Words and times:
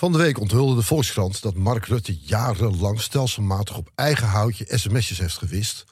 Van 0.00 0.12
de 0.12 0.18
week 0.18 0.40
onthulde 0.40 0.74
de 0.74 0.82
Volkskrant 0.82 1.42
dat 1.42 1.54
Mark 1.54 1.86
Rutte 1.86 2.16
jarenlang 2.16 3.00
stelselmatig 3.00 3.76
op 3.76 3.90
eigen 3.94 4.26
houtje 4.26 4.66
sms'jes 4.68 5.18
heeft 5.18 5.38
gewist 5.38 5.84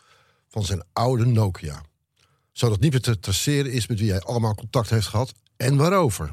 van 0.48 0.64
zijn 0.64 0.82
oude 0.92 1.26
Nokia. 1.26 1.82
Zodat 2.52 2.80
niet 2.80 2.92
meer 2.92 3.00
te 3.00 3.20
traceren 3.20 3.72
is 3.72 3.86
met 3.86 3.98
wie 3.98 4.10
hij 4.10 4.20
allemaal 4.20 4.54
contact 4.54 4.90
heeft 4.90 5.06
gehad 5.06 5.34
en 5.56 5.76
waarover. 5.76 6.32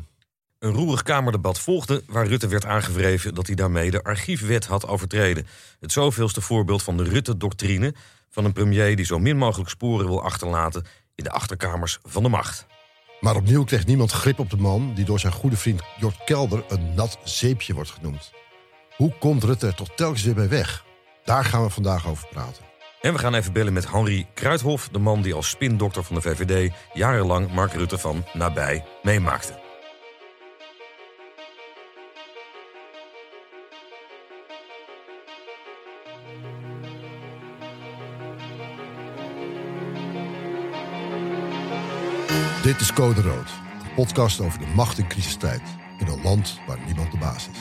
Een 0.60 0.72
roerig 0.72 1.04
Kamerdebat 1.04 1.60
volgde 1.60 2.04
waar 2.08 2.28
Rutte 2.28 2.48
werd 2.48 2.66
aangevreven 2.66 3.36
dat 3.36 3.48
hij 3.48 3.56
daarmee 3.56 3.92
de 3.92 4.04
archiefwet 4.04 4.66
had 4.66 4.88
overtreden. 4.88 5.48
Het 5.80 5.92
zoveelste 5.92 6.42
voorbeeld 6.42 6.84
van 6.84 6.98
de 6.98 7.04
Rutte-doctrine 7.04 7.94
van 8.30 8.46
een 8.46 8.54
premier 8.54 8.96
die 8.96 9.06
zo 9.06 9.20
min 9.20 9.38
mogelijk 9.38 9.70
sporen 9.70 10.06
wil 10.06 10.24
achterlaten 10.24 10.86
in 11.16 11.24
de 11.24 11.32
achterkamers 11.32 12.00
van 12.04 12.24
de 12.24 12.30
macht. 12.30 12.66
Maar 13.26 13.36
opnieuw 13.36 13.64
kreeg 13.64 13.86
niemand 13.86 14.12
grip 14.12 14.40
op 14.40 14.50
de 14.50 14.58
man 14.58 14.94
die 14.94 15.06
door 15.06 15.20
zijn 15.20 15.34
goede 15.34 15.58
vriend 15.58 15.82
Jort 15.98 16.24
Kelder 16.26 16.64
een 16.68 16.94
nat 16.96 17.18
zeepje 17.24 17.74
wordt 17.74 17.90
genoemd. 17.90 18.32
Hoe 18.96 19.14
komt 19.20 19.44
Rutte 19.44 19.68
er 19.68 19.76
toch 19.76 19.90
telkens 19.96 20.24
weer 20.24 20.34
bij 20.34 20.50
weg? 20.50 20.86
Daar 21.24 21.46
gaan 21.46 21.64
we 21.64 21.70
vandaag 21.70 22.08
over 22.08 22.28
praten. 22.28 22.64
En 23.02 23.14
we 23.14 23.20
gaan 23.20 23.34
even 23.34 23.54
bellen 23.54 23.74
met 23.74 23.92
Henri 23.92 24.26
Kruithof, 24.34 24.90
de 24.90 25.00
man 25.00 25.22
die 25.22 25.34
als 25.34 25.50
spindokter 25.50 26.04
van 26.04 26.16
de 26.16 26.22
VVD 26.22 26.74
jarenlang 26.94 27.52
Mark 27.52 27.74
Rutte 27.74 27.98
van 27.98 28.26
nabij 28.34 28.86
meemaakte. 29.04 29.65
Dit 42.66 42.80
is 42.80 42.94
Code 42.94 43.22
Rood, 43.22 43.50
een 43.82 43.94
podcast 43.96 44.40
over 44.40 44.60
de 44.60 44.66
macht 44.76 44.98
in 44.98 45.08
crisistijd. 45.08 45.62
In 46.00 46.08
een 46.08 46.22
land 46.24 46.60
waar 46.68 46.78
niemand 46.86 47.12
de 47.12 47.18
baas 47.18 47.50
is. 47.52 47.60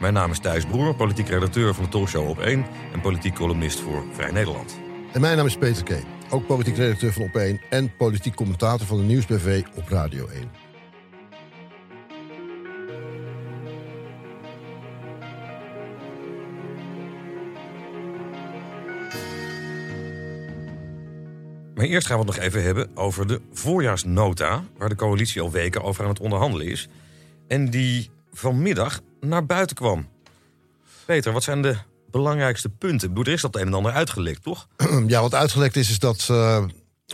Mijn 0.00 0.12
naam 0.12 0.30
is 0.30 0.38
Thijs 0.38 0.66
Broer, 0.66 0.94
politiek 0.94 1.28
redacteur 1.28 1.74
van 1.74 1.84
de 1.84 1.90
talkshow 1.90 2.28
Op 2.28 2.38
1 2.38 2.64
en 2.92 3.00
politiek 3.00 3.34
columnist 3.34 3.80
voor 3.80 4.04
Vrij 4.12 4.30
Nederland. 4.30 4.78
En 5.12 5.20
mijn 5.20 5.36
naam 5.36 5.46
is 5.46 5.56
Peter 5.56 5.84
Kee, 5.84 6.04
ook 6.30 6.46
politiek 6.46 6.76
redacteur 6.76 7.12
van 7.12 7.22
Op 7.22 7.34
1 7.34 7.60
en 7.70 7.96
politiek 7.96 8.34
commentator 8.34 8.86
van 8.86 8.96
de 8.96 9.02
Nieuwsbv 9.02 9.62
op 9.74 9.88
Radio 9.88 10.28
1. 10.28 10.63
Maar 21.84 21.92
eerst 21.92 22.06
gaan 22.06 22.18
we 22.18 22.24
het 22.24 22.34
nog 22.34 22.44
even 22.44 22.62
hebben 22.62 22.96
over 22.96 23.26
de 23.26 23.40
voorjaarsnota, 23.52 24.64
waar 24.78 24.88
de 24.88 24.94
coalitie 24.94 25.40
al 25.40 25.50
weken 25.50 25.82
over 25.82 26.02
aan 26.02 26.08
het 26.10 26.20
onderhandelen 26.20 26.66
is. 26.66 26.88
En 27.48 27.70
die 27.70 28.10
vanmiddag 28.32 29.00
naar 29.20 29.46
buiten 29.46 29.76
kwam. 29.76 30.08
Peter, 31.04 31.32
wat 31.32 31.42
zijn 31.42 31.62
de 31.62 31.76
belangrijkste 32.10 32.68
punten? 32.68 33.08
Ik 33.08 33.14
bedoel, 33.14 33.24
er 33.24 33.32
is 33.32 33.40
dat 33.40 33.56
een 33.56 33.66
en 33.66 33.74
ander 33.74 33.92
uitgelekt, 33.92 34.42
toch? 34.42 34.68
Ja, 35.06 35.20
wat 35.20 35.34
uitgelekt 35.34 35.76
is, 35.76 35.90
is 35.90 35.98
dat, 35.98 36.28
uh, 36.30 36.64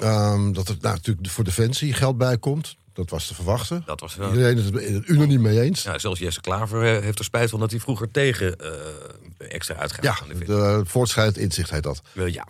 um, 0.03 0.53
dat 0.53 0.69
er 0.69 0.77
nou, 0.81 0.95
natuurlijk 0.95 1.29
voor 1.29 1.45
Defensie 1.45 1.93
geld 1.93 2.19
bij 2.19 2.39
komt. 2.39 2.77
Dat 2.93 3.11
was 3.11 3.27
te 3.27 3.35
verwachten. 3.35 3.83
Dat 3.87 4.01
was, 4.01 4.17
uh, 4.17 4.29
Iedereen 4.29 4.59
is 4.59 4.65
het 4.65 5.09
unaniem 5.09 5.41
mee 5.41 5.61
eens. 5.61 5.83
Ja, 5.83 5.99
zelfs 5.99 6.21
Jesse 6.21 6.41
Klaver 6.41 6.97
eh, 6.97 7.03
heeft 7.03 7.19
er 7.19 7.25
spijt 7.25 7.51
van 7.51 7.61
dat 7.61 7.71
hij 7.71 7.81
vroeger 7.81 8.11
tegen 8.11 8.57
uh, 8.61 9.53
extra 9.53 9.75
uitgaven 9.75 10.29
ja, 10.29 10.35
de 10.39 10.45
de 10.45 10.83
voortschrijdend 10.85 11.39
inzicht 11.39 11.71
heet 11.71 11.83
dat. 11.83 12.03
ja. 12.15 12.47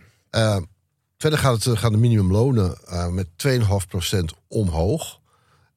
Verder 1.21 1.39
gaat 1.39 1.65
het, 1.65 1.79
gaan 1.79 1.93
de 1.93 1.99
minimumlonen 1.99 2.79
uh, 2.89 3.09
met 3.09 3.27
2,5% 3.47 4.19
omhoog. 4.49 5.21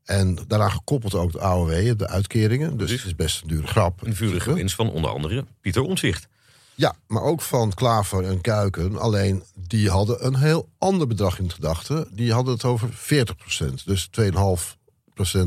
En 0.03 0.37
daaraan 0.47 0.71
gekoppeld 0.71 1.15
ook 1.15 1.31
de 1.31 1.39
AOW, 1.39 1.97
de 1.97 2.07
uitkeringen. 2.07 2.77
Dus 2.77 2.91
het 2.91 3.05
is 3.05 3.15
best 3.15 3.41
een 3.41 3.47
dure 3.47 3.67
grap. 3.67 4.05
Een 4.05 4.15
vurige 4.15 4.53
winst 4.53 4.75
van 4.75 4.91
onder 4.91 5.11
andere 5.11 5.45
Pieter 5.61 5.81
Omtzigt. 5.81 6.27
Ja, 6.75 6.95
maar 7.07 7.21
ook 7.21 7.41
van 7.41 7.73
Klaver 7.73 8.23
en 8.23 8.41
Kuiken. 8.41 8.97
Alleen 8.97 9.43
die 9.67 9.89
hadden 9.89 10.25
een 10.25 10.35
heel 10.35 10.69
ander 10.77 11.07
bedrag 11.07 11.39
in 11.39 11.51
gedachten. 11.51 12.07
Die 12.11 12.33
hadden 12.33 12.53
het 12.53 12.63
over 12.63 12.89
40%. 12.89 13.83
Dus 13.85 14.09
2,5% 14.21 14.35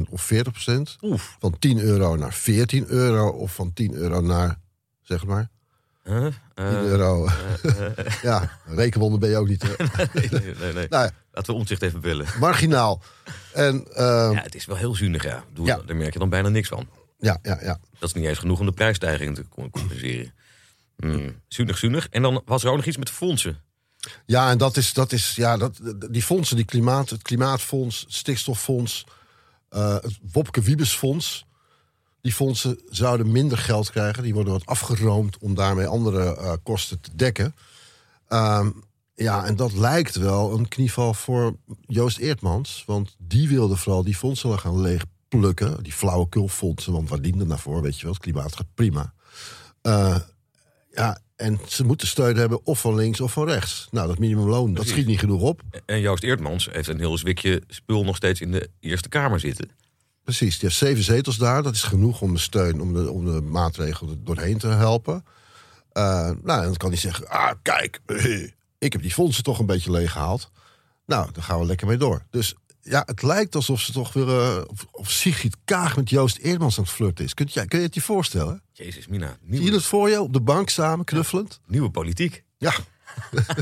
of 0.08 0.30
40%. 0.32 0.38
Oef. 1.02 1.36
Van 1.38 1.58
10 1.58 1.78
euro 1.78 2.16
naar 2.16 2.32
14 2.32 2.84
euro. 2.88 3.28
Of 3.28 3.54
van 3.54 3.72
10 3.72 3.94
euro 3.94 4.20
naar, 4.20 4.58
zeg 5.02 5.24
maar, 5.24 5.50
Uh, 6.08 6.26
10 6.54 6.64
euro. 6.66 7.28
ja, 8.22 8.50
rekenwonder 8.66 9.18
ben 9.18 9.28
je 9.30 9.36
ook 9.36 9.48
niet. 9.48 9.62
nee, 10.14 10.28
nee, 10.60 10.72
nee. 10.72 10.86
nou 10.96 11.10
Laten 11.32 11.52
we 11.52 11.58
Omtzigt 11.58 11.82
even 11.82 12.00
bellen. 12.00 12.26
marginaal. 12.40 13.02
En 13.52 13.74
uh, 13.90 13.96
Ja, 14.32 14.42
het 14.42 14.54
is 14.54 14.64
wel 14.66 14.76
heel 14.76 14.94
zuinig, 14.94 15.22
ja. 15.24 15.44
Daar 15.86 15.96
merk 15.96 16.12
je 16.12 16.18
dan 16.18 16.28
bijna 16.28 16.48
niks 16.48 16.68
van. 16.68 16.88
ja, 17.18 17.38
ja, 17.42 17.58
ja. 17.62 17.78
Dat 17.98 18.08
is 18.08 18.14
niet 18.14 18.24
eens 18.24 18.38
genoeg 18.38 18.60
om 18.60 18.66
de 18.66 18.72
prijsstijging 18.72 19.34
te 19.34 19.44
com- 19.48 19.70
compenseren. 19.70 20.34
Hmm. 20.96 21.40
Zuinig, 21.48 21.78
zuinig. 21.78 22.08
En 22.10 22.22
dan 22.22 22.42
was 22.44 22.64
er 22.64 22.70
ook 22.70 22.76
nog 22.76 22.84
iets 22.86 22.96
met 22.96 23.06
de 23.06 23.12
fondsen. 23.12 23.60
Ja, 24.26 24.50
en 24.50 24.58
dat 24.58 24.76
is, 24.76 24.92
dat 24.92 25.12
is 25.12 25.34
ja, 25.34 25.56
dat, 25.56 25.80
die 26.10 26.22
fondsen, 26.22 26.56
die 26.56 26.64
klimaat, 26.64 27.10
het 27.10 27.22
Klimaatfonds, 27.22 28.00
het 28.00 28.12
Stikstoffonds, 28.14 29.06
eh, 29.68 29.94
het 29.94 30.18
Wopke 30.32 30.60
Wiebesfonds. 30.60 31.45
Die 32.26 32.34
fondsen 32.34 32.80
zouden 32.88 33.32
minder 33.32 33.58
geld 33.58 33.90
krijgen. 33.90 34.22
Die 34.22 34.34
worden 34.34 34.52
wat 34.52 34.66
afgeroomd 34.66 35.38
om 35.38 35.54
daarmee 35.54 35.86
andere 35.86 36.36
eh, 36.36 36.52
kosten 36.62 37.00
te 37.00 37.10
dekken. 37.16 37.54
Ehm, 38.28 38.70
ja, 39.14 39.44
en 39.44 39.56
dat 39.56 39.72
lijkt 39.72 40.16
wel 40.16 40.58
een 40.58 40.68
knieval 40.68 41.14
voor 41.14 41.56
Joost 41.86 42.18
Eertmans. 42.18 42.82
Want 42.86 43.16
die 43.18 43.48
wilde 43.48 43.76
vooral 43.76 44.04
die 44.04 44.14
fondsen 44.14 44.58
gaan 44.58 44.80
leegplukken. 44.80 45.82
Die 45.82 45.92
flauwekulfondsen, 45.92 46.92
want 46.92 47.08
waar 47.08 47.20
dienen 47.20 47.48
daarvoor? 47.48 47.82
Weet 47.82 47.96
je 47.96 48.02
wel, 48.02 48.12
het 48.12 48.22
klimaat 48.22 48.56
gaat 48.56 48.74
prima. 48.74 49.12
Eh, 49.82 50.16
ja, 50.90 51.18
en 51.36 51.60
ze 51.66 51.84
moeten 51.84 52.06
steun 52.06 52.36
hebben 52.36 52.66
of 52.66 52.80
van 52.80 52.94
links 52.94 53.20
of 53.20 53.32
van 53.32 53.48
rechts. 53.48 53.88
Nou, 53.90 54.08
dat 54.08 54.18
minimumloon, 54.18 54.74
dat 54.74 54.86
schiet 54.86 55.06
niet 55.06 55.20
genoeg 55.20 55.42
op. 55.42 55.62
En 55.84 56.00
Joost 56.00 56.22
Eertmans 56.22 56.68
heeft 56.72 56.88
een 56.88 56.98
heel 56.98 57.18
zwikje 57.18 57.62
spul 57.68 58.04
nog 58.04 58.16
steeds 58.16 58.40
in 58.40 58.52
de 58.52 58.70
Eerste 58.80 59.08
Kamer 59.08 59.40
zitten. 59.40 59.70
Precies, 60.26 60.58
die 60.58 60.68
heeft 60.68 60.80
zeven 60.80 61.04
zetels 61.04 61.36
daar. 61.36 61.62
Dat 61.62 61.74
is 61.74 61.82
genoeg 61.82 62.20
om 62.20 62.32
de 62.32 62.40
steun, 62.40 62.80
om 62.80 62.92
de, 62.92 63.10
om 63.10 63.24
de 63.24 63.40
maatregelen 63.40 64.12
er 64.12 64.24
doorheen 64.24 64.58
te 64.58 64.66
helpen. 64.66 65.24
Eh, 65.92 66.30
nou, 66.42 66.60
en 66.60 66.64
dan 66.64 66.76
kan 66.76 66.90
hij 66.90 66.98
zeggen, 66.98 67.28
ah, 67.28 67.50
kijk, 67.62 68.00
ik 68.78 68.92
heb 68.92 69.02
die 69.02 69.12
fondsen 69.12 69.44
toch 69.44 69.58
een 69.58 69.66
beetje 69.66 69.90
leeggehaald. 69.90 70.50
Nou, 71.06 71.32
daar 71.32 71.42
gaan 71.42 71.58
we 71.58 71.66
lekker 71.66 71.86
mee 71.86 71.96
door. 71.96 72.22
Dus 72.30 72.54
ja, 72.80 73.02
het 73.06 73.22
lijkt 73.22 73.54
alsof 73.54 73.80
ze 73.80 73.92
toch 73.92 74.12
weer... 74.12 74.28
eh, 74.28 74.62
of, 74.66 74.86
of 74.90 75.10
Sigrid 75.10 75.56
Kaag 75.64 75.96
met 75.96 76.10
Joost 76.10 76.38
Eermans 76.38 76.78
aan 76.78 76.84
het 76.84 76.92
flirten 76.92 77.24
is. 77.24 77.34
Kun 77.34 77.46
je, 77.50 77.66
kun 77.66 77.78
je 77.78 77.84
het 77.84 77.94
je 77.94 78.00
voorstellen? 78.00 78.62
Jezus, 78.72 79.06
Mina. 79.06 79.36
Zie 79.50 79.62
je 79.62 79.70
dat 79.70 79.84
voor 79.84 80.08
je, 80.08 80.20
op 80.20 80.32
de 80.32 80.40
bank 80.40 80.68
samen, 80.68 81.04
knuffelend? 81.04 81.60
nieuwe 81.66 81.90
politiek. 81.90 82.44
Ja, 82.58 82.74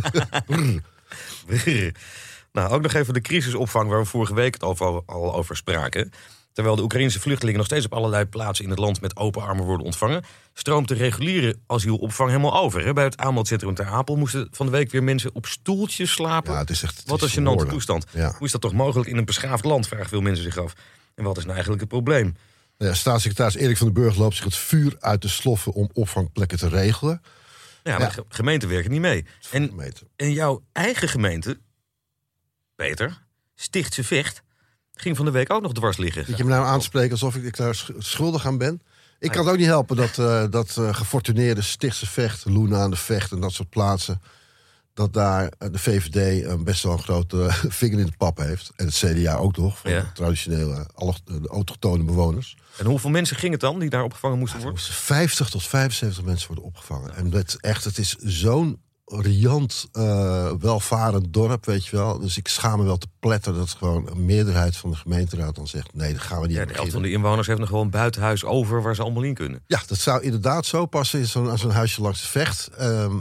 nou, 2.52 2.70
ook 2.70 2.82
nog 2.82 2.92
even 2.92 3.14
de 3.14 3.20
crisisopvang 3.20 3.90
waar 3.90 3.98
we 3.98 4.04
vorige 4.04 4.34
week 4.34 4.54
het 4.54 4.62
over, 4.62 5.02
al 5.06 5.34
over 5.34 5.56
spraken. 5.56 6.12
Terwijl 6.54 6.76
de 6.76 6.82
Oekraïnse 6.82 7.20
vluchtelingen 7.20 7.58
nog 7.58 7.66
steeds 7.66 7.84
op 7.84 7.92
allerlei 7.92 8.24
plaatsen 8.24 8.64
in 8.64 8.70
het 8.70 8.78
land 8.78 9.00
met 9.00 9.16
open 9.16 9.42
armen 9.42 9.64
worden 9.64 9.86
ontvangen, 9.86 10.24
stroomt 10.52 10.88
de 10.88 10.94
reguliere 10.94 11.56
asielopvang 11.66 12.30
helemaal 12.30 12.54
over. 12.54 12.84
Hè? 12.84 12.92
Bij 12.92 13.04
het 13.04 13.16
aanmeldcentrum 13.16 13.74
Ter 13.74 13.86
Apel 13.86 14.16
moesten 14.16 14.48
van 14.50 14.66
de 14.66 14.72
week 14.72 14.90
weer 14.90 15.02
mensen 15.02 15.30
op 15.34 15.46
stoeltjes 15.46 16.10
slapen. 16.12 16.52
ja 16.52 16.58
het 16.58 16.70
is 16.70 16.82
echt... 16.82 16.96
het 16.96 17.08
Wat 17.08 17.22
is 17.22 17.36
een 17.36 17.42
gênante 17.42 17.68
toestand. 17.68 18.06
Ja. 18.10 18.34
Hoe 18.38 18.46
is 18.46 18.52
dat 18.52 18.60
toch 18.60 18.72
mogelijk 18.72 19.08
in 19.08 19.16
een 19.16 19.24
beschaafd 19.24 19.64
land, 19.64 19.88
vragen 19.88 20.08
veel 20.08 20.20
mensen 20.20 20.44
zich 20.44 20.58
af. 20.58 20.72
En 21.14 21.24
wat 21.24 21.36
is 21.36 21.42
nou 21.42 21.54
eigenlijk 21.54 21.80
het 21.80 21.90
probleem? 21.90 22.36
Ja, 22.78 22.94
staatssecretaris 22.94 23.54
Erik 23.54 23.76
van 23.76 23.86
den 23.86 24.02
Burg 24.02 24.16
loopt 24.16 24.34
zich 24.34 24.44
het 24.44 24.56
vuur 24.56 24.96
uit 25.00 25.22
de 25.22 25.28
sloffen 25.28 25.72
om 25.72 25.90
opvangplekken 25.92 26.58
te 26.58 26.68
regelen. 26.68 27.22
Ja, 27.82 27.98
maar 27.98 28.14
gemeenten 28.28 28.68
werken 28.68 28.90
niet 28.90 29.00
mee. 29.00 29.24
En, 29.50 29.72
en 30.16 30.32
jouw 30.32 30.64
eigen 30.72 31.08
gemeente, 31.08 31.58
Peter, 32.74 33.22
Stichtse 33.54 34.04
Vecht, 34.04 34.42
ging 34.94 35.16
van 35.16 35.24
de 35.24 35.30
week 35.30 35.52
ook 35.52 35.62
nog 35.62 35.72
dwars 35.72 35.96
liggen. 35.96 36.24
Dat 36.26 36.36
je 36.36 36.44
me 36.44 36.50
nou 36.50 36.66
aanspreekt 36.66 37.12
alsof 37.12 37.34
ik, 37.36 37.56
daar 37.56 37.74
sch- 37.74 37.90
schuldig 37.98 38.46
aan 38.46 38.58
ben. 38.58 38.82
Ik 39.18 39.30
kan 39.30 39.40
het 39.44 39.52
ook 39.52 39.58
niet 39.58 39.66
helpen 39.66 39.96
dat, 39.96 40.18
eh, 40.18 40.44
dat 40.50 40.76
eh, 40.76 40.94
gefortuneerde 40.94 41.62
Stichtse 41.62 42.06
Vecht, 42.06 42.44
Loena 42.44 42.78
aan 42.78 42.90
de 42.90 42.96
Vecht 42.96 43.32
en 43.32 43.40
dat 43.40 43.52
soort 43.52 43.68
plaatsen. 43.70 44.22
Dat 44.94 45.12
daar 45.12 45.52
eh, 45.58 45.68
de 45.72 45.78
VVD 45.78 46.44
een 46.44 46.64
best 46.64 46.82
wel 46.82 46.92
een 46.92 47.02
grote 47.02 47.48
vinger 47.80 47.98
in 47.98 48.06
de 48.06 48.12
pap 48.18 48.38
heeft. 48.38 48.72
En 48.76 48.86
het 48.86 48.94
CDA 48.94 49.34
ook 49.36 49.56
nog, 49.56 49.78
van 49.78 49.90
Ja. 49.90 50.00
de 50.00 50.12
traditionele, 50.12 50.86
de 51.24 51.48
autochtone 51.48 52.04
bewoners. 52.04 52.56
En 52.76 52.86
hoeveel 52.86 53.10
mensen 53.10 53.36
ging 53.36 53.52
het 53.52 53.60
dan 53.60 53.78
die 53.78 53.90
daar 53.90 54.02
opgevangen 54.02 54.38
moesten 54.38 54.58
worden? 54.60 54.76
moesten 54.78 54.94
50 54.94 55.48
tot 55.48 55.62
75 55.66 56.24
mensen 56.24 56.46
worden 56.46 56.64
opgevangen. 56.64 57.14
En 57.14 57.30
dat, 57.30 57.56
echt, 57.60 57.84
het 57.84 57.98
is 57.98 58.16
zo'n 58.18 58.80
riant, 59.04 59.88
eh, 59.92 60.52
welvarend 60.60 61.32
dorp, 61.32 61.64
weet 61.64 61.86
je 61.86 61.96
wel. 61.96 62.18
Dus 62.18 62.36
ik 62.36 62.48
schaam 62.48 62.78
me 62.78 62.84
wel 62.84 62.96
te 62.96 63.06
pletten 63.18 63.54
dat 63.54 63.70
gewoon 63.70 64.08
een 64.10 64.24
meerderheid 64.24 64.76
van 64.76 64.90
de 64.90 64.96
gemeenteraad 64.96 65.54
dan 65.54 65.66
zegt... 65.66 65.94
nee, 65.94 66.12
dat 66.12 66.22
gaan 66.22 66.40
we 66.40 66.46
niet 66.46 66.56
Ja, 66.56 66.64
de 66.64 66.72
helft 66.72 66.92
van 66.92 67.02
de 67.02 67.10
inwoners 67.10 67.46
heeft 67.46 67.58
nog 67.58 67.68
gewoon 67.68 67.84
een 67.84 67.90
buitenhuis 67.90 68.44
over 68.44 68.82
waar 68.82 68.94
ze 68.94 69.02
allemaal 69.02 69.22
in 69.22 69.34
kunnen. 69.34 69.62
Ja, 69.66 69.82
dat 69.86 69.98
zou 69.98 70.22
inderdaad 70.22 70.66
zo 70.66 70.86
passen 70.86 71.18
in 71.18 71.26
zo'n 71.26 71.70
huisje 71.70 72.00
langs 72.02 72.20
de 72.20 72.26
vecht. 72.28 72.68
Ehm, 72.76 73.20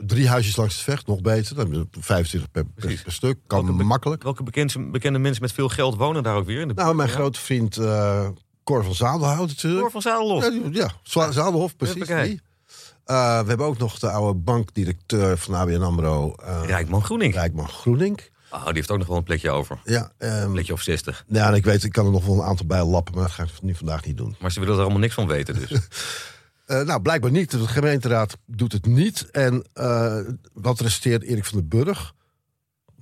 drie 0.00 0.28
huisjes 0.28 0.56
langs 0.56 0.76
de 0.76 0.82
vecht, 0.82 1.06
nog 1.06 1.20
beter. 1.20 1.54
Dan 1.54 1.64
hebben 1.70 1.88
we 1.90 2.02
25 2.02 2.50
per, 2.50 2.64
per, 2.64 3.00
per 3.02 3.12
stuk. 3.12 3.38
Kan 3.46 3.66
Welke 3.66 3.82
makkelijk. 3.82 4.22
Welke 4.22 4.42
bekende, 4.42 4.90
bekende 4.90 5.18
mensen 5.18 5.42
met 5.42 5.52
veel 5.52 5.68
geld 5.68 5.96
wonen 5.96 6.22
daar 6.22 6.36
ook 6.36 6.46
weer? 6.46 6.60
In 6.60 6.68
de 6.68 6.74
Nou, 6.74 6.94
mijn 6.94 7.08
Ja? 7.08 7.14
grote 7.14 7.40
vriend 7.40 7.76
eh 7.76 8.28
Cor 8.64 8.84
van 8.84 8.94
Zadelhout 8.94 9.48
natuurlijk. 9.48 9.82
Cor 9.82 9.90
van 9.90 10.02
Zadelhof. 10.02 10.50
Ja, 10.72 10.90
Zadelhof, 11.02 11.76
precies. 11.76 12.06
Die. 12.06 12.40
Eh, 13.10 13.40
we 13.40 13.48
hebben 13.48 13.66
ook 13.66 13.78
nog 13.78 13.98
de 13.98 14.10
oude 14.10 14.38
bankdirecteur 14.38 15.38
van 15.38 15.54
ABN 15.54 15.80
AMRO, 15.82 16.34
eh 16.34 16.62
Rijkman 16.66 17.04
Groening. 17.04 17.34
Rijkman 17.34 17.68
Groening. 17.68 18.20
Oh, 18.50 18.64
die 18.64 18.74
heeft 18.74 18.90
ook 18.90 18.98
nog 18.98 19.06
wel 19.06 19.16
een 19.16 19.22
plekje 19.22 19.50
over. 19.50 19.78
Ja, 19.84 20.12
ehm, 20.18 20.42
Een 20.42 20.52
plekje 20.52 20.72
of 20.72 20.80
60. 20.82 21.24
ja, 21.28 21.48
en 21.48 21.54
ik 21.54 21.64
weet, 21.64 21.84
ik 21.84 21.92
kan 21.92 22.04
er 22.06 22.10
nog 22.12 22.26
wel 22.26 22.34
een 22.34 22.42
aantal 22.46 22.66
bij 22.66 22.84
lappen, 22.84 23.14
maar 23.14 23.22
dat 23.22 23.32
ga 23.32 23.42
ik 23.42 23.62
nu 23.62 23.74
vandaag 23.74 24.04
niet 24.04 24.16
doen. 24.16 24.36
Maar 24.40 24.52
ze 24.52 24.60
willen 24.60 24.74
er 24.74 24.80
allemaal 24.80 25.00
niks 25.00 25.14
van 25.14 25.26
weten 25.26 25.54
dus. 25.54 25.72
Eh, 26.66 26.80
nou, 26.82 27.00
blijkbaar 27.02 27.30
niet. 27.30 27.50
De 27.50 27.66
gemeenteraad 27.68 28.36
doet 28.46 28.72
het 28.72 28.86
niet. 28.86 29.30
En 29.30 29.64
wat 30.52 30.80
resteert 30.80 31.22
Erik 31.22 31.44
van 31.44 31.58
den 31.58 31.68
Burg? 31.68 32.12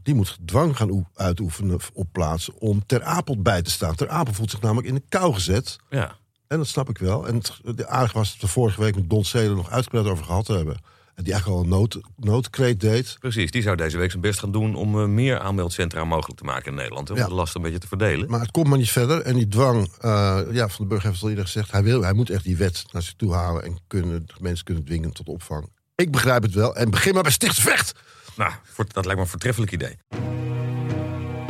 Die 0.03 0.15
moet 0.15 0.39
dwang 0.45 0.77
gaan 0.77 0.91
oe- 0.91 1.05
uitoefenen 1.15 1.79
op 1.93 2.09
plaatsen 2.13 2.55
om 2.59 2.87
Ter 2.87 3.03
Apel 3.03 3.43
bij 3.43 3.63
te 3.63 3.71
staan. 3.71 3.95
Ter 3.95 4.09
Apel 4.09 4.33
voelt 4.35 4.51
zich 4.51 4.61
namelijk 4.61 4.87
in 4.89 4.95
de 4.95 5.03
kou 5.09 5.35
gezet. 5.35 5.77
ja. 5.91 6.17
En 6.49 6.59
dat 6.59 6.67
snap 6.67 6.89
ik 6.89 6.99
wel. 6.99 7.27
En 7.29 7.35
het 7.35 7.61
de 7.77 7.89
aardig 7.89 8.13
was 8.13 8.31
dat 8.33 8.41
we 8.41 8.47
vorige 8.47 8.81
week 8.81 8.95
met 8.95 9.11
Don 9.11 9.25
Ceder 9.25 9.57
nog 9.57 9.71
uitgebreid 9.71 10.07
over 10.07 10.25
gehad 10.25 10.47
hebben. 10.47 10.75
En 11.15 11.25
die 11.25 11.33
eigenlijk 11.33 11.61
al 11.63 11.65
een 11.73 11.79
nood, 11.81 12.01
noodkreet 12.17 12.81
deed. 12.81 13.17
Precies, 13.21 13.51
die 13.51 13.63
zou 13.63 13.77
deze 13.77 13.99
week 13.99 14.11
zijn 14.11 14.23
best 14.23 14.39
gaan 14.39 14.53
doen 14.53 14.75
om 14.75 15.01
eh, 15.01 15.07
meer 15.07 15.39
aanmeldcentra 15.39 16.05
mogelijk 16.05 16.39
te 16.39 16.45
maken 16.45 16.71
in 16.71 16.75
Nederland. 16.75 17.09
hè, 17.09 17.15
Om 17.15 17.21
Ja. 17.21 17.27
de 17.27 17.35
last 17.35 17.55
een 17.55 17.63
beetje 17.63 17.79
te 17.79 17.87
verdelen. 17.89 18.31
Maar 18.31 18.41
het 18.41 18.51
komt 18.51 18.67
maar 18.69 18.79
niet 18.79 18.91
verder. 18.91 19.21
En 19.23 19.35
die 19.35 19.49
dwang, 19.49 19.89
eh, 20.01 20.41
ja, 20.51 20.69
Van 20.69 20.77
den 20.79 20.89
Burg 20.89 21.03
heeft 21.03 21.23
al 21.23 21.29
eerder 21.29 21.45
gezegd. 21.45 21.71
Hij, 21.71 21.83
wil, 21.83 22.03
hij 22.03 22.13
moet 22.13 22.31
echt 22.31 22.45
die 22.45 22.57
wet 22.57 22.85
naar 22.93 23.03
zich 23.03 23.15
toe 23.17 23.33
halen. 23.33 23.63
En 23.63 23.79
kunnen, 23.87 24.27
de 24.27 24.35
mensen 24.41 24.65
kunnen 24.65 24.85
dwingen 24.85 25.13
tot 25.13 25.29
opvang. 25.29 25.69
Ik 25.95 26.11
begrijp 26.11 26.43
het 26.43 26.55
wel. 26.55 26.77
En 26.77 26.91
begin 26.91 27.15
maar 27.15 27.23
bij 27.23 27.33
Stichtsvecht. 27.33 27.93
Nou, 28.37 28.53
dat 28.77 29.05
lijkt 29.05 29.15
me 29.15 29.21
een 29.25 29.27
voortreffelijk 29.31 29.73
idee. 29.73 29.97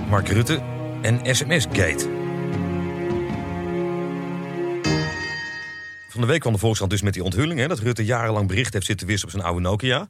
Mark 0.08 0.28
Rutte 0.28 0.62
en 1.02 1.34
SMS-gate. 1.36 2.17
Van 6.18 6.26
de 6.26 6.32
week 6.32 6.42
kwam 6.42 6.52
de 6.52 6.58
Volkskrant 6.58 6.92
dus 6.92 7.02
met 7.02 7.14
die 7.14 7.24
onthulling... 7.24 7.60
Hè, 7.60 7.68
dat 7.68 7.78
Rutte 7.78 8.04
jarenlang 8.04 8.48
bericht 8.48 8.72
heeft 8.72 8.86
zitten 8.86 9.06
wissen 9.06 9.28
op 9.28 9.34
zijn 9.34 9.44
oude 9.44 9.60
Nokia. 9.60 10.08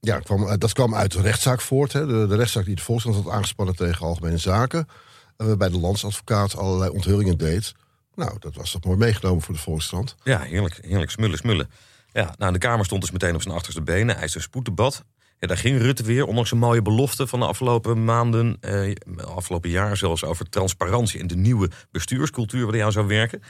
Ja, 0.00 0.18
kwam, 0.18 0.48
eh, 0.48 0.54
dat 0.58 0.72
kwam 0.72 0.94
uit 0.94 1.12
de 1.12 1.20
rechtszaak 1.20 1.60
voort. 1.60 1.92
Hè. 1.92 2.06
De, 2.06 2.26
de 2.26 2.36
rechtszaak 2.36 2.64
die 2.64 2.74
de 2.74 2.82
Volkskrant 2.82 3.24
had 3.24 3.32
aangespannen 3.32 3.76
tegen 3.76 4.06
Algemene 4.06 4.38
Zaken. 4.38 4.88
En 5.36 5.46
waarbij 5.46 5.68
de 5.68 5.78
landsadvocaat 5.78 6.56
allerlei 6.56 6.90
onthullingen 6.90 7.38
deed. 7.38 7.74
Nou, 8.14 8.36
dat 8.38 8.54
was 8.54 8.70
toch 8.70 8.84
mooi 8.84 8.96
meegenomen 8.96 9.42
voor 9.42 9.54
de 9.54 9.60
Volkskrant. 9.60 10.14
Ja, 10.24 10.40
heerlijk, 10.40 10.78
heerlijk 10.82 11.10
smullen, 11.10 11.38
smullen. 11.38 11.70
Ja, 12.12 12.34
nou, 12.38 12.52
de 12.52 12.58
Kamer 12.58 12.84
stond 12.84 13.00
dus 13.00 13.10
meteen 13.10 13.34
op 13.34 13.42
zijn 13.42 13.54
achterste 13.54 13.82
benen. 13.82 14.16
Hij 14.16 14.24
is 14.24 14.34
een 14.34 14.40
spoeddebat. 14.40 15.04
Ja, 15.38 15.46
daar 15.46 15.56
ging 15.56 15.80
Rutte 15.80 16.02
weer, 16.02 16.26
ondanks 16.26 16.50
een 16.50 16.58
mooie 16.58 16.82
belofte 16.82 17.26
van 17.26 17.40
de 17.40 17.46
afgelopen 17.46 18.04
maanden... 18.04 18.56
Eh, 18.60 18.92
afgelopen 19.24 19.70
jaar 19.70 19.96
zelfs 19.96 20.24
over 20.24 20.48
transparantie... 20.48 21.20
en 21.20 21.26
de 21.26 21.36
nieuwe 21.36 21.70
bestuurscultuur 21.90 22.64
waar 22.64 22.74
hij 22.74 22.84
aan 22.84 22.92
zou 22.92 23.06
werken. 23.06 23.42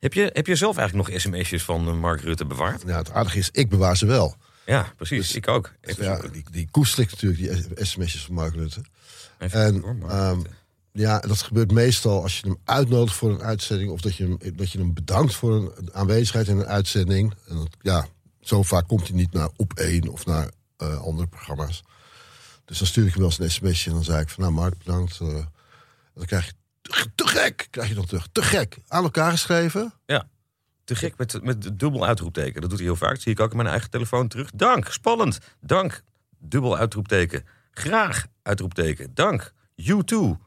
Heb 0.00 0.12
je, 0.12 0.30
heb 0.32 0.46
je 0.46 0.54
zelf 0.56 0.76
eigenlijk 0.76 1.08
nog 1.08 1.20
sms'jes 1.20 1.62
van 1.62 1.88
eh, 1.88 1.94
Mark 1.94 2.20
Rutte 2.20 2.44
bewaard? 2.46 2.82
Ja, 2.86 2.96
het 2.96 3.10
aardige 3.10 3.38
is, 3.38 3.48
ik 3.52 3.68
bewaar 3.68 3.96
ze 3.96 4.06
wel. 4.06 4.36
Ja, 4.66 4.92
precies. 4.96 5.34
ik 5.34 5.48
ook. 5.48 5.72
Even 5.80 6.04
Ja, 6.04 6.12
zoeken. 6.12 6.32
die, 6.32 6.44
die 6.50 6.68
koester 6.70 7.02
ik 7.02 7.10
natuurlijk, 7.10 7.40
die 7.40 7.84
sms'jes 7.86 8.24
van 8.24 8.34
Mark 8.34 8.54
Rutte. 8.54 8.80
Even 9.38 9.60
En, 9.60 9.80
Mark 9.98 10.12
ehm, 10.12 10.34
Rutte. 10.34 10.50
Ja, 10.92 11.18
dat 11.18 11.42
gebeurt 11.42 11.72
meestal 11.72 12.22
als 12.22 12.38
je 12.40 12.46
hem 12.46 12.56
uitnodigt 12.64 13.16
voor 13.16 13.30
een 13.30 13.42
uitzending... 13.42 13.90
of 13.90 14.00
dat 14.00 14.16
je 14.16 14.22
hem, 14.24 14.56
dat 14.56 14.70
je 14.72 14.78
hem 14.78 14.94
bedankt 14.94 15.34
voor 15.34 15.52
een 15.76 15.94
aanwezigheid 15.94 16.48
in 16.48 16.58
een 16.58 16.66
uitzending. 16.66 17.34
En 17.48 17.56
dat, 17.56 17.68
ja, 17.82 18.06
zo 18.40 18.62
vaak 18.62 18.88
komt 18.88 19.06
hij 19.08 19.16
niet 19.16 19.32
naar 19.32 19.48
Op 19.56 19.72
1 19.72 20.08
of 20.08 20.26
naar 20.26 20.50
eh, 20.76 21.00
andere 21.00 21.28
programma's. 21.28 21.82
Dus 22.64 22.78
dan 22.78 22.86
stuur 22.86 23.06
ik 23.06 23.10
hem 23.12 23.20
wel 23.20 23.30
eens 23.30 23.38
een 23.38 23.50
sms'je 23.50 23.88
en 23.90 23.96
dan 23.96 24.04
zei 24.04 24.20
ik 24.20 24.28
van... 24.28 24.42
nou 24.42 24.54
Mark, 24.54 24.78
bedankt. 24.78 25.20
eh. 25.20 25.44
Dan 26.14 26.26
krijg 26.26 26.46
je 26.46 26.52
te, 27.14 27.26
gek, 27.26 27.66
krijg 27.70 27.88
je 27.88 27.94
dan 27.94 28.06
terug. 28.06 28.28
Te 28.32 28.42
gek. 28.42 28.78
Aan 28.88 29.02
elkaar 29.04 29.30
geschreven. 29.30 29.92
Te 30.84 30.94
gek 30.96 31.16
met, 31.16 31.42
met 31.42 31.78
dubbel 31.78 32.06
uitroepteken. 32.06 32.60
Dat 32.60 32.70
doet 32.70 32.78
hij 32.78 32.88
heel 32.88 32.96
vaak. 32.96 33.10
Dat 33.12 33.20
zie 33.20 33.32
ik 33.32 33.40
ook 33.40 33.50
in 33.50 33.56
mijn 33.56 33.68
eigen 33.68 33.90
telefoon 33.90 34.28
terug. 34.28 34.50
Dank, 34.54 34.88
spannend. 34.92 35.38
Dank, 35.60 36.02
dubbel 36.38 36.76
uitroepteken. 36.78 37.44
Graag, 37.70 38.26
uitroepteken. 38.42 39.14
Dank, 39.14 39.52
you 39.74 40.04
too. 40.04 40.38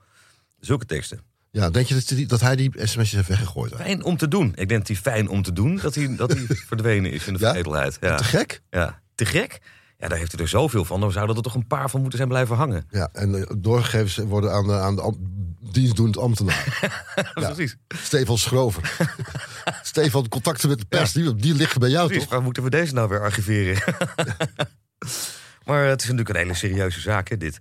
Zulke 0.60 0.86
teksten. 0.86 1.22
Ja, 1.52 1.70
denk 1.70 1.88
je 1.88 1.94
dat, 1.94 2.08
hij 2.08 2.18
die- 2.18 2.28
dat 2.28 2.42
hij 2.42 2.56
die 2.56 2.72
sms'jes 2.76 3.12
heeft 3.12 3.28
weggegooid? 3.28 3.76
Fijn 3.76 4.04
om 4.04 4.18
te 4.18 4.28
doen. 4.28 4.48
Ik 4.56 4.68
denk 4.70 4.80
dat 4.80 4.88
hij 4.88 4.96
fijn 4.96 5.28
om 5.28 5.42
te 5.42 5.54
doen. 5.54 5.76
Dat 5.82 5.96
hij, 5.96 6.16
dat 6.16 6.32
hij 6.34 6.46
verdwenen 6.72 7.12
is 7.12 7.28
in 7.28 7.34
de 7.34 7.40
Ja? 7.40 7.46
vergetelheid. 7.48 7.98
Ja. 8.02 8.16
Te 8.16 8.24
gek? 8.24 8.62
ja. 8.70 9.02
Te 9.16 9.26
gek? 9.26 9.62
Ja, 10.04 10.10
daar 10.10 10.18
heeft 10.18 10.32
hij 10.32 10.42
er 10.42 10.48
zoveel 10.48 10.86
van. 10.86 11.00
Dan 11.00 11.12
zouden 11.12 11.36
er 11.36 11.42
toch 11.42 11.56
een 11.56 11.68
paar 11.68 11.90
van 11.90 12.00
moeten 12.00 12.18
zijn 12.18 12.30
blijven 12.30 12.56
hangen. 12.56 12.88
Ja, 12.90 13.10
en 13.14 13.36
eh, 13.36 13.52
doorgegeven 13.58 14.28
worden 14.28 14.52
aan 14.52 14.68
de, 14.68 14.74
aan 14.74 14.96
de 14.96 15.02
am- 15.02 15.18
dienstdoend 15.60 16.18
ambtenaar. 16.18 16.68
Ja. 17.36 17.52
Precies. 17.52 17.76
Stefan 17.88 18.38
Schrover. 18.38 18.98
Stefan, 19.84 20.28
contacten 20.28 20.70
met 20.70 20.80
de 20.80 20.86
pers, 20.86 21.12
die, 21.12 21.36
die 21.36 21.54
liggen 21.54 21.80
bij 21.80 21.90
jou 21.90 22.06
Precies. 22.06 22.24
toch? 22.24 22.34
Waar 22.34 22.44
moeten 22.44 22.64
we 22.64 22.70
deze 22.70 22.94
nou 22.94 23.10
weer 23.10 23.22
archiveren? 23.22 23.84
maar 25.66 25.86
het 25.86 26.02
is 26.02 26.08
natuurlijk 26.08 26.30
een 26.30 26.36
hele 26.42 26.54
serieuze 26.54 27.00
zaak, 27.00 27.28
hè, 27.30 27.38
dit. 27.38 27.60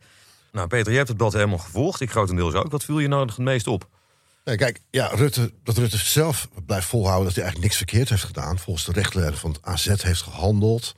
Nou, 0.52 0.68
Peter, 0.68 0.86
jij 0.86 0.96
hebt 0.96 1.08
het 1.08 1.16
blad 1.16 1.32
helemaal 1.32 1.58
gevolgd. 1.58 2.00
Ik 2.00 2.10
grotendeels 2.10 2.54
ook. 2.54 2.70
Wat 2.70 2.84
viel 2.84 2.98
je 2.98 3.08
nou 3.08 3.26
het 3.26 3.38
meest 3.38 3.66
op? 3.66 3.88
Nee, 4.44 4.56
kijk, 4.56 4.80
ja, 4.90 5.06
Rutte, 5.06 5.52
dat 5.62 5.76
Rutte 5.76 5.98
zelf 5.98 6.48
blijft 6.66 6.86
volhouden 6.86 7.24
dat 7.24 7.34
hij 7.34 7.42
eigenlijk 7.44 7.72
niks 7.72 7.76
verkeerd 7.76 8.08
heeft 8.08 8.24
gedaan. 8.24 8.58
Volgens 8.58 8.84
de 8.86 8.92
rechtleider 8.92 9.38
van 9.38 9.50
het 9.50 9.62
AZ 9.62 10.02
heeft 10.02 10.22
gehandeld. 10.22 10.94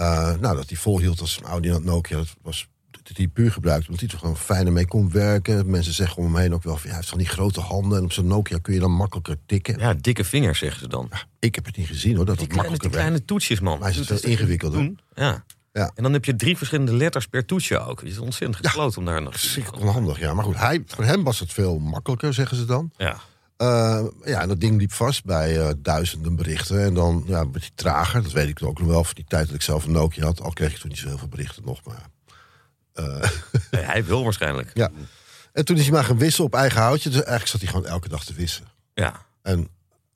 Eh, 0.00 0.34
nou, 0.40 0.56
dat 0.56 0.68
hij 0.68 0.78
volhield 0.78 1.20
als 1.20 1.38
een 1.38 1.48
Audi 1.48 1.72
aan 1.72 1.84
Nokia, 1.84 2.16
dat 2.16 2.34
was 2.42 2.68
dat 3.02 3.16
hij 3.16 3.28
puur 3.28 3.52
gebruikt. 3.52 3.86
Omdat 3.86 4.00
hij 4.00 4.10
er 4.10 4.18
gewoon 4.18 4.36
fijner 4.36 4.72
mee 4.72 4.86
kon 4.86 5.10
werken. 5.10 5.70
Mensen 5.70 5.94
zeggen 5.94 6.16
om 6.16 6.24
hem 6.24 6.36
heen 6.36 6.54
ook 6.54 6.62
wel 6.62 6.76
van, 6.76 6.82
ja, 6.82 6.88
hij 6.88 6.96
heeft 6.96 7.08
van 7.08 7.18
die 7.18 7.26
grote 7.26 7.60
handen. 7.60 7.98
En 7.98 8.04
op 8.04 8.12
zo'n 8.12 8.26
Nokia 8.26 8.58
kun 8.58 8.74
je 8.74 8.80
dan 8.80 8.92
makkelijker 8.92 9.36
tikken. 9.46 9.78
Ja, 9.78 9.94
dikke 9.94 10.24
vingers, 10.24 10.58
zeggen 10.58 10.80
ze 10.80 10.88
dan. 10.88 11.10
Ik 11.38 11.54
heb 11.54 11.64
het 11.64 11.76
niet 11.76 11.86
gezien 11.86 12.16
hoor, 12.16 12.24
dat 12.24 12.34
Die 12.34 12.44
het 12.44 12.52
kleine, 12.52 12.70
makkelijker 12.70 12.90
die 12.90 12.98
kleine 12.98 13.24
toetsjes, 13.24 13.60
man. 13.60 13.78
Maar 13.78 13.90
is 13.90 13.96
het 13.96 14.06
veel 14.06 14.30
ingewikkelder? 14.30 14.78
doen? 14.78 14.98
Ja. 15.14 15.44
Ja. 15.72 15.90
En 15.94 16.02
dan 16.02 16.12
heb 16.12 16.24
je 16.24 16.36
drie 16.36 16.56
verschillende 16.56 16.94
letters 16.94 17.26
per 17.26 17.44
toetsje 17.44 17.78
ook. 17.78 18.00
Het 18.00 18.08
is 18.08 18.18
ontzettend 18.18 18.66
gesloten 18.66 18.98
om 18.98 19.04
daar 19.04 19.22
nog... 19.22 19.32
Verschrikkelijk 19.32 19.82
onhandig, 19.82 20.18
ja. 20.18 20.34
Maar 20.34 20.44
goed, 20.44 20.58
hij, 20.58 20.82
voor 20.86 21.04
hem 21.04 21.24
was 21.24 21.38
het 21.38 21.52
veel 21.52 21.78
makkelijker, 21.78 22.34
zeggen 22.34 22.56
ze 22.56 22.64
dan. 22.64 22.90
Ja. 22.96 23.20
Eh, 23.60 24.04
ja, 24.24 24.40
en 24.40 24.48
dat 24.48 24.60
ding 24.60 24.78
liep 24.78 24.92
vast 24.92 25.24
bij 25.24 25.60
eh, 25.60 25.70
duizenden 25.78 26.36
berichten. 26.36 26.84
En 26.84 26.94
dan 26.94 27.22
ja, 27.26 27.50
werd 27.50 27.60
hij 27.60 27.70
trager. 27.74 28.22
Dat 28.22 28.32
weet 28.32 28.48
ik 28.48 28.62
ook 28.62 28.78
nog 28.78 28.88
wel 28.88 29.04
van 29.04 29.14
die 29.14 29.24
tijd 29.28 29.46
dat 29.46 29.54
ik 29.54 29.62
zelf 29.62 29.84
een 29.84 29.92
Nokia 29.92 30.24
had. 30.24 30.40
Al 30.40 30.52
kreeg 30.52 30.72
ik 30.72 30.78
toen 30.78 30.88
niet 30.88 30.98
zo 30.98 31.08
heel 31.08 31.18
veel 31.18 31.28
berichten 31.28 31.62
nog. 31.64 31.80
Maar, 31.84 32.04
eh, 32.92 33.30
Nee, 33.70 33.82
hij 33.82 34.04
wil 34.04 34.24
waarschijnlijk. 34.24 34.70
ja. 34.74 34.90
En 35.52 35.64
toen 35.64 35.76
is 35.76 35.82
hij 35.82 35.92
maar 35.92 36.04
gaan 36.04 36.18
wissen 36.18 36.44
op 36.44 36.54
eigen 36.54 36.80
houtje. 36.80 37.08
Dus 37.08 37.18
eigenlijk 37.18 37.48
zat 37.50 37.60
hij 37.60 37.70
gewoon 37.70 37.86
elke 37.86 38.08
dag 38.08 38.24
te 38.24 38.34
wissen. 38.34 38.64
Ja. 38.94 39.26
En 39.42 39.68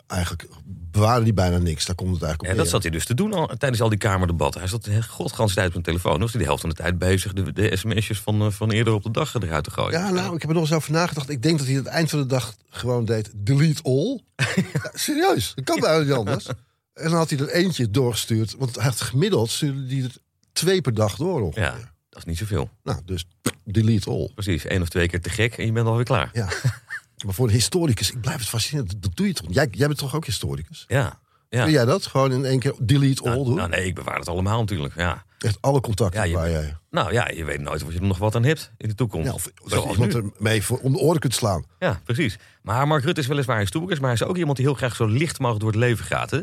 eigenlijk 0.07 0.49
bewaarde 0.91 1.23
hij 1.23 1.35
bijna 1.35 1.59
niks. 1.59 1.87
Daar 1.87 1.95
komt 1.95 2.15
het 2.15 2.23
eigenlijk 2.23 2.53
En 2.53 2.59
op 2.59 2.65
dat 2.65 2.73
neer. 2.73 2.75
zat 2.75 2.83
hij 2.83 2.91
dus 2.91 3.05
te 3.05 3.15
doen 3.15 3.33
al, 3.33 3.47
tijdens 3.59 3.81
al 3.81 3.89
die 3.89 3.99
kamerdebatten. 3.99 4.61
Hij 4.61 4.71
zat 4.71 4.85
de 4.85 5.03
godganse 5.03 5.55
tijd 5.55 5.67
op 5.67 5.73
zijn 5.73 5.85
telefoon. 5.85 6.13
Dan 6.13 6.21
was 6.21 6.31
hij 6.31 6.41
de 6.41 6.47
helft 6.47 6.61
van 6.61 6.71
de 6.71 6.77
tijd 6.77 6.99
bezig 6.99 7.33
de, 7.33 7.53
de 7.53 7.77
sms'jes 7.77 8.21
van, 8.21 8.41
eh, 8.43 8.51
van 8.51 8.71
eerder 8.71 8.93
op 8.95 9.03
de 9.03 9.11
dag 9.11 9.35
eruit 9.35 9.65
te 9.65 9.71
gooien. 9.71 9.99
Ja, 9.99 10.11
nou, 10.11 10.35
ik 10.35 10.41
heb 10.41 10.51
er 10.51 10.57
nog 10.57 10.65
eens 10.65 10.73
over 10.73 10.93
nagedacht. 10.93 11.29
Ik 11.31 11.43
denk 11.43 11.59
dat 11.59 11.67
hij 11.67 11.77
aan 11.77 11.85
het 11.85 11.93
eind 11.93 12.11
van 12.11 12.19
de 12.19 12.27
dag 12.27 12.55
gewoon 12.69 13.05
deed 13.05 13.31
delete 13.35 13.83
all. 13.83 14.21
ja, 14.73 14.91
serieus, 14.95 15.53
dat 15.55 15.65
kan 15.65 15.81
bijna 15.81 16.05
niet 16.05 16.13
anders. 16.13 16.47
En 16.95 17.09
dan 17.09 17.13
had 17.13 17.31
hij 17.31 17.39
er 17.39 17.49
eentje 17.49 17.91
doorgestuurd. 17.91 18.55
Want 18.59 18.75
hij 18.75 18.85
had 18.85 19.01
gemiddeld 19.01 19.51
stuurde 19.51 19.95
hij 19.95 20.05
er 20.05 20.17
twee 20.53 20.81
per 20.81 20.95
dag 20.95 21.17
door 21.17 21.43
ongeveer. 21.43 21.63
Ja, 21.63 21.77
dat 22.09 22.19
is 22.19 22.25
niet 22.25 22.39
zoveel. 22.39 22.71
Nou, 22.83 23.01
dus 23.05 23.25
delete 23.65 24.11
all. 24.11 24.31
Precies, 24.35 24.65
één 24.65 24.83
of 24.83 24.89
twee 24.89 25.09
keer 25.09 25.21
te 25.21 25.31
gek 25.31 25.59
en 25.59 25.67
je 25.67 25.73
bent 25.73 25.87
alweer 25.87 26.05
klaar. 26.05 26.31
Ja. 26.33 26.49
maar 27.25 27.35
voor 27.35 27.47
een 27.47 27.53
historicus, 27.53 28.11
ik 28.11 28.21
blijf 28.21 28.39
het 28.39 28.49
fascinerend. 28.49 29.03
Dat, 29.03 29.11
doe 29.17 29.27
je 29.27 29.33
toch? 29.33 29.47
Jij, 29.51 29.69
jij 29.71 29.87
bent 29.87 29.99
toch 29.99 30.15
ook 30.17 30.25
historicus? 30.25 30.85
Ja. 30.89 31.19
ja. 31.49 31.69
Jij 31.69 31.85
dat? 31.85 32.07
Gewoon 32.07 32.33
in 32.33 32.45
één 32.45 32.59
keer 32.59 32.75
delete 32.79 33.23
all 33.23 33.31
Nou, 33.31 33.45
doen? 33.45 33.55
nou, 33.57 33.69
nee, 33.69 33.85
ik 33.87 33.95
bewaar 33.95 34.19
het 34.19 34.29
allemaal 34.29 34.61
natuurlijk. 34.61 34.95
Ja. 34.97 35.25
Echt 35.39 35.59
alle 35.61 35.81
contacten 35.81 36.21
Ja, 36.21 36.27
je- 36.27 36.35
waar 36.35 36.51
jij... 36.51 36.77
Nou 36.91 37.13
ja, 37.13 37.29
je 37.29 37.45
weet 37.45 37.61
nooit 37.61 37.83
of 37.83 37.93
je 37.93 37.99
er 37.99 38.05
nog 38.05 38.19
wat 38.19 38.35
aan 38.35 38.45
hebt 38.45 38.71
in 38.77 38.89
de 38.89 38.95
toekomst. 38.95 39.27
Ja, 39.27 39.33
of 39.35 39.43
dat 39.43 39.53
je 39.65 39.69
Zoals 39.71 39.91
iemand 39.93 40.13
nu. 40.13 40.19
er 40.21 40.31
mee 40.39 40.63
voor, 40.63 40.79
om 40.79 40.93
de 40.93 40.99
oren 40.99 41.21
kunt 41.21 41.35
slaan. 41.35 41.65
Ja, 41.79 42.01
precies. 42.05 42.39
Maar 42.63 42.87
Mark 42.87 43.05
Rutte 43.05 43.21
is 43.21 43.27
weliswaar 43.27 43.59
historicus, 43.59 43.99
maar 43.99 44.11
hij 44.11 44.21
is 44.21 44.27
ook 44.27 44.37
iemand 44.37 44.57
die 44.57 44.67
heel 44.67 44.75
graag 44.75 44.97
zo 44.97 45.07
licht 45.07 45.39
mogelijk 45.39 45.61
door 45.65 45.73
het 45.73 45.81
leven 45.81 46.05
gaat. 46.05 46.31
Hè? 46.31 46.41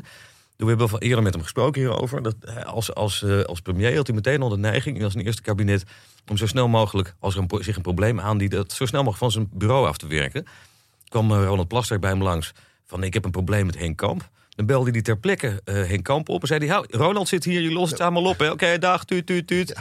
We 0.61 0.67
hebben 0.67 0.89
wel 0.89 0.99
eerder 0.99 1.23
met 1.23 1.33
hem 1.33 1.43
gesproken 1.43 1.81
hierover. 1.81 2.21
Dat 2.21 2.35
hij 2.39 2.65
als, 2.65 2.93
als, 2.93 3.23
eh, 3.23 3.41
als 3.41 3.61
premier 3.61 3.95
had 3.95 4.07
hij 4.07 4.15
meteen 4.15 4.41
al 4.41 4.49
de 4.49 4.57
neiging, 4.57 5.03
als 5.03 5.15
een 5.15 5.21
eerste 5.21 5.41
kabinet, 5.41 5.83
om 6.29 6.37
zo 6.37 6.47
snel 6.47 6.67
mogelijk, 6.67 7.15
als 7.19 7.35
er 7.35 7.41
een, 7.41 7.63
zich 7.63 7.75
een 7.75 7.81
probleem 7.81 8.19
aandient, 8.19 8.51
dat 8.51 8.71
zo 8.71 8.85
snel 8.85 9.03
mogelijk 9.03 9.31
van 9.31 9.31
zijn 9.31 9.49
bureau 9.59 9.87
af 9.87 9.97
te 9.97 10.07
werken. 10.07 10.45
kwam 11.07 11.31
eh, 11.31 11.43
Ronald 11.45 11.67
Plasterk 11.67 12.01
bij 12.01 12.09
hem 12.09 12.23
langs 12.23 12.53
van 12.85 13.03
ik 13.03 13.13
heb 13.13 13.25
een 13.25 13.31
probleem 13.31 13.65
met 13.65 13.77
Henk 13.77 13.97
Kamp. 13.97 14.29
Dan 14.55 14.65
belde 14.65 14.91
hij 14.91 15.01
ter 15.01 15.17
plekke 15.17 15.61
eh, 15.63 15.75
Henk 15.75 16.03
Kamp 16.03 16.29
op 16.29 16.41
en 16.41 16.47
zei 16.47 16.59
hij, 16.59 16.69
"Hou, 16.69 16.85
Ronald 16.89 17.27
zit 17.27 17.43
hier, 17.43 17.61
je 17.61 17.71
lost 17.71 17.91
het 17.91 18.01
allemaal 18.01 18.23
op. 18.25 18.41
Oké, 18.41 18.77
dag, 18.77 19.05
tuut, 19.05 19.25
tuut, 19.25 19.47
tuut. 19.47 19.73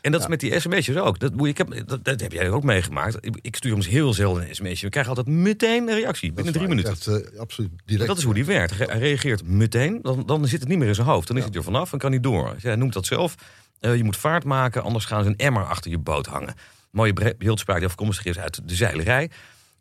En 0.00 0.12
dat 0.12 0.20
is 0.20 0.26
met 0.26 0.40
die 0.40 0.60
sms'jes 0.60 0.96
ook. 0.96 1.18
Dat, 1.18 1.34
moet 1.34 1.48
ik 1.48 1.58
heb, 1.58 1.82
dat, 1.86 2.04
dat 2.04 2.20
heb 2.20 2.32
jij 2.32 2.50
ook 2.50 2.62
meegemaakt. 2.62 3.16
Ik, 3.40 3.56
stuur 3.56 3.74
eens 3.74 3.88
heel 3.88 4.12
zelden 4.14 4.48
een 4.48 4.54
sms'je. 4.54 4.84
We 4.84 4.90
krijgen 4.90 5.16
altijd 5.16 5.36
meteen 5.36 5.88
een 5.88 5.94
reactie, 5.94 6.32
binnen 6.32 6.52
drie 6.52 6.68
minuten. 6.68 6.90
Echt, 6.92 7.06
eh, 7.06 7.38
absoluut 7.40 7.70
direct. 7.84 8.06
dat 8.08 8.18
is 8.18 8.24
hoe 8.24 8.34
die 8.34 8.44
werkt. 8.44 8.78
Hij 8.78 8.98
reageert 8.98 9.44
meteen, 9.46 9.98
dan, 10.02 10.22
dan 10.26 10.46
zit 10.46 10.60
het 10.60 10.68
niet 10.68 10.78
meer 10.78 10.88
in 10.88 10.94
zijn 10.94 11.06
hoofd. 11.06 11.28
Dan 11.28 11.36
is 11.36 11.44
het 11.44 11.56
er 11.56 11.62
vanaf 11.62 11.92
en 11.92 11.98
kan 11.98 12.10
hij 12.10 12.20
door. 12.20 12.54
Hij 12.60 12.76
noemt 12.76 12.92
dat 12.92 13.06
zelf. 13.06 13.34
eh, 13.80 13.96
je 13.96 14.04
moet 14.04 14.16
vaart 14.16 14.44
maken, 14.44 14.82
anders 14.82 15.04
gaan 15.04 15.22
ze 15.24 15.28
een 15.28 15.36
emmer 15.36 15.64
achter 15.64 15.90
je 15.90 15.98
boot 15.98 16.26
hangen. 16.26 16.54
Mooie 16.90 17.34
beeldspraak 17.38 17.78
die 17.78 17.86
afkomstig 17.86 18.24
is 18.24 18.38
uit 18.38 18.60
de 18.68 18.74
zeilerij. 18.74 19.30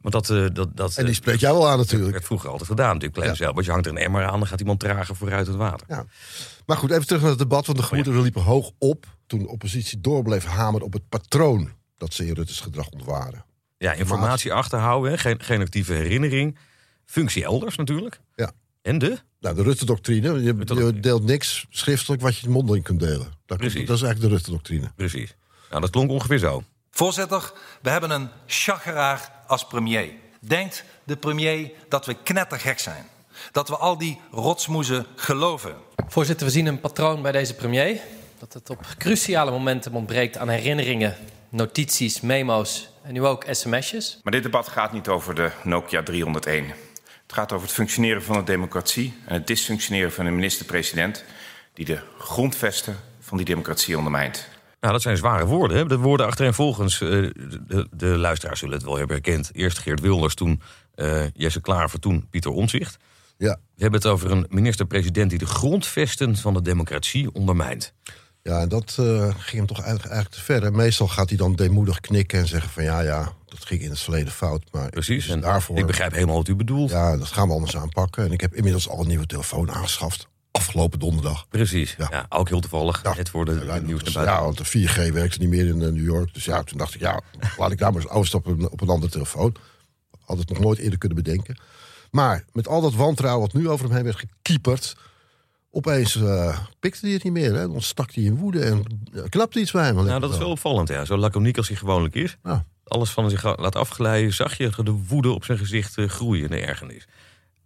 Want 0.01 0.13
dat, 0.13 0.29
eh, 0.29 0.46
dat, 0.53 0.77
dat 0.77 0.96
En 0.96 1.03
die 1.03 1.13
eh, 1.13 1.20
spreekt 1.20 1.39
jou 1.39 1.58
wel 1.58 1.70
aan 1.70 1.77
werd 1.77 1.91
natuurlijk. 1.91 2.24
vroeger 2.24 2.50
altijd 2.50 2.70
gedaan, 2.70 2.93
natuurlijk. 2.93 3.25
Ja. 3.25 3.34
zeilboot. 3.34 3.65
Je 3.65 3.72
hangt 3.72 3.86
er 3.86 3.91
een 3.91 3.98
emmer 3.98 4.25
aan, 4.25 4.39
dan 4.39 4.48
gaat 4.48 4.60
iemand 4.60 4.79
trager 4.79 5.15
vooruit 5.15 5.48
het 5.48 5.55
water. 5.55 5.88
Ja. 5.89 6.05
Maar 6.65 6.77
goed, 6.77 6.91
even 6.91 7.05
terug 7.05 7.22
naar 7.22 7.29
het 7.29 7.39
debat. 7.39 7.65
Want 7.65 7.77
de 7.77 7.84
gemoederen 7.84 8.22
liepen 8.22 8.41
hoog 8.41 8.72
op 8.77 9.05
toen 9.27 9.39
de 9.39 9.48
oppositie 9.48 10.01
doorbleef 10.01 10.46
hameren 10.46 10.86
op 10.86 10.93
het 10.93 11.10
patroon 11.10 11.72
dat 11.98 12.13
ze 12.13 12.27
in 12.27 12.34
Rutte's 12.34 12.60
gedrag 12.60 12.89
ontwaren. 12.89 13.46
Ja, 13.77 13.93
informatie 13.93 14.53
achterhouden, 14.53 15.12
hè. 15.12 15.17
geen, 15.17 15.41
geen 15.43 15.62
actieve 15.62 15.93
herinnering. 15.93 16.58
Functie 17.05 17.43
elders 17.43 17.75
natuurlijk. 17.75 18.20
Ja. 18.36 18.51
En 18.81 18.98
de? 18.98 19.17
Nou, 19.39 19.55
de 19.55 19.63
Rutte-doctrine. 19.63 20.43
Je, 20.43 21.00
deelt 21.00 21.24
niks 21.24 21.65
schriftelijk 21.70 22.22
wat 22.22 22.38
je 22.38 22.50
mondeling 22.50 22.84
kunt 22.84 23.00
delen. 23.00 23.34
Dat, 23.46 23.58
Precies. 23.58 23.88
dat 23.88 23.96
is 23.96 24.03
eigenlijk 24.03 24.22
de 24.22 24.27
Rutte-doctrine. 24.27 24.91
Precies. 24.96 25.36
Nou, 25.70 25.81
dat 25.81 25.89
klonk 25.89 26.10
ongeveer 26.10 26.38
zo. 26.38 26.63
Voorzitter, 26.91 27.51
we 27.81 27.89
hebben 27.89 28.12
een 28.12 28.29
chageraar 28.46 29.31
als 29.51 29.65
premier. 29.65 30.10
Denkt 30.39 30.84
de 31.03 31.15
premier 31.15 31.72
dat 31.88 32.05
we 32.05 32.13
knettergek 32.24 32.79
zijn? 32.79 33.05
Dat 33.51 33.70
we 33.70 33.77
al 33.77 33.98
die 33.98 34.20
rotsmoezen 34.31 35.05
geloven? 35.15 35.75
Voorzitter, 36.08 36.46
we 36.46 36.51
zien 36.51 36.65
een 36.65 36.79
patroon 36.79 37.22
bij 37.22 37.31
deze 37.31 37.55
premier. 37.55 38.00
Dat 38.39 38.53
het 38.53 38.70
op 38.70 38.86
cruciale 38.98 39.51
momenten 39.51 39.93
ontbreekt 39.93 40.38
aan 40.38 40.50
herinneringen, 40.50 41.15
notities, 41.50 42.22
memo's 42.22 42.89
en 43.01 43.13
nu 43.13 43.25
ook 43.25 43.46
sms'jes. 43.50 44.20
Maar 44.24 44.34
dit 44.34 44.43
debat 44.43 44.67
gaat 44.67 44.93
niet 44.93 45.08
over 45.08 45.36
de 45.36 45.51
Nokia 45.63 46.03
301. 46.03 46.65
Het 47.22 47.34
gaat 47.34 47.51
over 47.51 47.65
het 47.65 47.75
functioneren 47.75 48.24
van 48.24 48.38
de 48.38 48.43
democratie 48.43 49.13
en 49.25 49.34
het 49.34 49.48
dysfunctioneren 49.48 50.12
van 50.12 50.25
een 50.25 50.36
minister-president 50.36 51.24
die 51.74 51.86
de 51.86 52.00
grondvesten 52.17 53.00
van 53.20 53.38
die 53.38 53.46
democratie 53.46 53.98
ondermijnt. 53.98 54.48
Nou, 54.82 54.94
dat 54.94 55.02
zijn 55.02 55.18
zware 55.18 55.46
woorden. 55.46 55.78
Hè? 55.78 55.86
De 55.86 55.98
woorden 55.98 56.26
achtereenvolgens, 56.26 57.02
eh 57.02 57.10
de, 57.10 57.88
de 57.92 58.06
luisteraars 58.06 58.60
zullen 58.60 58.76
het 58.76 58.84
wel 58.84 58.98
hebben 58.98 59.16
herkend. 59.16 59.50
Eerst 59.54 59.80
Geert 59.80 60.00
Wilders, 60.00 60.36
toen 60.36 60.62
eh, 60.96 61.24
Jesse 61.34 61.62
Klaver, 61.62 62.00
toen 62.00 62.28
Pieter 62.30 62.52
Omtzigt. 62.52 62.98
Ja. 63.38 63.60
We 63.76 63.82
hebben 63.82 64.00
het 64.00 64.10
over 64.10 64.32
een 64.32 64.46
minister-president 64.50 65.30
die 65.30 65.40
de 65.40 65.46
grondvesten 65.46 66.38
van 66.38 66.54
de 66.54 66.62
democratie 66.62 67.34
ondermijnt. 67.34 67.94
Ja, 68.44 68.60
en 68.60 68.70
dat 68.70 68.96
eh, 69.00 69.36
ging 69.38 69.58
hem 69.58 69.66
toch 69.66 69.82
eigenlijk, 69.82 70.14
eigenlijk 70.14 70.30
te 70.30 70.42
ver. 70.42 70.74
Meestal 70.74 71.08
gaat 71.08 71.30
hij 71.30 71.38
dan 71.38 71.56
deemoedig 71.56 72.00
knikken 72.00 72.40
en 72.40 72.48
zeggen 72.48 72.70
van 72.70 72.84
ja, 72.84 73.02
ja, 73.02 73.34
dat 73.46 73.66
ging 73.66 73.82
in 73.82 73.90
het 73.90 74.00
verleden 74.00 74.34
fout. 74.34 74.64
Maar 74.72 74.90
Precies. 74.90 75.28
En 75.28 75.40
daarvoor, 75.40 75.78
Ik 75.78 75.86
begrijp 75.86 76.14
helemaal 76.14 76.36
wat 76.36 76.48
u 76.48 76.56
bedoelt. 76.56 76.90
Ja, 76.90 77.18
dat 77.18 77.28
gaan 77.28 77.48
we 77.48 77.54
anders 77.54 77.78
aanpakken. 77.78 78.26
En 78.26 78.32
ik 78.32 78.42
heb 78.42 78.56
inmiddels 78.56 78.90
al 78.90 79.00
een 79.00 79.08
nieuwe 79.08 79.26
telefoon 79.26 79.72
aangeschaft. 79.72 80.28
Afgelopen 80.51 81.00
donderdag. 81.00 81.48
Precies. 81.48 81.96
Ja. 81.98 82.08
Ja. 82.12 82.25
ook 82.29 82.50
heel 82.50 82.60
toevallig. 82.60 83.03
Ja. 83.03 83.13
Het 83.13 83.29
voor 83.29 83.46
de, 83.46 83.62
Ja, 83.65 83.77
nieuws 83.77 84.13
naar 84.13 84.25
ja, 84.25 84.43
want 84.43 84.58
de 84.58 84.88
4G 84.88 85.13
werkte 85.13 85.39
niet 85.39 85.50
meer 85.50 85.65
in 85.65 85.81
eh, 85.81 85.91
New 85.91 86.05
York. 86.05 86.34
Dus 86.34 86.46
ja, 86.46 86.63
toen 86.63 86.77
dacht 86.77 86.93
ik, 86.93 87.00
ja, 87.00 87.22
laat 87.58 87.72
ik 87.72 87.77
daar 87.77 87.93
maar 87.93 88.01
eens 88.01 88.12
overstappen 88.12 88.72
op 88.72 88.81
een 88.81 88.89
andere 88.89 89.12
telefoon. 89.12 89.55
Had 90.25 90.38
het 90.38 90.50
nog 90.50 90.60
nooit 90.60 90.79
eerder 90.79 90.98
kunnen 90.98 91.24
bedenken. 91.24 91.60
Maar 92.12 92.46
met 92.51 92.67
al 92.67 92.81
dat 92.81 92.93
wantrouwen 92.93 93.41
wat 93.41 93.62
nu 93.62 93.70
over 93.70 93.86
hem 93.86 93.96
heen 93.96 94.03
werd 94.03 94.15
gekieperd... 94.15 94.96
opeens 95.72 96.15
eh, 96.15 96.60
pikte 96.79 97.05
hij 97.05 97.13
het 97.13 97.24
niet 97.24 97.34
meer. 97.34 97.53
Hè. 97.53 97.67
Dan 97.67 97.81
stak 97.81 98.13
hij 98.13 98.24
in 98.24 98.36
woede 98.36 98.63
en 98.63 98.84
eh, 99.13 99.24
knapte 99.29 99.60
iets 99.60 99.72
bij 99.72 99.86
hem. 99.86 99.96
Nou, 99.96 100.20
dat 100.20 100.31
is 100.31 100.38
wel 100.38 100.50
opvallend. 100.50 100.89
Ja. 100.89 101.05
Zo 101.05 101.17
laconiek 101.17 101.58
als 101.58 101.67
hij 101.67 101.77
gewoonlijk 101.77 102.15
is. 102.15 102.38
Alles 102.84 103.10
van 103.10 103.29
zich 103.29 103.43
laat 103.43 103.75
afglijden. 103.75 104.34
Zag 104.34 104.58
je 104.58 104.70
de 104.84 104.91
woede 105.08 105.31
op 105.31 105.46
zijn 105.46 105.58
gezicht 105.58 105.96
groeien 105.96 106.43
in 106.43 106.50
de 106.50 106.65
ergernis. 106.65 107.08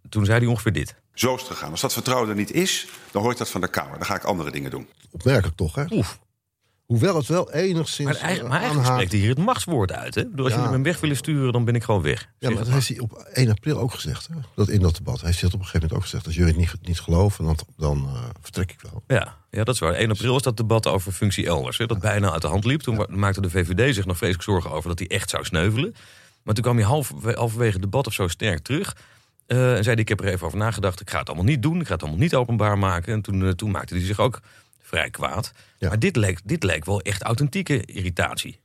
Toen 0.08 0.24
zei 0.24 0.38
hij 0.38 0.48
ongeveer 0.48 0.72
dit. 0.72 0.94
Zo 1.14 1.34
is 1.34 1.40
het 1.40 1.50
gegaan. 1.50 1.70
Als 1.70 1.80
dat 1.80 1.92
vertrouwen 1.92 2.28
er 2.28 2.34
niet 2.34 2.52
is, 2.52 2.86
dan 3.10 3.22
hoor 3.22 3.30
ik 3.32 3.38
dat 3.38 3.50
van 3.50 3.60
de 3.60 3.68
Kamer. 3.68 3.98
Dan 3.98 4.06
ga 4.06 4.14
ik 4.14 4.24
andere 4.24 4.50
dingen 4.50 4.70
doen. 4.70 4.88
Opmerkelijk 5.10 5.56
toch, 5.56 5.74
hè? 5.74 5.84
Oef. 5.90 6.18
Hoewel 6.86 7.16
het 7.16 7.26
wel 7.26 7.52
enigszins 7.52 8.08
Maar 8.10 8.20
eigenlijk, 8.20 8.48
maar 8.48 8.58
eigenlijk 8.60 8.88
aanhaakt- 8.88 8.94
spreekt 9.02 9.10
hij 9.12 9.20
hier 9.20 9.28
het 9.36 9.44
machtswoord 9.44 9.92
uit. 9.92 10.14
Hè? 10.14 10.26
Bedoel, 10.26 10.44
Als 10.44 10.54
Ja. 10.54 10.60
jullie 10.60 10.76
me 10.78 10.84
weg 10.84 11.00
willen 11.00 11.16
sturen, 11.16 11.52
dan 11.52 11.64
ben 11.64 11.74
ik 11.74 11.82
gewoon 11.84 12.02
weg. 12.02 12.28
Ja, 12.38 12.48
maar 12.50 12.58
dat 12.58 12.68
heeft 12.68 12.88
hij 12.88 12.98
op 12.98 13.28
1 13.32 13.50
april 13.50 13.78
ook 13.78 13.92
gezegd. 13.92 14.26
Hè? 14.26 14.34
Dat 14.54 14.68
in 14.68 14.80
dat 14.80 14.96
debat 14.96 15.20
heeft 15.20 15.40
hij 15.40 15.42
dat 15.50 15.52
op 15.54 15.58
een 15.60 15.64
gegeven 15.66 15.80
moment 15.80 15.92
ook 15.96 16.02
gezegd. 16.02 16.26
Als 16.26 16.34
jullie 16.34 16.50
het 16.50 16.60
niet, 16.60 16.86
niet 16.86 17.00
geloven, 17.00 17.44
dan, 17.44 17.58
dan 17.76 18.06
eh, 18.14 18.22
vertrek 18.40 18.72
ik 18.72 18.80
wel. 18.90 19.02
Ja, 19.06 19.36
ja, 19.50 19.64
dat 19.64 19.74
is 19.74 19.80
waar. 19.80 19.92
1 19.94 20.10
april 20.10 20.32
was 20.32 20.42
dat 20.42 20.56
debat 20.56 20.86
over 20.86 21.12
functie 21.12 21.46
elders. 21.46 21.78
Hè, 21.78 21.86
dat 21.86 21.98
bijna 22.00 22.32
uit 22.32 22.42
de 22.42 22.48
hand 22.48 22.64
liep. 22.64 22.80
Toen 22.80 23.06
maakte 23.08 23.40
de 23.40 23.50
VVD 23.50 23.94
zich 23.94 24.06
nog 24.06 24.16
vreselijk 24.16 24.44
zorgen 24.44 24.70
over 24.70 24.88
dat 24.88 24.98
hij 24.98 25.08
echt 25.08 25.30
zou 25.30 25.44
sneuvelen. 25.44 25.94
Maar 26.42 26.54
toen 26.54 26.62
kwam 26.64 26.76
hij 26.76 26.84
half, 26.86 27.12
halverwege 27.34 27.72
het 27.72 27.82
debat 27.82 28.06
of 28.06 28.12
zo 28.12 28.28
sterk 28.28 28.58
terug. 28.64 28.96
Eh, 29.46 29.76
en 29.76 29.84
zei 29.84 29.96
ik 29.96 30.08
heb 30.08 30.20
er 30.20 30.26
even 30.26 30.46
over 30.46 30.58
nagedacht. 30.58 31.00
Ik 31.00 31.10
ga 31.10 31.18
het 31.18 31.28
allemaal 31.28 31.46
niet 31.46 31.62
doen. 31.62 31.80
Ik 31.80 31.86
ga 31.86 31.92
het 31.92 32.02
allemaal 32.02 32.20
niet 32.20 32.34
openbaar 32.34 32.78
maken. 32.78 33.12
En 33.12 33.22
toen, 33.22 33.46
eh, 33.46 33.50
toen 33.50 33.70
maakte 33.70 33.94
hij 33.94 34.04
zich 34.04 34.20
ook 34.20 34.40
vrij 34.82 35.10
kwaad. 35.10 35.52
Ja. 35.78 35.88
Maar 35.88 35.98
dit 35.98 36.16
leek, 36.16 36.40
dit 36.44 36.62
leek 36.62 36.84
wel 36.84 37.00
echt 37.00 37.22
authentieke 37.22 37.84
irritatie. 37.84 38.60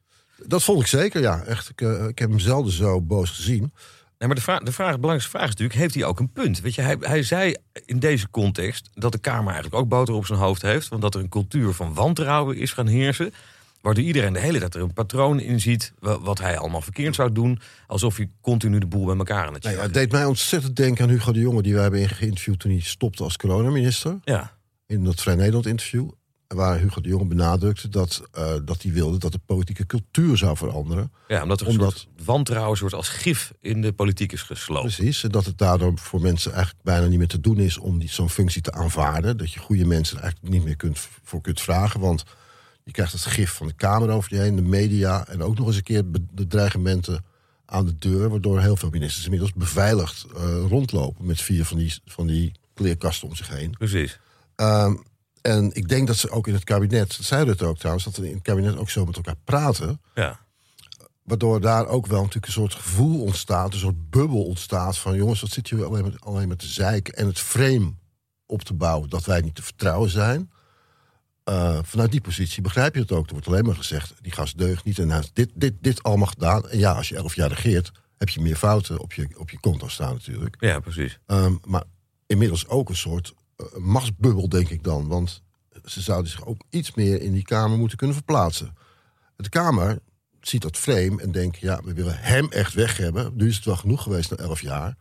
Dat 0.45 0.63
vond 0.63 0.81
ik 0.81 0.87
zeker, 0.87 1.21
ja. 1.21 1.43
Echt, 1.43 1.69
ik, 1.69 1.81
eh, 1.81 2.07
ik 2.07 2.19
heb 2.19 2.29
hem 2.29 2.39
zelden 2.39 2.71
zo 2.71 3.01
boos 3.01 3.29
gezien. 3.29 3.73
Nee, 4.17 4.29
maar 4.29 4.35
de, 4.35 4.41
vraag, 4.41 4.59
de, 4.59 4.71
vraag, 4.71 4.91
de 4.91 4.99
belangrijkste 4.99 5.29
vraag 5.29 5.43
is 5.43 5.49
natuurlijk, 5.49 5.79
heeft 5.79 5.95
hij 5.95 6.03
ook 6.03 6.19
een 6.19 6.31
punt? 6.31 6.61
Weet 6.61 6.75
je, 6.75 6.81
hij, 6.81 6.97
hij 6.99 7.23
zei 7.23 7.55
in 7.85 7.99
deze 7.99 8.29
context 8.29 8.89
dat 8.93 9.11
de 9.11 9.17
Kamer 9.17 9.53
eigenlijk 9.53 9.75
ook 9.75 9.89
boter 9.89 10.13
op 10.13 10.25
zijn 10.25 10.39
hoofd 10.39 10.61
heeft. 10.61 10.87
Want 10.87 11.01
dat 11.01 11.15
er 11.15 11.21
een 11.21 11.29
cultuur 11.29 11.73
van 11.73 11.93
wantrouwen 11.93 12.57
is 12.57 12.73
gaan 12.73 12.87
heersen. 12.87 13.33
Waardoor 13.81 14.03
iedereen 14.03 14.33
de 14.33 14.39
hele 14.39 14.59
tijd 14.59 14.75
er 14.75 14.81
een 14.81 14.93
patroon 14.93 15.39
in 15.39 15.59
ziet. 15.59 15.93
wa- 15.99 16.19
Wat 16.19 16.39
hij 16.39 16.57
allemaal 16.57 16.81
verkeerd 16.81 17.15
zou 17.15 17.31
doen. 17.31 17.59
Alsof 17.87 18.17
hij 18.17 18.29
continu 18.41 18.79
de 18.79 18.85
boel 18.85 19.05
bij 19.05 19.17
elkaar 19.17 19.47
aan 19.47 19.53
het 19.53 19.63
Nou 19.63 19.75
ja, 19.75 19.81
het 19.81 19.93
deed 19.93 20.11
mij 20.11 20.25
ontzettend 20.25 20.75
denken 20.75 21.03
aan 21.03 21.09
Hugo 21.09 21.31
de 21.31 21.39
Jonge... 21.39 21.61
die 21.61 21.73
we 21.73 21.79
hebben 21.79 22.09
geïnterviewd 22.09 22.59
toen 22.59 22.71
hij 22.71 22.79
stopte 22.81 23.23
als 23.23 23.37
coronaminister. 23.37 24.19
Ja, 24.23 24.57
In 24.85 25.03
dat 25.03 25.21
Vrij 25.21 25.35
Nederland 25.35 25.65
interview. 25.65 26.09
Waar 26.47 26.79
Hugo 26.79 27.01
de 27.01 27.09
Jonge 27.09 27.25
benadrukte 27.25 27.89
dat, 27.89 28.21
eh, 28.31 28.53
dat 28.65 28.81
hij 28.81 28.91
wilde 28.91 29.17
dat 29.17 29.31
de 29.31 29.39
politieke 29.45 29.85
cultuur 29.85 30.37
zou 30.37 30.57
veranderen. 30.57 31.11
ja, 31.27 31.43
omdat 31.43 31.59
er 31.61 31.65
een 31.67 31.71
Omdat- 31.71 31.91
soort 31.97 32.25
wantrouwen 32.25 32.77
soort 32.77 32.93
als 32.93 33.09
gif 33.09 33.51
in 33.59 33.81
de 33.81 33.91
politiek 33.93 34.31
is 34.31 34.41
gesloopt. 34.41 34.95
Precies. 34.95 35.23
En 35.23 35.29
dat 35.31 35.45
het 35.45 35.57
daardoor 35.57 35.97
voor 35.97 36.21
mensen 36.21 36.53
eigenlijk 36.53 36.83
bijna 36.83 37.07
niet 37.07 37.17
meer 37.17 37.27
te 37.27 37.39
doen 37.39 37.57
is 37.59 37.77
om 37.77 37.99
die- 37.99 38.09
zo'n 38.09 38.29
functie 38.29 38.61
te 38.61 38.71
aanvaarden. 38.71 39.37
Dat 39.37 39.51
je 39.53 39.59
goede 39.59 39.85
mensen 39.85 40.17
er 40.17 40.23
eigenlijk 40.23 40.53
niet 40.53 40.63
meer 40.63 40.75
kunt, 40.75 40.99
voor 41.23 41.41
kunt 41.41 41.61
vragen. 41.61 41.99
Want 41.99 42.23
je 42.91 42.97
krijgt 42.97 43.23
het 43.23 43.33
gif 43.33 43.51
van 43.51 43.67
de 43.67 43.73
Kamer 43.73 44.09
over 44.09 44.35
je 44.35 44.41
heen, 44.41 44.55
de 44.55 44.61
media. 44.61 45.27
En 45.27 45.43
ook 45.43 45.57
nog 45.57 45.67
eens 45.67 45.75
een 45.75 45.83
keer 45.83 46.03
de 46.33 46.47
dreigementen 46.47 47.25
aan 47.65 47.85
de 47.85 47.95
deur. 47.97 48.29
Waardoor 48.29 48.59
heel 48.59 48.75
veel 48.75 48.89
ministers 48.89 49.23
inmiddels 49.23 49.53
beveiligd 49.53 50.25
eh, 50.35 50.65
rondlopen. 50.67 51.25
Met 51.25 51.41
vier 51.41 51.65
van 51.65 51.77
die, 51.77 51.93
van 52.05 52.27
die 52.27 52.51
kleerkasten 52.73 53.27
om 53.27 53.35
zich 53.35 53.49
heen. 53.49 53.71
Precies. 53.77 54.19
Ehm, 54.55 54.95
en 55.41 55.71
ik 55.73 55.87
denk 55.87 56.07
dat 56.07 56.15
ze 56.15 56.29
ook 56.29 56.47
in 56.47 56.53
het 56.53 56.63
kabinet, 56.63 57.17
dat 57.17 57.25
zei 57.25 57.45
het 57.45 57.63
ook 57.63 57.77
trouwens, 57.77 58.05
dat 58.05 58.15
we 58.15 58.27
in 58.27 58.33
het 58.33 58.43
kabinet 58.43 58.77
ook 58.77 58.89
zo 58.89 59.05
met 59.05 59.15
elkaar 59.15 59.37
praten. 59.43 60.01
Ja. 60.15 60.39
Waardoor 61.23 61.61
daar 61.61 61.87
ook 61.87 62.07
wel 62.07 62.19
natuurlijk 62.19 62.45
een 62.45 62.51
soort 62.51 62.73
gevoel 62.73 63.21
ontstaat, 63.21 63.73
een 63.73 63.79
soort 63.79 64.09
bubbel 64.09 64.43
ontstaat 64.43 64.97
van 64.97 65.15
jongens, 65.15 65.41
wat 65.41 65.51
zit 65.51 65.69
je 65.69 65.83
alleen 65.83 66.03
met, 66.03 66.21
alleen 66.21 66.47
met 66.47 66.59
de 66.59 66.67
zeiken 66.67 67.13
en 67.13 67.27
het 67.27 67.39
frame 67.39 67.93
op 68.45 68.61
te 68.61 68.73
bouwen 68.73 69.09
dat 69.09 69.25
wij 69.25 69.41
niet 69.41 69.55
te 69.55 69.63
vertrouwen 69.63 70.09
zijn. 70.09 70.51
Eh, 71.51 71.79
vanuit 71.83 72.11
die 72.11 72.21
positie 72.21 72.61
begrijp 72.61 72.95
je 72.95 73.01
het 73.01 73.11
ook. 73.11 73.25
Er 73.25 73.31
wordt 73.31 73.47
alleen 73.47 73.65
maar 73.65 73.75
gezegd, 73.75 74.13
die 74.21 74.31
gast 74.31 74.57
deugt 74.57 74.83
niet 74.83 74.99
en 74.99 75.07
hij 75.07 75.17
heeft 75.17 75.31
dit, 75.33 75.49
dit, 75.53 75.73
dit 75.81 76.03
allemaal 76.03 76.27
gedaan. 76.27 76.69
En 76.69 76.77
ja, 76.77 76.91
als 76.91 77.09
je 77.09 77.15
elf 77.15 77.35
jaar 77.35 77.49
regeert, 77.49 77.91
heb 78.17 78.29
je 78.29 78.41
meer 78.41 78.55
fouten 78.55 78.99
op 78.99 79.13
je, 79.13 79.27
op 79.37 79.49
je 79.49 79.59
konto 79.59 79.87
staan 79.87 80.13
natuurlijk. 80.13 80.55
ja, 80.59 80.79
precies. 80.79 81.19
Ehm, 81.25 81.55
maar 81.65 81.83
inmiddels 82.27 82.67
ook 82.67 82.89
een 82.89 82.95
soort 82.95 83.33
eh, 83.55 83.65
machtsbubbel, 83.77 84.49
denk 84.49 84.69
ik 84.69 84.83
dan. 84.83 85.07
Want 85.07 85.43
ze 85.85 86.01
zouden 86.01 86.31
zich 86.31 86.45
ook 86.45 86.61
iets 86.69 86.93
meer 86.93 87.21
in 87.21 87.33
die 87.33 87.43
Kamer 87.43 87.77
moeten 87.77 87.97
kunnen 87.97 88.15
verplaatsen. 88.15 88.75
De 89.35 89.49
Kamer 89.49 89.99
ziet 90.41 90.61
dat 90.61 90.77
frame 90.77 91.21
en 91.21 91.31
denkt... 91.31 91.57
ja, 91.57 91.81
we 91.83 91.93
willen 91.93 92.17
hem 92.17 92.51
echt 92.51 92.73
weg 92.73 92.97
hebben. 92.97 93.31
Nu 93.35 93.47
is 93.47 93.55
het 93.55 93.65
wel 93.65 93.75
genoeg 93.75 94.03
geweest 94.03 94.29
na 94.29 94.37
elf 94.37 94.61
jaar. 94.61 94.95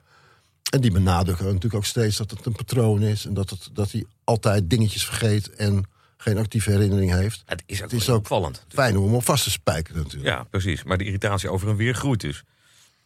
En 0.71 0.81
die 0.81 0.93
benadrukken 0.93 1.45
natuurlijk 1.45 1.75
ook 1.75 1.85
steeds 1.85 2.17
dat 2.17 2.31
het 2.31 2.47
een 2.47 2.53
patroon 2.53 3.03
is... 3.03 3.27
en 3.27 3.35
dat, 3.35 3.51
het, 3.51 3.69
dat 3.73 3.93
hij 3.93 4.05
altijd 4.25 4.71
dingetjes 4.71 5.05
vergeet 5.05 5.51
en 5.51 5.85
geen 6.21 6.39
actieve 6.39 6.71
herinnering 6.71 7.13
heeft. 7.13 7.43
Het 7.47 7.63
is 7.67 7.83
ook, 7.83 7.91
Het 7.91 8.01
is 8.01 8.07
wel 8.07 8.15
ook 8.15 8.21
opvallend. 8.21 8.65
Fijn 8.69 8.97
om 8.97 9.05
hem 9.05 9.15
op 9.15 9.25
vast 9.25 9.45
te 9.45 9.51
spijkeren 9.51 10.03
natuurlijk. 10.03 10.27
Ja, 10.27 10.45
precies. 10.45 10.83
Maar 10.83 10.99
de 10.99 11.05
irritatie 11.05 11.51
over 11.51 11.69
en 11.69 11.77
weer 11.77 11.95
groeit 11.95 12.21
dus. 12.21 12.45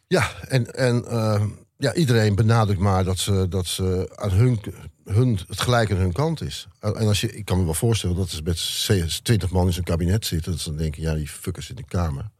Ja, 0.06 0.30
en, 0.48 0.74
en 0.74 1.04
eh, 1.04 1.44
ja, 1.76 1.94
iedereen 1.94 2.34
benadrukt 2.34 2.80
maar 2.80 3.04
dat 3.04 3.18
ze, 3.18 3.46
dat 3.48 3.66
ze 3.66 4.12
aan 4.14 4.30
hun, 4.30 4.60
hun, 5.04 5.38
het 5.48 5.60
gelijk 5.60 5.90
aan 5.90 5.96
hun 5.96 6.12
kant 6.12 6.40
is. 6.40 6.68
En 6.80 6.94
en 6.96 7.06
als 7.06 7.20
je, 7.20 7.32
ik 7.32 7.44
kan 7.44 7.58
me 7.58 7.64
wel 7.64 7.74
voorstellen 7.74 8.16
dat 8.16 8.28
ze 8.28 8.42
met 8.42 9.24
20 9.24 9.50
man 9.50 9.66
in 9.66 9.72
zijn 9.72 9.84
kabinet 9.84 10.26
zitten. 10.26 10.52
Dat 10.52 10.60
ze 10.60 10.68
dan 10.68 10.78
denken, 10.78 11.02
ja, 11.02 11.14
die 11.14 11.28
fuckers 11.28 11.70
in 11.70 11.76
de 11.76 11.84
Kamer. 11.84 12.30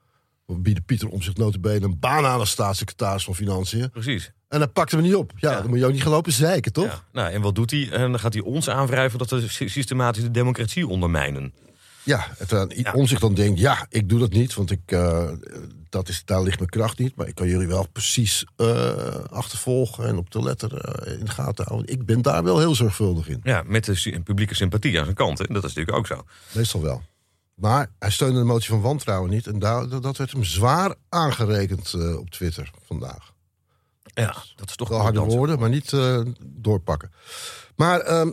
We 0.47 0.59
bieden 0.59 0.85
Pieter 0.85 1.09
om 1.09 1.23
zich 1.23 1.35
notabene 1.35 1.85
een 1.85 1.99
baan 1.99 2.25
aan 2.25 2.39
als 2.39 2.51
staatssecretaris 2.51 3.25
van 3.25 3.35
Financiën. 3.35 3.91
Precies. 3.91 4.33
En 4.55 4.61
dan 4.61 4.73
pakt 4.73 4.91
hem 4.93 5.01
niet 5.01 5.15
op. 5.15 5.33
Ja, 5.37 5.51
Ja. 5.51 5.61
dan 5.61 5.69
moet 5.71 5.79
je 5.79 5.85
ook 5.87 5.93
niet 5.93 6.03
gaan 6.03 6.11
lopen 6.13 6.33
zeiken, 6.33 6.73
toch? 6.73 6.85
Ja. 6.85 7.03
Nou, 7.13 7.33
en 7.33 7.41
wat 7.41 7.55
doet 7.55 7.71
hij? 7.71 7.89
En 7.91 8.11
dan 8.11 8.21
gaat 8.21 8.33
hij 8.33 8.43
ons 8.43 8.69
aanwrijven 8.71 9.19
dat 9.19 9.31
we 9.31 9.49
sy- 9.49 9.67
systematisch 9.69 10.23
de 10.23 10.31
democratie 10.31 10.87
ondermijnen. 10.89 11.53
Ja, 12.03 12.27
terwijl 12.47 12.73
Ja. 12.75 12.93
om 12.93 13.07
zich 13.07 13.19
dan 13.21 13.35
denkt, 13.35 13.59
ja, 13.61 13.87
ik 13.89 14.09
doe 14.09 14.19
dat 14.19 14.33
niet, 14.33 14.55
want 14.55 14.71
ik, 14.71 14.81
eh, 14.87 15.29
dat 15.89 16.09
is, 16.09 16.23
daar 16.25 16.43
ligt 16.43 16.59
mijn 16.59 16.71
kracht 16.71 16.99
niet. 16.99 17.17
Maar 17.17 17.27
ik 17.29 17.35
kan 17.35 17.49
jullie 17.49 17.67
wel 17.67 17.87
precies 17.93 18.45
eh, 18.57 18.93
achtervolgen 19.31 20.07
en 20.07 20.17
op 20.17 20.31
de 20.31 20.43
letter 20.43 20.79
eh, 20.81 21.19
in 21.19 21.25
de 21.25 21.31
gaten 21.31 21.65
houden. 21.69 21.93
Ik 21.93 22.07
ben 22.07 22.23
daar 22.23 22.45
wel 22.45 22.59
heel 22.59 22.75
zorgvuldig 22.75 23.29
in. 23.29 23.41
Ja, 23.43 23.63
met 23.67 23.85
de 23.85 24.21
publieke 24.25 24.55
sympathie 24.55 24.99
aan 24.99 25.05
zijn 25.05 25.17
kant. 25.17 25.39
Hè? 25.39 25.45
Dat 25.49 25.65
is 25.65 25.75
natuurlijk 25.75 25.97
ook 25.97 26.07
zo. 26.07 26.25
Meestal 26.53 26.83
wel. 26.83 27.03
Maar 27.55 27.91
hij 27.99 28.11
steunde 28.11 28.39
de 28.39 28.45
motie 28.45 28.69
van 28.69 28.81
wantrouwen 28.81 29.31
niet. 29.31 29.47
En 29.47 29.59
daar, 29.59 29.89
dat 30.01 30.17
werd 30.17 30.33
hem 30.33 30.45
zwaar 30.45 30.95
aangerekend 31.09 31.93
eh, 31.93 32.17
op 32.19 32.31
Twitter 32.31 32.71
vandaag. 32.87 33.33
Ja, 34.15 34.37
dat 34.57 34.69
is 34.69 34.77
toch 34.77 34.89
Wel 34.89 35.01
harde 35.01 35.21
woorden, 35.21 35.59
maar 35.59 35.69
niet 35.69 35.93
eh, 35.93 36.21
doorpakken. 36.47 37.13
Maar 37.77 38.01
ehm, 38.01 38.31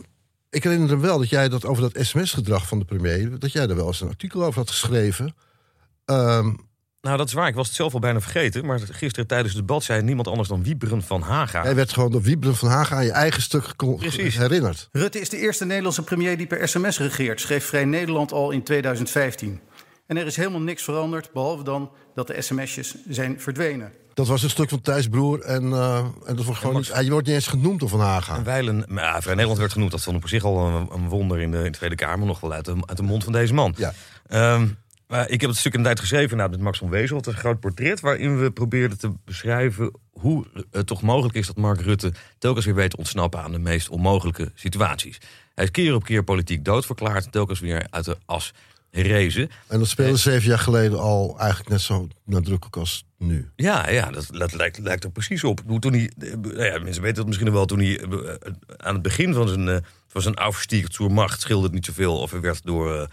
ik 0.50 0.64
herinner 0.64 0.98
me 0.98 0.98
wel 0.98 1.18
dat 1.18 1.30
jij 1.30 1.50
dat 1.50 1.66
over 1.66 1.92
dat 1.92 2.06
sms-gedrag 2.06 2.68
van 2.68 2.80
de 2.80 2.86
premier... 2.86 3.40
dat 3.40 3.52
jij 3.52 3.68
daar 3.68 3.76
wel 3.76 3.88
eens 3.88 4.02
een 4.02 4.08
artikel 4.08 4.44
over 4.44 4.60
had 4.60 4.70
geschreven. 4.70 5.36
Ehm, 6.06 6.54
Nou, 7.02 7.18
dat 7.18 7.28
is 7.28 7.34
waar. 7.34 7.48
Ik 7.48 7.56
was 7.56 7.68
het 7.68 7.76
zelf 7.76 7.94
al 7.94 8.00
bijna 8.00 8.22
vergeten. 8.22 8.66
Maar 8.66 8.80
gisteren 8.80 9.28
tijdens 9.28 9.54
het 9.54 9.68
debat 9.68 9.84
zei 9.84 10.02
niemand 10.02 10.28
anders 10.28 10.50
dan 10.50 10.64
Wieberen 10.64 11.02
van 11.02 11.22
Haga. 11.22 11.64
jij 11.64 11.76
werd 11.76 11.94
gewoon 11.94 12.12
door 12.12 12.22
Wiebren 12.22 12.56
van 12.56 12.70
Haga 12.70 12.96
aan 12.96 13.06
je 13.06 13.12
eigen 13.12 13.42
stuk 13.42 13.76
Precies. 13.76 14.38
herinnerd. 14.38 14.90
Rutte 14.92 15.20
is 15.20 15.30
de 15.30 15.38
eerste 15.38 15.66
Nederlandse 15.66 16.04
premier 16.04 16.38
die 16.38 16.48
per 16.48 16.68
sms 16.68 17.00
regeert, 17.00 17.42
schreef 17.42 17.66
Vrij 17.66 17.86
Nederland 17.86 18.32
al 18.32 18.52
in 18.52 18.64
2015. 18.64 19.60
En 20.08 20.18
er 20.18 20.26
is 20.26 20.36
helemaal 20.36 20.62
niks 20.62 20.84
veranderd, 20.84 21.32
behalve 21.34 21.64
dan 21.64 21.92
dat 22.14 22.28
de 22.28 22.42
sms'jes 22.42 22.96
zijn 23.08 23.40
verdwenen. 23.40 23.92
Dat 24.13 24.27
was 24.27 24.44
een 24.44 24.50
stuk 24.50 24.70
van 24.70 24.82
Thijs 24.82 25.08
Broer. 25.08 25.41
En, 25.41 25.74
eh, 25.74 25.98
en 26.25 26.36
dat 26.36 26.46
wordt 26.46 26.60
gewoon 26.60 26.75
niet, 26.75 26.94
hij 26.94 27.10
wordt 27.10 27.27
niet 27.27 27.36
eens 27.36 27.48
genoemd 27.48 27.80
door 27.80 27.89
Van 27.89 28.00
Haga. 28.00 28.36
En 28.36 28.44
Weilen, 28.44 28.86
maar 28.88 29.03
ja, 29.03 29.22
Vrij 29.22 29.34
Nederland 29.34 29.60
werd 29.60 29.72
genoemd. 29.72 29.91
Dat 29.91 30.01
vond 30.01 30.15
op 30.15 30.27
zich 30.27 30.44
al 30.44 30.68
een, 30.68 30.88
een 30.91 31.10
wonder 31.10 31.39
in 31.39 31.51
de, 31.51 31.58
in 31.58 31.72
de 31.72 31.77
Tweede 31.77 31.96
Kamer. 31.96 32.27
Nog 32.27 32.39
wel 32.39 32.53
uit 32.53 32.65
de, 32.65 32.75
uit 32.86 32.98
de 32.98 33.03
mond 33.03 33.24
van 33.24 33.34
deze 33.34 33.53
man. 33.53 33.74
Ja. 33.77 33.94
Ehm, 34.27 34.68
maar 35.08 35.30
ik 35.30 35.41
heb 35.41 35.50
het 35.50 35.60
stuk 35.60 35.74
in 35.74 35.80
de 35.80 35.86
tijd 35.86 36.00
geschreven 36.00 36.38
nou, 36.38 36.50
met 36.50 36.60
Max 36.60 36.77
van 36.77 36.89
Wezel. 36.89 37.18
Het 37.18 37.27
is 37.27 37.34
een 37.34 37.39
groot 37.39 37.60
portret 37.60 38.00
waarin 38.00 38.39
we 38.39 38.51
probeerden 38.51 38.98
te 38.98 39.12
beschrijven... 39.25 39.91
hoe 40.12 40.46
het 40.72 40.88
toch 40.88 41.01
mogelijk 41.01 41.36
is 41.36 41.48
dat 41.48 41.56
Mark 41.56 41.82
Rutte 41.82 42.13
telkens 42.38 42.65
weer 42.65 42.75
weet 42.75 42.89
te 42.89 42.98
ontsnappen... 42.98 43.41
aan 43.41 43.51
de 43.51 43.60
meest 43.60 43.89
onmogelijke 43.89 44.51
situaties. 44.56 45.18
Hij 45.56 45.63
is 45.63 45.72
keer 45.72 45.94
op 45.94 46.03
keer 46.03 46.24
politiek 46.24 46.65
doodverklaard. 46.65 47.32
Telkens 47.32 47.60
weer 47.60 47.88
uit 47.89 48.06
de 48.06 48.18
as 48.25 48.53
herrezen. 48.91 49.50
En 49.67 49.79
dat 49.79 49.88
speelde 49.88 50.17
zeven 50.17 50.50
jaar 50.50 50.60
geleden 50.60 51.00
al 51.00 51.36
eigenlijk 51.39 51.69
net 51.69 51.81
zo 51.81 52.07
nadrukkelijk 52.25 52.75
als 52.77 53.05
nu. 53.17 53.50
Ja, 53.55 53.89
ja 53.89 54.12
dat, 54.12 54.27
dat 54.31 54.53
lijkt, 54.53 54.77
lijkt 54.77 55.03
er 55.03 55.12
precies 55.12 55.43
op. 55.43 55.62
Toen 55.79 55.93
hij, 55.93 56.12
eh, 56.19 56.33
nou 56.41 56.63
ja, 56.63 56.79
mensen 56.79 57.01
weten 57.01 57.17
het 57.17 57.27
misschien 57.27 57.51
wel, 57.51 57.65
toen 57.65 57.79
hij 57.79 58.00
eh, 58.00 58.29
eh, 58.29 58.36
aan 58.77 58.93
het 58.93 59.03
begin 59.03 59.33
van 59.33 59.48
zijn, 59.48 59.67
eh, 59.67 59.77
van 60.07 60.21
zijn 60.21 60.36
Aufstieg 60.36 60.86
zur 60.89 61.12
Macht 61.12 61.41
scheelde 61.41 61.63
het 61.63 61.74
niet 61.74 61.86
zoveel. 61.86 62.17
Of 62.17 62.31
hij 62.31 62.39
werd 62.39 62.62
door, 62.63 62.95
eh, 62.95 63.07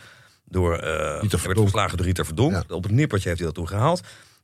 door 0.45 0.75
eh, 0.75 1.21
hij 1.21 1.29
werd 1.29 1.59
verslagen 1.59 1.97
door 1.97 2.07
Rita 2.07 2.25
Verdonk. 2.25 2.53
Ja. 2.53 2.75
Op 2.75 2.83
het 2.83 2.93
nippertje 2.93 3.29
heeft 3.29 3.41
hij 3.41 3.49
dat 3.49 3.57
toen 3.57 3.69
gehaald. 3.69 4.01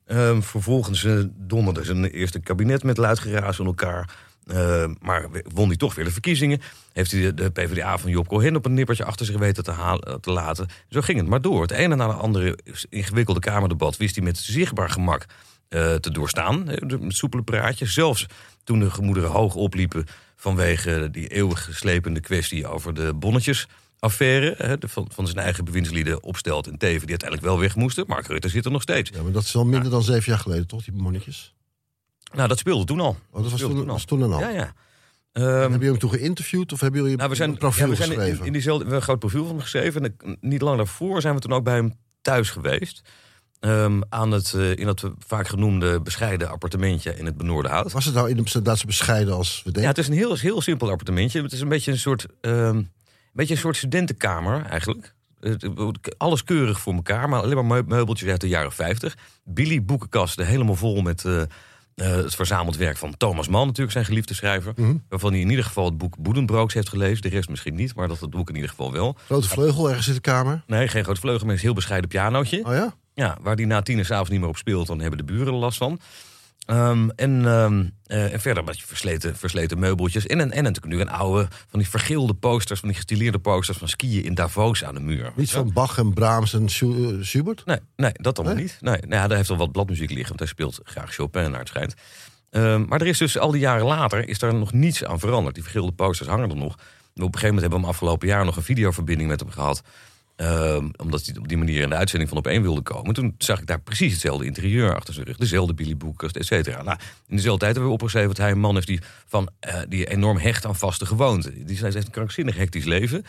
Ehm, 0.07 0.41
vervolgens 0.41 1.05
eh, 1.05 1.21
donderde 1.37 1.85
zijn 1.85 2.05
eerste 2.05 2.41
kabinet 2.41 2.83
met 2.83 2.97
luid 2.97 3.19
geraas 3.19 3.61
aan 3.61 3.67
elkaar. 3.67 4.17
Ehm, 4.47 4.95
maar 5.01 5.27
won 5.55 5.69
hij 5.69 5.77
toch 5.77 5.95
weer 5.95 6.05
de 6.05 6.11
verkiezingen. 6.11 6.61
Heeft 6.93 7.11
hij 7.11 7.21
de, 7.21 7.35
de 7.35 7.51
PvdA 7.51 7.99
van 7.99 8.11
Job 8.11 8.29
Cohen 8.29 8.57
op 8.57 8.65
een 8.65 8.75
nippertje 8.75 9.05
achter 9.05 9.27
zich 9.27 9.39
weten 9.39 9.65
te, 9.65 9.71
halen, 9.71 10.21
te 10.21 10.31
laten. 10.31 10.67
Zo 10.89 11.01
ging 11.01 11.19
het 11.19 11.29
maar 11.29 11.41
door. 11.41 11.63
Het 11.63 11.71
ene 11.71 11.95
na 11.97 12.07
de 12.07 12.13
andere 12.13 12.59
ingewikkelde 12.89 13.41
Kamerdebat 13.41 13.97
wist 13.97 14.15
hij 14.15 14.25
met 14.25 14.39
zichtbaar 14.39 14.91
gemak 14.91 15.27
eh, 15.69 15.95
te 15.95 16.11
doorstaan. 16.11 16.69
eh, 16.69 16.99
Met 17.01 17.15
soepele 17.17 17.43
praatjes. 17.43 17.93
Zelfs 17.95 18.27
toen 18.65 18.79
de 18.79 18.91
gemoederen 18.91 19.31
hoog 19.31 19.55
opliepen 19.55 20.05
vanwege 20.37 21.09
die 21.13 21.29
eeuwig 21.29 21.65
geslepende 21.65 22.21
kwestie 22.21 22.67
over 22.67 22.95
de 22.95 23.15
bonnetjesaffaire. 23.15 24.55
hè, 24.59 24.79
de- 24.79 24.89
Van, 24.89 25.09
van 25.13 25.27
zijn 25.27 25.39
eigen 25.45 25.65
bewindslieden 25.65 26.23
opstelt 26.23 26.67
en 26.67 26.79
Teven, 26.79 27.01
die 27.01 27.09
uiteindelijk 27.11 27.49
wel 27.51 27.59
weg 27.61 27.77
moesten. 27.77 28.05
Mark 28.07 28.27
Rutte 28.27 28.49
zit 28.49 28.65
er 28.65 28.71
nog 28.71 28.83
steeds. 28.83 29.11
Ja, 29.15 29.23
maar 29.23 29.33
dat 29.33 29.43
is 29.45 29.53
wel 29.53 29.65
minder 29.65 29.91
dan 29.91 30.03
zeven 30.03 30.31
jaar 30.33 30.39
geleden, 30.41 30.67
toch, 30.67 30.85
die 30.85 30.93
monnetjes? 30.95 31.54
Nou, 32.35 32.49
dat 32.49 32.59
speelde 32.59 32.85
toen 32.85 33.01
al. 33.01 33.17
Oh, 33.31 33.43
dat 33.43 33.51
was 33.51 33.61
toen, 33.61 33.87
was 33.87 34.05
toen 34.05 34.23
en 34.23 34.33
al. 34.33 34.41
Ja, 34.41 34.49
ja. 34.49 34.73
En 35.33 35.43
Ehm, 35.43 35.51
Hebben 35.51 35.71
jullie 35.71 35.89
hem 35.89 35.99
toen 35.99 36.11
geïnterviewd 36.11 36.73
of 36.73 36.81
hebben 36.81 37.01
jullie 37.01 37.17
nou, 37.17 37.29
we 37.31 37.35
zijn, 37.37 37.51
een 37.51 37.57
profiel 37.59 37.85
ja, 37.85 37.91
we 37.91 37.97
zijn 37.97 38.11
in, 38.13 38.19
geschreven? 38.19 38.47
in 38.47 38.53
diezelfde, 38.53 38.85
we 38.85 38.91
hebben 38.91 39.09
een 39.09 39.19
groot 39.19 39.19
profiel 39.19 39.43
van 39.45 39.53
hem 39.55 39.61
geschreven. 39.63 40.03
En 40.23 40.37
niet 40.41 40.63
lang 40.63 40.77
daarvoor 40.77 41.21
zijn 41.21 41.35
we 41.35 41.41
toen 41.41 41.53
ook 41.53 41.65
bij 41.65 41.75
hem 41.75 41.95
thuis 42.23 42.51
geweest. 42.51 43.03
Ehm, 43.61 44.01
aan 44.09 44.31
het, 44.31 44.53
eh, 44.55 44.77
in 44.77 44.87
dat 44.87 45.11
vaak 45.19 45.49
genoemde 45.49 46.01
bescheiden 46.01 46.51
appartementje 46.51 47.17
in 47.17 47.27
het 47.27 47.37
Benoorde 47.37 47.69
Hout. 47.69 47.93
Was 47.93 48.05
het 48.05 48.15
nou 48.15 48.29
inderdaad 48.29 48.79
zo 48.79 48.87
bescheiden 48.87 49.35
als 49.35 49.57
we 49.57 49.63
denken? 49.65 49.83
Ja, 49.83 49.89
het 49.89 49.99
is 49.99 50.09
een 50.09 50.15
heel, 50.15 50.37
heel 50.37 50.61
simpel 50.61 50.91
appartementje. 50.91 51.43
Het 51.43 51.53
is 51.53 51.61
een 51.61 51.69
beetje 51.69 51.93
een 51.93 51.99
soort, 51.99 52.27
ehm, 52.41 52.55
een 52.77 52.91
beetje 53.33 53.55
een 53.55 53.61
soort 53.61 53.77
studentenkamer 53.77 54.65
eigenlijk. 54.65 55.15
Alles 56.17 56.45
keurig 56.45 56.81
voor 56.81 56.95
elkaar, 56.95 57.29
maar 57.29 57.43
alleen 57.43 57.55
maar 57.55 57.65
meu- 57.65 57.83
meubeltjes 57.87 58.29
uit 58.31 58.41
de 58.41 58.49
jaren 58.49 58.73
50. 58.73 59.17
Billy 59.45 59.85
boekenkasten 59.85 60.47
helemaal 60.47 60.75
vol 60.75 61.03
met 61.03 61.25
eh, 61.25 61.43
eh, 61.95 62.17
het 62.17 62.35
verzameld 62.35 62.77
werk 62.77 62.97
van 62.97 63.17
Thomas 63.17 63.49
Mann, 63.49 63.67
natuurlijk 63.67 63.93
zijn 63.93 64.05
geliefde 64.05 64.35
schrijver. 64.35 64.73
Mhm. 64.77 64.97
Waarvan 65.09 65.31
hij 65.33 65.41
in 65.41 65.51
ieder 65.51 65.65
geval 65.65 65.85
het 65.85 65.99
boek 65.99 66.19
Boedenbrooks 66.19 66.75
heeft 66.75 66.89
gelezen. 66.89 67.23
De 67.23 67.29
rest 67.29 67.49
misschien 67.49 67.75
niet, 67.75 67.95
maar 67.95 68.09
dat 68.09 68.21
het 68.21 68.31
boek 68.31 68.49
in 68.49 68.55
ieder 68.55 68.71
geval 68.71 68.93
wel. 68.93 69.17
Grote 69.25 69.49
vleugel 69.49 69.89
ergens 69.89 70.09
in 70.09 70.15
de 70.15 70.21
kamer. 70.21 70.63
Nee, 70.67 70.89
geen 70.89 71.05
groot 71.05 71.19
vleugel, 71.19 71.47
maar 71.47 71.55
een 71.55 71.61
heel 71.61 71.75
bescheiden 71.75 72.11
pianootje. 72.11 72.65
Oh 72.65 72.73
ja? 72.73 72.95
Ja, 73.15 73.39
waar 73.41 73.57
die 73.57 73.67
na 73.67 73.83
tien 73.83 73.99
uur 73.99 74.05
s'avonds 74.05 74.31
niet 74.31 74.41
meer 74.41 74.49
op 74.49 74.57
speelt, 74.57 74.87
dan 74.87 75.01
hebben 75.01 75.19
de 75.19 75.25
buren 75.25 75.47
er 75.47 75.53
last 75.53 75.79
van. 75.79 76.01
Ehm, 76.67 77.09
en, 77.09 77.47
ehm, 77.47 77.85
eh, 78.07 78.33
en 78.33 78.41
verder 78.41 78.65
beetje 78.65 78.87
versleten, 78.87 79.37
versleten 79.37 79.79
meubeltjes. 79.79 80.27
En, 80.27 80.41
en, 80.41 80.53
en 80.53 80.63
natuurlijk 80.63 80.95
nu 80.95 81.01
een 81.01 81.11
oude, 81.11 81.49
van 81.69 81.79
die 81.79 81.89
vergeelde 81.89 82.35
posters, 82.35 82.81
van 82.81 82.89
die 82.89 82.97
gestileerde 82.97 83.39
posters 83.39 83.79
van 83.79 83.89
skiën 83.89 84.25
in 84.25 84.35
Davos 84.35 84.85
aan 84.85 84.95
de 84.95 85.01
muur. 85.01 85.33
Niet 85.37 85.51
van 85.51 85.73
Bach 85.73 85.99
en 85.99 86.13
Brahms 86.13 86.55
en 86.55 86.63
eh, 86.63 87.23
Schubert? 87.25 87.67
Nee, 87.67 87.79
nee 87.97 88.13
dat 88.13 88.39
allemaal 88.39 88.57
Nee? 88.57 88.65
niet. 88.65 88.79
Nee, 88.81 88.97
nou 88.97 89.15
ja, 89.15 89.29
daar 89.29 89.37
heeft 89.37 89.51
al 89.51 89.57
wat 89.57 89.73
bladmuziek 89.73 90.11
liggen, 90.11 90.29
want 90.29 90.39
hij 90.39 90.49
speelt 90.49 90.81
graag 90.85 91.15
Chopin 91.15 91.51
naar 91.51 91.61
het 91.61 91.69
schijnt. 91.69 91.95
Ehm, 92.51 92.85
maar 92.89 93.01
er 93.01 93.07
is 93.07 93.19
dus 93.19 93.39
al 93.39 93.51
die 93.51 93.61
jaren 93.61 93.87
later 93.87 94.29
is 94.29 94.39
daar 94.39 94.55
nog 94.55 94.73
niets 94.73 95.05
aan 95.05 95.19
veranderd. 95.19 95.55
Die 95.55 95.63
vergeelde 95.63 95.93
posters 95.93 96.29
hangen 96.29 96.51
er 96.51 96.57
nog. 96.57 96.77
En 97.15 97.23
op 97.23 97.35
een 97.35 97.41
gegeven 97.41 97.47
moment 97.47 97.61
hebben 97.61 97.79
we 97.79 97.85
hem 97.85 97.95
afgelopen 97.95 98.29
jaar 98.29 98.45
nog 98.45 98.57
een 98.57 98.63
videoverbinding 98.63 99.29
met 99.29 99.41
hem 99.41 99.51
gehad. 99.51 99.83
Ehm, 100.37 100.89
omdat 100.97 101.27
hij 101.27 101.37
op 101.37 101.49
die 101.49 101.57
manier 101.57 101.83
in 101.83 101.89
de 101.89 101.95
uitzending 101.95 102.31
van 102.31 102.39
op 102.39 102.47
één 102.47 102.63
wilde 102.63 102.81
komen. 102.81 103.15
Toen 103.15 103.35
zag 103.39 103.61
ik 103.61 103.67
daar 103.67 103.81
precies 103.81 104.13
hetzelfde 104.13 104.45
interieur 104.45 104.95
achter 104.95 105.15
zijn 105.15 105.27
rug. 105.27 105.37
Dezelfde 105.37 105.75
Billy 105.75 105.97
Boekers, 105.97 106.33
et 106.33 106.47
cetera. 106.47 106.83
Nou, 106.83 106.99
in 107.29 107.37
dezelfde 107.37 107.61
tijd 107.61 107.73
hebben 107.73 107.91
we 107.91 107.97
opgeschreven 107.97 108.29
dat 108.29 108.39
hij 108.39 108.51
een 108.51 108.61
man 108.61 108.77
is 108.77 108.87
die, 108.87 109.01
van, 109.27 109.49
eh, 109.61 109.81
die 109.89 110.07
enorm 110.07 110.39
hecht 110.39 110.67
aan 110.67 110.77
vaste 110.77 111.07
gewoonten. 111.07 111.67
Die 111.67 111.79
heeft 111.81 111.95
een 111.95 112.11
krankzinnig 112.11 112.57
hectisch 112.57 112.85
leven. 112.85 113.25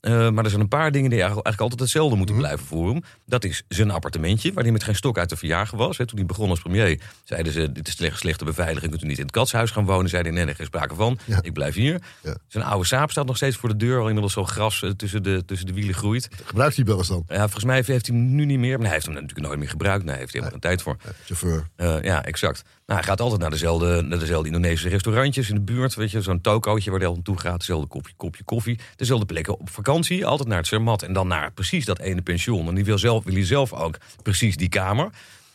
Eh, 0.00 0.30
maar 0.30 0.44
er 0.44 0.50
zijn 0.50 0.62
een 0.62 0.68
paar 0.68 0.92
dingen 0.92 1.10
die 1.10 1.18
eigenlijk 1.20 1.60
altijd 1.60 1.80
hetzelfde 1.80 2.16
moeten 2.16 2.36
blijven 2.36 2.66
voor 2.66 2.88
hem. 2.90 3.02
Dat 3.26 3.44
is 3.44 3.62
zijn 3.68 3.90
appartementje, 3.90 4.52
waar 4.52 4.62
hij 4.62 4.72
met 4.72 4.82
geen 4.84 4.94
stok 4.94 5.18
uit 5.18 5.28
de 5.28 5.36
verjagen 5.36 5.78
was. 5.78 5.96
Toen 5.96 6.06
hij 6.14 6.26
begon 6.26 6.50
als 6.50 6.60
premier, 6.60 7.00
zeiden 7.24 7.52
ze: 7.52 7.72
Dit 7.72 7.88
is 7.88 7.94
slecht- 7.96 8.18
slechte 8.18 8.44
beveiliging, 8.44 8.90
kunt 8.90 9.02
u 9.04 9.06
niet 9.06 9.18
in 9.18 9.22
het 9.22 9.32
katshuis 9.32 9.70
gaan 9.70 9.84
wonen. 9.84 10.10
Zeiden 10.10 10.34
nee, 10.34 10.44
nee, 10.44 10.54
geen 10.54 10.66
sprake 10.66 10.94
van. 10.94 11.18
Ja. 11.24 11.38
Ik 11.42 11.52
blijf 11.52 11.74
hier. 11.74 12.00
Ja. 12.22 12.36
Zijn 12.48 12.64
oude 12.64 12.86
saap 12.86 13.10
staat 13.10 13.26
nog 13.26 13.36
steeds 13.36 13.56
voor 13.56 13.68
de 13.68 13.76
deur, 13.76 13.96
waar 13.96 14.06
inmiddels 14.06 14.32
zo 14.32 14.44
gras 14.44 14.82
eh, 14.82 14.90
tussen 14.90 15.22
de, 15.22 15.42
tussen 15.46 15.66
de 15.66 15.72
wielen 15.72 15.94
groeit. 15.94 16.28
Gebruikt 16.44 16.76
die 16.76 16.84
wel 16.84 16.98
eens 16.98 17.08
dan? 17.08 17.24
Ja, 17.28 17.40
volgens 17.40 17.64
mij 17.64 17.74
heeft 17.74 17.88
hij 18.06 18.16
hem 18.16 18.34
nu 18.34 18.44
niet 18.44 18.58
meer. 18.58 18.76
Maar 18.76 18.84
hij 18.86 18.94
heeft 18.94 19.04
hem 19.06 19.14
natuurlijk 19.14 19.46
nooit 19.46 19.58
meer 19.58 19.68
gebruikt. 19.68 20.00
Nee, 20.02 20.10
hij 20.10 20.18
heeft 20.20 20.32
helemaal 20.32 20.52
geen 20.52 20.60
tijd 20.60 20.82
voor. 20.82 20.96
Chauffeur. 21.24 21.66
Eh, 21.76 22.02
ja, 22.02 22.24
exact. 22.24 22.62
Nou, 22.90 23.02
hij 23.02 23.10
gaat 23.10 23.20
altijd 23.20 23.40
naar 23.40 23.50
dezelfde, 23.50 24.02
naar 24.02 24.18
dezelfde 24.18 24.46
Indonesische 24.46 24.88
restaurantjes 24.88 25.48
in 25.48 25.54
de 25.54 25.60
buurt. 25.60 25.94
Weet 25.94 26.10
je, 26.10 26.20
zo'n 26.22 26.40
tokootje 26.40 26.90
waar 26.90 26.98
hij 26.98 27.08
altijd 27.08 27.26
naartoe 27.26 27.44
gaat. 27.50 27.58
Dezelfde 27.58 27.86
kopje, 27.88 28.12
kopje 28.16 28.44
koffie. 28.44 28.78
Dezelfde 28.96 29.26
plekken 29.26 29.58
op 29.60 29.70
vakantie. 29.70 30.26
Altijd 30.26 30.48
naar 30.48 30.58
het 30.58 30.66
Zermatt. 30.66 31.02
En 31.02 31.12
dan 31.12 31.28
naar 31.28 31.52
precies 31.52 31.84
dat 31.84 31.98
ene 31.98 32.22
pension. 32.22 32.68
En 32.68 32.74
die 32.74 32.84
wil, 32.84 32.98
zelf, 32.98 33.24
wil 33.24 33.34
hij 33.34 33.44
zelf 33.46 33.72
ook 33.72 33.96
precies 34.22 34.56
die 34.56 34.68
kamer. 34.68 35.08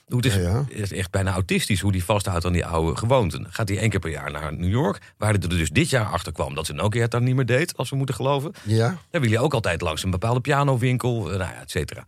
Hoe 0.08 0.16
het 0.18 0.26
is, 0.26 0.34
Ja, 0.36 0.40
ja. 0.42 0.58
het 0.70 0.92
is 0.92 0.92
echt 0.94 1.12
bijna 1.12 1.32
autistisch 1.32 1.80
hoe 1.82 1.92
hij 1.92 2.00
vasthoudt 2.02 2.46
aan 2.46 2.54
die 2.54 2.66
oude 2.66 2.98
gewoonten. 2.98 3.48
Gaat 3.50 3.70
hij 3.70 3.78
één 3.78 3.90
keer 3.90 4.00
per 4.00 4.12
jaar 4.12 4.32
naar 4.32 4.54
New 4.58 4.70
York. 4.72 5.14
Waar 5.18 5.32
hij 5.34 5.42
er 5.42 5.50
dus 5.50 5.70
dit 5.70 5.90
jaar 5.90 6.06
achter 6.06 6.32
kwam 6.32 6.56
dat 6.56 6.66
ze 6.66 6.74
Nokia 6.74 7.02
het 7.02 7.12
dan 7.12 7.24
niet 7.24 7.36
meer 7.36 7.46
deed. 7.46 7.78
Als 7.78 7.90
we 7.90 7.96
moeten 7.96 8.16
geloven. 8.16 8.52
Ja? 8.64 8.98
Dan 9.12 9.22
wil 9.22 9.30
je 9.30 9.40
ook 9.40 9.54
altijd 9.54 9.82
langs 9.82 10.04
een 10.04 10.12
bepaalde 10.12 10.40
pianowinkel. 10.40 11.32
eh, 11.32 11.38
Nou 11.38 11.52
ja, 11.54 11.62
et 11.62 11.72
cetera. 11.72 12.06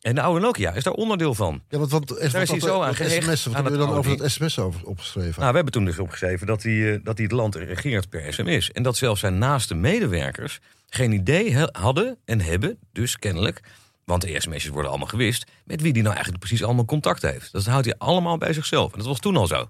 En 0.00 0.14
de 0.14 0.20
oude 0.20 0.40
Nokia 0.40 0.72
is 0.72 0.84
daar 0.84 0.92
onderdeel 0.92 1.34
van. 1.34 1.62
Ja, 1.68 1.78
want, 1.78 1.90
want, 1.90 2.08
Daar 2.08 2.18
is 2.20 2.32
hij 2.32 2.46
wat- 2.46 2.60
zo 2.60 2.78
wat 2.78 2.86
aan 2.86 2.94
gehecht, 2.94 3.22
sms, 3.22 3.44
wat 3.44 3.54
aan 3.54 3.62
hebben 3.62 3.80
we 3.80 3.86
dan 3.86 3.96
over 3.96 4.16
dat 4.16 4.30
sms 4.30 4.58
over, 4.58 4.86
opgeschreven? 4.86 5.38
Nou, 5.40 5.48
we 5.50 5.54
hebben 5.54 5.72
toen 5.72 5.84
dus 5.84 5.98
opgeschreven 5.98 6.46
dat 6.46 6.62
hij, 6.62 6.92
eh, 6.94 7.00
dat 7.04 7.16
hij 7.16 7.24
het 7.24 7.34
land 7.34 7.54
regeert 7.54 8.08
per 8.08 8.32
sms. 8.32 8.70
En 8.70 8.82
dat 8.82 8.96
zelfs 8.96 9.20
zijn 9.20 9.38
naaste 9.38 9.74
medewerkers 9.74 10.60
geen 10.86 11.12
idee 11.12 11.66
hadden 11.72 12.18
en 12.24 12.40
hebben, 12.40 12.78
dus 12.92 13.18
kennelijk... 13.18 13.60
want 14.04 14.22
de 14.22 14.40
sms'jes 14.40 14.68
worden 14.72 14.90
allemaal 14.90 15.08
gewist... 15.08 15.44
met 15.64 15.80
wie 15.80 15.92
die 15.92 16.02
nou 16.02 16.14
eigenlijk 16.14 16.44
precies 16.44 16.64
allemaal 16.64 16.84
contact 16.84 17.22
heeft. 17.22 17.52
Dat 17.52 17.66
houdt 17.66 17.86
hij 17.86 17.94
allemaal 17.98 18.38
bij 18.38 18.52
zichzelf. 18.52 18.92
En 18.92 18.98
dat 18.98 19.06
was 19.06 19.18
toen 19.18 19.36
al 19.36 19.46
zo. 19.46 19.68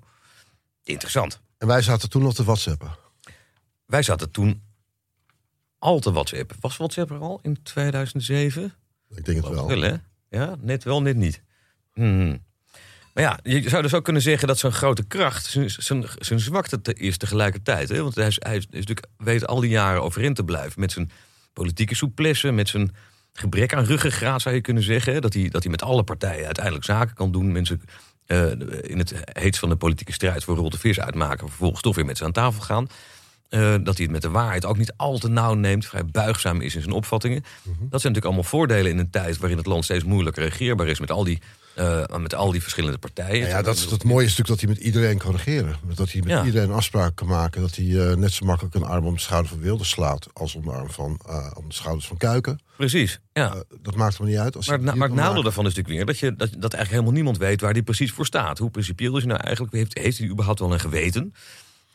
Interessant. 0.84 1.40
En 1.58 1.66
wij 1.66 1.82
zaten 1.82 2.10
toen 2.10 2.22
nog 2.22 2.34
te 2.34 2.44
whatsappen. 2.44 2.96
Wij 3.86 4.02
zaten 4.02 4.30
toen 4.30 4.62
al 5.78 5.98
te 5.98 6.12
WhatsApp. 6.12 6.54
Was 6.60 6.76
WhatsApp 6.76 7.10
er 7.10 7.18
al 7.18 7.38
in 7.42 7.62
2007? 7.62 8.74
Ik 9.14 9.24
denk 9.24 9.44
het 9.44 9.54
wel. 9.54 9.66
Wel, 9.66 9.80
hè? 9.80 9.94
Ja, 10.30 10.56
net 10.60 10.84
wel, 10.84 11.02
net 11.02 11.16
niet. 11.16 11.42
Hmm. 11.92 12.44
Maar 13.14 13.24
ja, 13.24 13.38
je 13.42 13.68
zou 13.68 13.82
dus 13.82 13.94
ook 13.94 14.04
kunnen 14.04 14.22
zeggen 14.22 14.48
dat 14.48 14.58
zijn 14.58 14.72
grote 14.72 15.04
kracht 15.04 15.46
zijn, 15.46 15.70
zijn, 16.18 16.40
zwakte 16.40 16.80
te- 16.80 16.94
is 16.94 17.16
tegelijkertijd. 17.16 17.88
Hè? 17.88 18.02
Want 18.02 18.14
hij, 18.14 18.26
is, 18.26 18.36
hij 18.38 18.56
is, 18.56 18.66
natuurlijk, 18.70 19.06
weet 19.16 19.46
al 19.46 19.60
die 19.60 19.70
jaren 19.70 20.02
overeind 20.02 20.36
te 20.36 20.44
blijven 20.44 20.80
met 20.80 20.92
zijn 20.92 21.10
politieke 21.52 21.94
souplesse, 21.94 22.50
met 22.52 22.68
zijn 22.68 22.94
gebrek 23.32 23.74
aan 23.74 23.84
ruggengraat 23.84 24.42
zou 24.42 24.54
je 24.54 24.60
kunnen 24.60 24.82
zeggen. 24.82 25.22
Dat 25.22 25.34
hij, 25.34 25.48
dat 25.48 25.62
hij 25.62 25.70
met 25.70 25.82
alle 25.82 26.02
partijen 26.02 26.44
uiteindelijk 26.44 26.84
zaken 26.84 27.14
kan 27.14 27.32
doen. 27.32 27.52
Mensen 27.52 27.80
eh, 28.26 28.50
in 28.82 28.98
het 28.98 29.14
heetst 29.32 29.60
van 29.60 29.68
de 29.68 29.76
politieke 29.76 30.12
strijd 30.12 30.44
voor 30.44 30.56
rol 30.56 30.70
de 30.70 30.78
vis 30.78 31.00
uitmaken, 31.00 31.48
vervolgens 31.48 31.82
toch 31.82 31.94
weer 31.94 32.04
met 32.04 32.18
ze 32.18 32.24
aan 32.24 32.32
tafel 32.32 32.62
gaan. 32.62 32.86
Eh, 33.50 33.74
dat 33.82 33.94
hij 33.96 34.04
het 34.04 34.10
met 34.10 34.22
de 34.22 34.30
waarheid 34.30 34.64
ook 34.64 34.78
niet 34.78 34.92
al 34.96 35.18
te 35.18 35.28
nauw 35.28 35.54
neemt. 35.54 35.86
Vrij 35.86 36.04
buigzaam 36.06 36.60
is 36.60 36.74
in 36.74 36.80
zijn 36.80 36.92
opvattingen. 36.94 37.42
Dat 37.64 37.74
zijn 37.74 37.90
natuurlijk 37.90 38.24
allemaal 38.24 38.42
voordelen 38.44 38.90
in 38.90 38.98
een 38.98 39.10
tijd 39.10 39.38
waarin 39.38 39.56
het 39.58 39.66
land 39.66 39.84
steeds 39.84 40.04
moeilijker 40.04 40.42
regeerbaar 40.42 40.86
is. 40.86 41.00
Met 41.00 41.10
al 41.10 41.24
die, 41.24 41.38
eh, 41.74 42.04
met 42.20 42.34
al 42.34 42.50
die 42.50 42.62
verschillende 42.62 42.98
partijen. 42.98 43.40
Ja, 43.40 43.46
ja, 43.56 43.62
dat 43.62 43.76
is 43.76 43.84
het 43.90 44.04
mooie 44.04 44.28
stuk 44.28 44.46
dat 44.46 44.60
hij 44.60 44.68
met 44.68 44.78
iedereen 44.78 45.18
kan 45.18 45.32
regeren. 45.32 45.76
Dat 45.94 46.12
hij 46.12 46.20
met 46.22 46.30
Ja. 46.30 46.44
iedereen 46.44 46.70
afspraken 46.70 47.14
kan 47.14 47.26
maken. 47.26 47.60
Dat 47.60 47.74
hij 47.76 48.10
eh, 48.10 48.16
net 48.16 48.32
zo 48.32 48.46
makkelijk 48.46 48.74
een 48.74 48.84
arm 48.84 49.06
om 49.06 49.14
de 49.14 49.20
schouder 49.20 49.50
van 49.50 49.60
Wilders 49.60 49.90
slaat. 49.90 50.26
als 50.32 50.54
om 50.54 50.62
de 50.64 50.70
arm 50.70 50.90
van 50.90 51.20
om 51.56 51.68
de 51.68 51.74
schouders 51.74 52.06
van 52.06 52.16
Kuiken. 52.16 52.60
Precies. 52.76 53.20
Ja. 53.32 53.54
Dat 53.82 53.94
maakt 53.94 54.18
hem 54.18 54.26
niet 54.26 54.36
uit. 54.38 54.56
Als 54.56 54.66
Maar, 54.66 54.78
hij 54.78 54.84
het 54.84 54.84
na- 54.84 54.90
het 54.90 54.98
maar 55.00 55.08
het 55.08 55.16
kan 55.16 55.26
nadeel 55.26 55.42
daarvan 55.42 55.66
is 55.66 55.74
natuurlijk 55.74 55.96
weer 55.96 56.06
dat, 56.06 56.18
je, 56.18 56.26
dat, 56.36 56.48
dat 56.62 56.72
eigenlijk 56.74 56.90
helemaal 56.90 57.12
niemand 57.12 57.38
weet 57.38 57.60
waar 57.60 57.72
die 57.74 57.82
precies 57.82 58.12
voor 58.12 58.26
staat. 58.26 58.58
Hoe 58.58 58.70
principieel 58.70 59.16
is 59.16 59.22
hij 59.22 59.32
nou 59.32 59.40
eigenlijk? 59.44 59.74
Heeft, 59.74 59.98
heeft 59.98 60.18
hij 60.18 60.28
überhaupt 60.28 60.60
wel 60.60 60.72
een 60.72 60.80
geweten? 60.80 61.34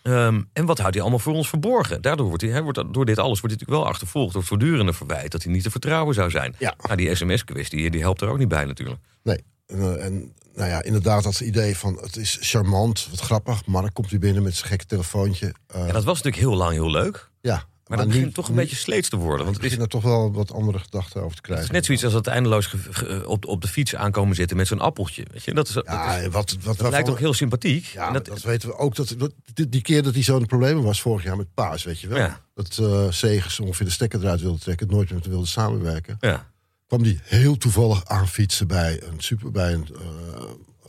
Ehm, 0.05 0.41
en 0.53 0.65
wat 0.65 0.77
houdt 0.77 0.93
hij 0.93 1.01
allemaal 1.01 1.19
voor 1.19 1.33
ons 1.33 1.49
verborgen? 1.49 2.01
Daardoor 2.01 2.27
wordt 2.27 2.41
hij, 2.41 2.51
hij 2.51 2.61
wordt, 2.61 2.83
door 2.93 3.05
dit 3.05 3.17
alles 3.19 3.39
wordt 3.39 3.41
hij 3.41 3.49
natuurlijk 3.51 3.79
wel 3.79 3.87
achtervolgd 3.87 4.33
door 4.33 4.43
voortdurende 4.43 4.93
verwijt 4.93 5.31
dat 5.31 5.43
hij 5.43 5.51
niet 5.51 5.63
te 5.63 5.71
vertrouwen 5.71 6.13
zou 6.15 6.29
zijn. 6.29 6.55
Ja. 6.59 6.73
Nou, 6.81 6.95
die 6.95 7.15
sms-kwestie 7.15 7.91
die 7.91 8.01
helpt 8.01 8.21
er 8.21 8.27
ook 8.29 8.37
niet 8.37 8.47
bij 8.47 8.65
natuurlijk. 8.65 8.99
Nee. 9.23 9.43
En, 9.67 9.79
eh, 9.79 10.05
en 10.05 10.33
nou 10.55 10.69
ja, 10.69 10.83
inderdaad, 10.83 11.23
dat 11.23 11.39
idee 11.39 11.77
van 11.77 11.97
het 12.01 12.15
is 12.15 12.37
charmant, 12.41 13.07
wat 13.09 13.19
grappig. 13.19 13.65
Mark 13.65 13.93
komt 13.93 14.09
hier 14.09 14.19
binnen 14.19 14.43
met 14.43 14.55
zijn 14.55 14.67
gekke 14.69 14.85
telefoontje. 14.85 15.53
Eh, 15.67 15.79
Ja, 15.87 15.91
dat 15.93 16.03
was 16.03 16.21
natuurlijk 16.21 16.43
heel 16.43 16.55
lang 16.55 16.71
heel 16.71 16.91
leuk. 16.91 17.29
ja, 17.41 17.63
Maar, 17.87 17.97
dat 17.97 18.07
begint 18.07 18.33
toch 18.33 18.47
een 18.49 18.55
beetje 18.55 18.75
sleets 18.75 19.09
te 19.09 19.15
worden. 19.15 19.45
Want 19.45 19.57
het 19.57 19.65
is, 19.71 19.77
er 19.77 19.87
toch 19.87 20.03
wel 20.03 20.31
wat 20.31 20.51
andere 20.51 20.79
gedachten 20.79 21.15
over 21.21 21.29
te 21.29 21.35
het 21.35 21.41
krijgen. 21.45 21.65
is 21.65 21.71
net 21.71 21.85
zoiets 21.85 22.03
als 22.03 22.13
dat 22.13 22.27
eindeloos 22.27 22.65
ge- 22.65 22.77
ge- 22.93 23.23
op, 23.27 23.45
op 23.45 23.61
de 23.61 23.67
fiets 23.67 23.95
aankomen 23.95 24.35
zitten 24.35 24.57
met 24.57 24.67
zo'n 24.67 24.79
appeltje. 24.79 25.25
Weet 25.31 25.43
je? 25.43 25.53
Dat, 25.53 25.67
is, 25.67 25.73
dat, 25.73 25.85
Ja, 25.85 26.15
is- 26.15 26.23
wat, 26.23 26.31
wat, 26.33 26.49
dat 26.51 26.63
waarvan- 26.65 26.89
lijkt 26.89 27.09
ook 27.09 27.19
heel 27.19 27.33
sympathiek. 27.33 27.85
Ja, 27.85 28.07
En 28.07 28.13
dat, 28.13 28.25
dat, 28.25 28.41
weten 28.41 28.69
we 28.69 28.77
ook. 28.77 28.95
Dat, 28.95 29.15
dat- 29.17 29.33
die, 29.69 29.81
keer 29.81 30.03
dat 30.03 30.13
hij 30.13 30.23
zo 30.23 30.33
in 30.35 30.41
de 30.41 30.45
problemen 30.47 30.83
was 30.83 31.01
vorig 31.01 31.23
jaar 31.23 31.37
met 31.37 31.53
Paas, 31.53 31.83
weet 31.83 31.99
je 31.99 32.07
wel. 32.07 32.17
Ja. 32.17 32.41
Dat 32.53 32.77
eh 32.77 33.05
Segers 33.09 33.59
ongeveer 33.59 33.85
de 33.85 33.91
stekker 33.91 34.19
eruit 34.19 34.41
wilde 34.41 34.59
trekken, 34.59 34.87
nooit 34.87 35.11
meer 35.11 35.21
wilde 35.29 35.47
samenwerken. 35.47 36.17
ja. 36.19 36.51
kwam 36.87 37.03
die 37.03 37.19
heel 37.23 37.57
toevallig 37.57 38.05
aanfietsen 38.05 38.67
bij 38.67 39.01
een 39.03 39.19
super 39.19 39.51
bij 39.51 39.73
een 39.73 39.87
eh, 39.93 40.41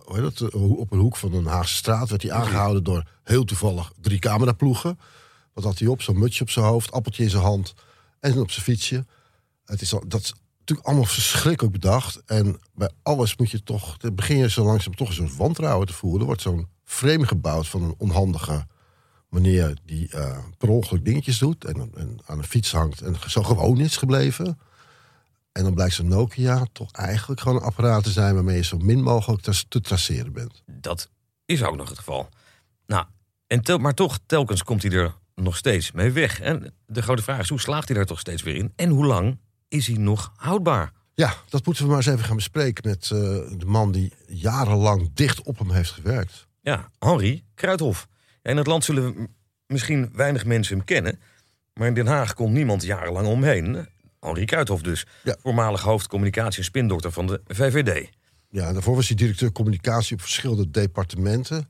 hoe 0.04 0.20
heet 0.20 0.38
dat, 0.38 0.52
eh, 0.52 0.78
op 0.78 0.92
een 0.92 0.98
hoek 0.98 1.16
van 1.16 1.34
een 1.34 1.46
Haagse 1.46 1.74
straat 1.74 2.08
werd 2.08 2.22
hij 2.22 2.32
aangehouden 2.32 2.82
door 2.84 3.04
heel 3.24 3.44
toevallig 3.44 3.92
drie 4.00 4.18
cameraploegen. 4.18 4.98
Wat 5.56 5.64
had 5.64 5.78
hij 5.78 5.88
op? 5.88 6.02
Zo'n 6.02 6.18
mutsje 6.18 6.42
op 6.42 6.50
zijn 6.50 6.64
hoofd, 6.64 6.92
appeltje 6.92 7.22
in 7.22 7.30
zijn 7.30 7.42
hand 7.42 7.74
en 8.20 8.38
op 8.38 8.50
zijn 8.50 8.64
fietsje. 8.64 9.06
Het 9.64 9.80
is 9.80 9.94
dat 10.06 10.20
is 10.20 10.34
natuurlijk 10.58 10.86
allemaal 10.86 11.04
verschrikkelijk 11.06 11.72
bedacht. 11.72 12.22
En 12.26 12.60
bij 12.74 12.90
alles 13.02 13.36
moet 13.36 13.50
je 13.50 13.62
toch, 13.62 13.96
begin 14.12 14.36
je 14.36 14.50
zo 14.50 14.64
langzaam 14.64 14.94
toch 14.94 15.18
een 15.18 15.36
wantrouwen 15.36 15.86
te 15.86 15.92
voelen. 15.92 16.20
Er 16.20 16.26
wordt 16.26 16.42
zo'n 16.42 16.68
frame 16.84 17.26
gebouwd 17.26 17.68
van 17.68 17.82
een 17.82 17.94
onhandige 17.98 18.66
meneer 19.28 19.78
die 19.84 20.08
eh, 20.10 20.38
per 20.58 20.68
ongeluk 20.68 21.04
dingetjes 21.04 21.38
doet 21.38 21.64
en, 21.64 21.90
en 21.94 22.18
aan 22.26 22.38
een 22.38 22.44
fiets 22.44 22.72
hangt 22.72 23.00
en 23.00 23.16
zo 23.26 23.42
gewoon 23.42 23.80
is 23.80 23.96
gebleven. 23.96 24.58
En 25.52 25.62
dan 25.62 25.74
blijkt 25.74 25.94
zo'n 25.94 26.08
Nokia 26.08 26.66
toch 26.72 26.92
eigenlijk 26.92 27.40
gewoon 27.40 27.56
een 27.56 27.66
apparaat 27.66 28.04
te 28.04 28.10
zijn 28.10 28.34
waarmee 28.34 28.56
je 28.56 28.64
zo 28.64 28.78
min 28.78 29.02
mogelijk 29.02 29.42
te, 29.42 29.64
te 29.68 29.80
traceren 29.80 30.32
bent. 30.32 30.62
Dat 30.66 31.10
is 31.44 31.62
ook 31.62 31.76
nog 31.76 31.88
het 31.88 31.98
geval. 31.98 32.28
Nou, 32.86 33.04
en 33.46 33.60
tel, 33.60 33.78
maar 33.78 33.94
toch, 33.94 34.18
telkens 34.26 34.62
komt 34.62 34.82
hij 34.82 34.92
er 34.92 35.14
nog 35.42 35.56
steeds 35.56 35.92
mee 35.92 36.10
weg. 36.10 36.40
En 36.40 36.74
de 36.86 37.02
grote 37.02 37.22
vraag 37.22 37.38
is, 37.40 37.48
hoe 37.48 37.60
slaagt 37.60 37.88
hij 37.88 37.96
daar 37.96 38.06
toch 38.06 38.18
steeds 38.20 38.42
weer 38.42 38.54
in? 38.56 38.72
En 38.76 38.88
hoe 38.88 39.06
lang 39.06 39.38
is 39.68 39.86
hij 39.86 39.96
nog 39.96 40.32
houdbaar? 40.36 40.92
Ja, 41.14 41.34
dat 41.48 41.66
moeten 41.66 41.82
we 41.84 41.88
maar 41.88 41.98
eens 41.98 42.06
even 42.06 42.24
gaan 42.24 42.36
bespreken 42.36 42.88
met 42.88 43.02
eh, 43.02 43.18
de 43.58 43.66
man 43.66 43.92
die 43.92 44.12
jarenlang 44.26 45.10
dicht 45.14 45.42
op 45.42 45.58
hem 45.58 45.70
heeft 45.70 45.90
gewerkt. 45.90 46.46
Ja, 46.60 46.88
Henri 46.98 47.44
Kruithof. 47.54 48.06
In 48.42 48.56
het 48.56 48.66
land 48.66 48.84
zullen 48.84 49.14
m- 49.20 49.26
misschien 49.66 50.10
weinig 50.12 50.44
mensen 50.44 50.76
hem 50.76 50.84
kennen. 50.84 51.18
Maar 51.74 51.86
in 51.88 51.94
Den 51.94 52.06
Haag 52.06 52.34
komt 52.34 52.52
niemand 52.52 52.82
jarenlang 52.82 53.26
omheen. 53.26 53.88
Henri 54.20 54.44
Kruithof 54.44 54.82
dus. 54.82 55.06
Ja. 55.24 55.36
Voormalig 55.42 55.80
hoofdcommunicatie 55.80 56.58
en 56.58 56.64
spindokter 56.64 57.12
van 57.12 57.26
de 57.26 57.40
VVD. 57.46 58.08
Ja, 58.50 58.72
daarvoor 58.72 58.94
was 58.94 59.06
hij 59.08 59.16
directeur 59.16 59.52
communicatie 59.52 60.14
op 60.16 60.20
verschillende 60.22 60.70
departementen. 60.70 61.68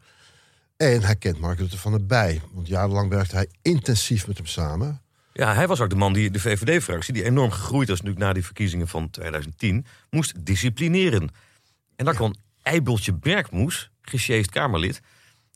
En 0.77 1.03
hij 1.03 1.17
kent 1.17 1.39
Mark 1.39 1.59
Rutte 1.59 1.79
van 1.79 1.93
erbij. 1.93 2.41
Want 2.53 2.67
jarenlang 2.69 3.11
werkte 3.11 3.35
hij 3.35 3.49
intensief 3.63 4.27
met 4.27 4.37
hem 4.37 4.47
samen. 4.47 5.01
Ja, 5.33 5.55
hij 5.55 5.67
was 5.67 5.81
ook 5.81 5.91
de 5.91 5.97
man 5.97 6.13
die 6.13 6.31
de 6.31 6.41
VVD-fractie, 6.41 7.13
die 7.15 7.25
enorm 7.25 7.51
gegroeid 7.51 7.89
was 7.89 7.99
natuurlijk 8.01 8.27
na 8.27 8.33
die 8.33 8.45
verkiezingen 8.45 8.89
van 8.89 9.11
2010, 9.11 9.87
moest 10.11 10.47
disciplineren. 10.47 11.29
En 11.97 12.05
daar 12.05 12.17
kon 12.17 12.37
Eibeltje 12.63 13.13
Bergmoes, 13.15 13.91
gesjeest 14.03 14.51
Kamerlid, 14.51 15.01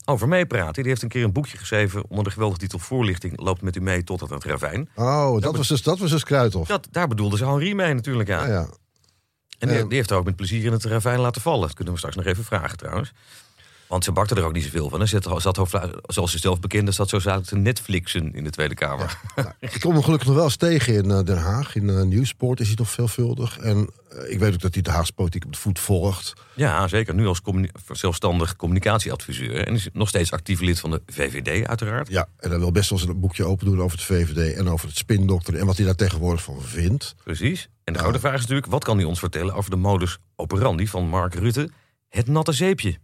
over 0.05 0.29
meepraten. 0.29 0.75
Die 0.83 0.91
heeft 0.91 1.03
een 1.03 1.09
keer 1.09 1.25
een 1.25 1.33
boekje 1.33 1.57
geschreven 1.59 2.05
onder 2.09 2.25
de 2.25 2.31
geweldige 2.31 2.61
titel 2.61 2.79
Voorlichting 2.79 3.41
loopt 3.41 3.63
met 3.63 3.77
u 3.77 3.81
mee 3.81 4.05
tot 4.05 4.23
aan 4.23 4.33
het 4.33 4.45
ravijn. 4.45 4.89
Oh, 4.95 5.41
dat, 5.41 5.57
was, 5.57 5.69
dus, 5.69 5.83
dat 5.83 5.99
was 5.99 6.11
dus 6.11 6.25
Kruithof. 6.25 6.69
Dat, 6.69 6.89
daar 6.91 7.09
bedoelde 7.09 7.37
ze 7.37 7.45
Henri 7.47 7.75
mee 7.75 7.95
natuurlijk 7.95 8.31
aan. 8.31 8.49
Ja, 8.49 8.55
ja. 8.55 8.69
En 9.59 9.69
die, 9.69 9.77
Ehm. 9.79 9.89
die 9.89 9.97
heeft 9.97 10.11
er 10.11 10.17
ook 10.17 10.25
met 10.25 10.37
plezier 10.37 10.65
in 10.65 10.73
het 10.73 10.85
ravijn 10.85 11.21
laten 11.21 11.43
vallen. 11.43 11.61
Dat 11.61 11.75
kunnen 11.75 11.93
we 11.93 11.99
straks 11.99 12.17
nog 12.17 12.27
even 12.27 12.45
vragen 12.45 12.77
trouwens. 12.79 13.13
Want 13.91 14.05
ze 14.05 14.13
bakte 14.13 14.35
er 14.35 14.45
ook 14.45 14.53
niet 14.53 14.65
zoveel 14.65 14.89
van. 14.89 15.09
Zat, 15.09 15.29
zat, 15.37 15.69
zoals 16.07 16.31
ze 16.31 16.39
zelf 16.39 16.61
bekende, 16.61 16.93
zat 16.93 17.09
zo 17.09 17.19
zaten 17.19 17.47
te 17.47 17.57
Netflixen 17.57 18.35
in 18.35 18.45
de 18.45 18.51
Tweede 18.51 18.75
Kamer. 18.75 19.21
Ik 19.61 19.81
kom 19.81 19.93
hem 19.93 20.03
gelukkig 20.03 20.27
nog 20.27 20.37
wel 20.37 20.45
eens 20.45 20.57
tegen 20.57 20.95
in 20.95 21.11
eh, 21.11 21.25
Den 21.25 21.39
Haag. 21.39 21.75
In 21.75 21.89
uh, 21.89 22.03
Nieuwsport 22.03 22.61
is 22.61 22.67
hij 22.67 22.77
toch 22.77 22.91
veelvuldig. 22.91 23.59
En 23.59 23.91
eh, 24.09 24.33
ik 24.33 24.39
weet 24.39 24.53
ook 24.55 24.61
dat 24.61 24.75
hij 24.75 24.83
de 24.83 24.91
Haagse 24.91 25.13
politiek 25.13 25.45
op 25.45 25.53
de 25.53 25.59
voet 25.59 25.79
volgt. 25.79 26.33
Ja, 26.55 26.89
zeker. 26.89 27.15
Nu 27.15 27.27
als 27.27 27.43
communi- 27.43 27.71
zelfstandig 27.93 28.57
communicatieadviseur. 28.57 29.67
En 29.67 29.75
is 29.75 29.89
nog 29.93 30.09
steeds 30.09 30.33
actief 30.33 30.61
lid 30.61 30.81
van 30.81 30.91
de 30.91 31.03
VVD, 31.07 31.67
uiteraard. 31.67 32.09
Ja, 32.09 32.29
en 32.37 32.51
hij 32.51 32.59
wil 32.59 32.73
best 32.73 32.91
wel 32.91 32.99
eens 32.99 33.09
een 33.09 33.21
boekje 33.21 33.45
open 33.45 33.67
doen 33.67 33.83
over 33.83 33.99
het 33.99 34.07
VVD 34.07 34.57
en 34.57 34.69
over 34.69 34.89
het 34.89 34.97
spindokter 34.97 35.57
en 35.57 35.67
wat 35.67 35.77
hij 35.77 35.87
daar 35.87 35.95
tegenwoordig 35.95 36.43
van 36.43 36.63
vindt. 36.63 37.15
Precies. 37.25 37.69
En 37.85 37.93
de 37.93 37.99
grote 37.99 38.19
vraag 38.21 38.35
is 38.35 38.41
natuurlijk: 38.41 38.67
wat 38.67 38.85
kan 38.85 38.97
hij 38.97 39.07
ons 39.07 39.19
vertellen 39.19 39.55
over 39.55 39.71
de 39.71 39.77
modus 39.77 40.19
operandi 40.37 40.89
van 40.89 41.09
Mark 41.09 41.35
Rutte? 41.35 41.71
Het 42.09 42.27
natte 42.27 42.53
zeepje. 42.53 42.99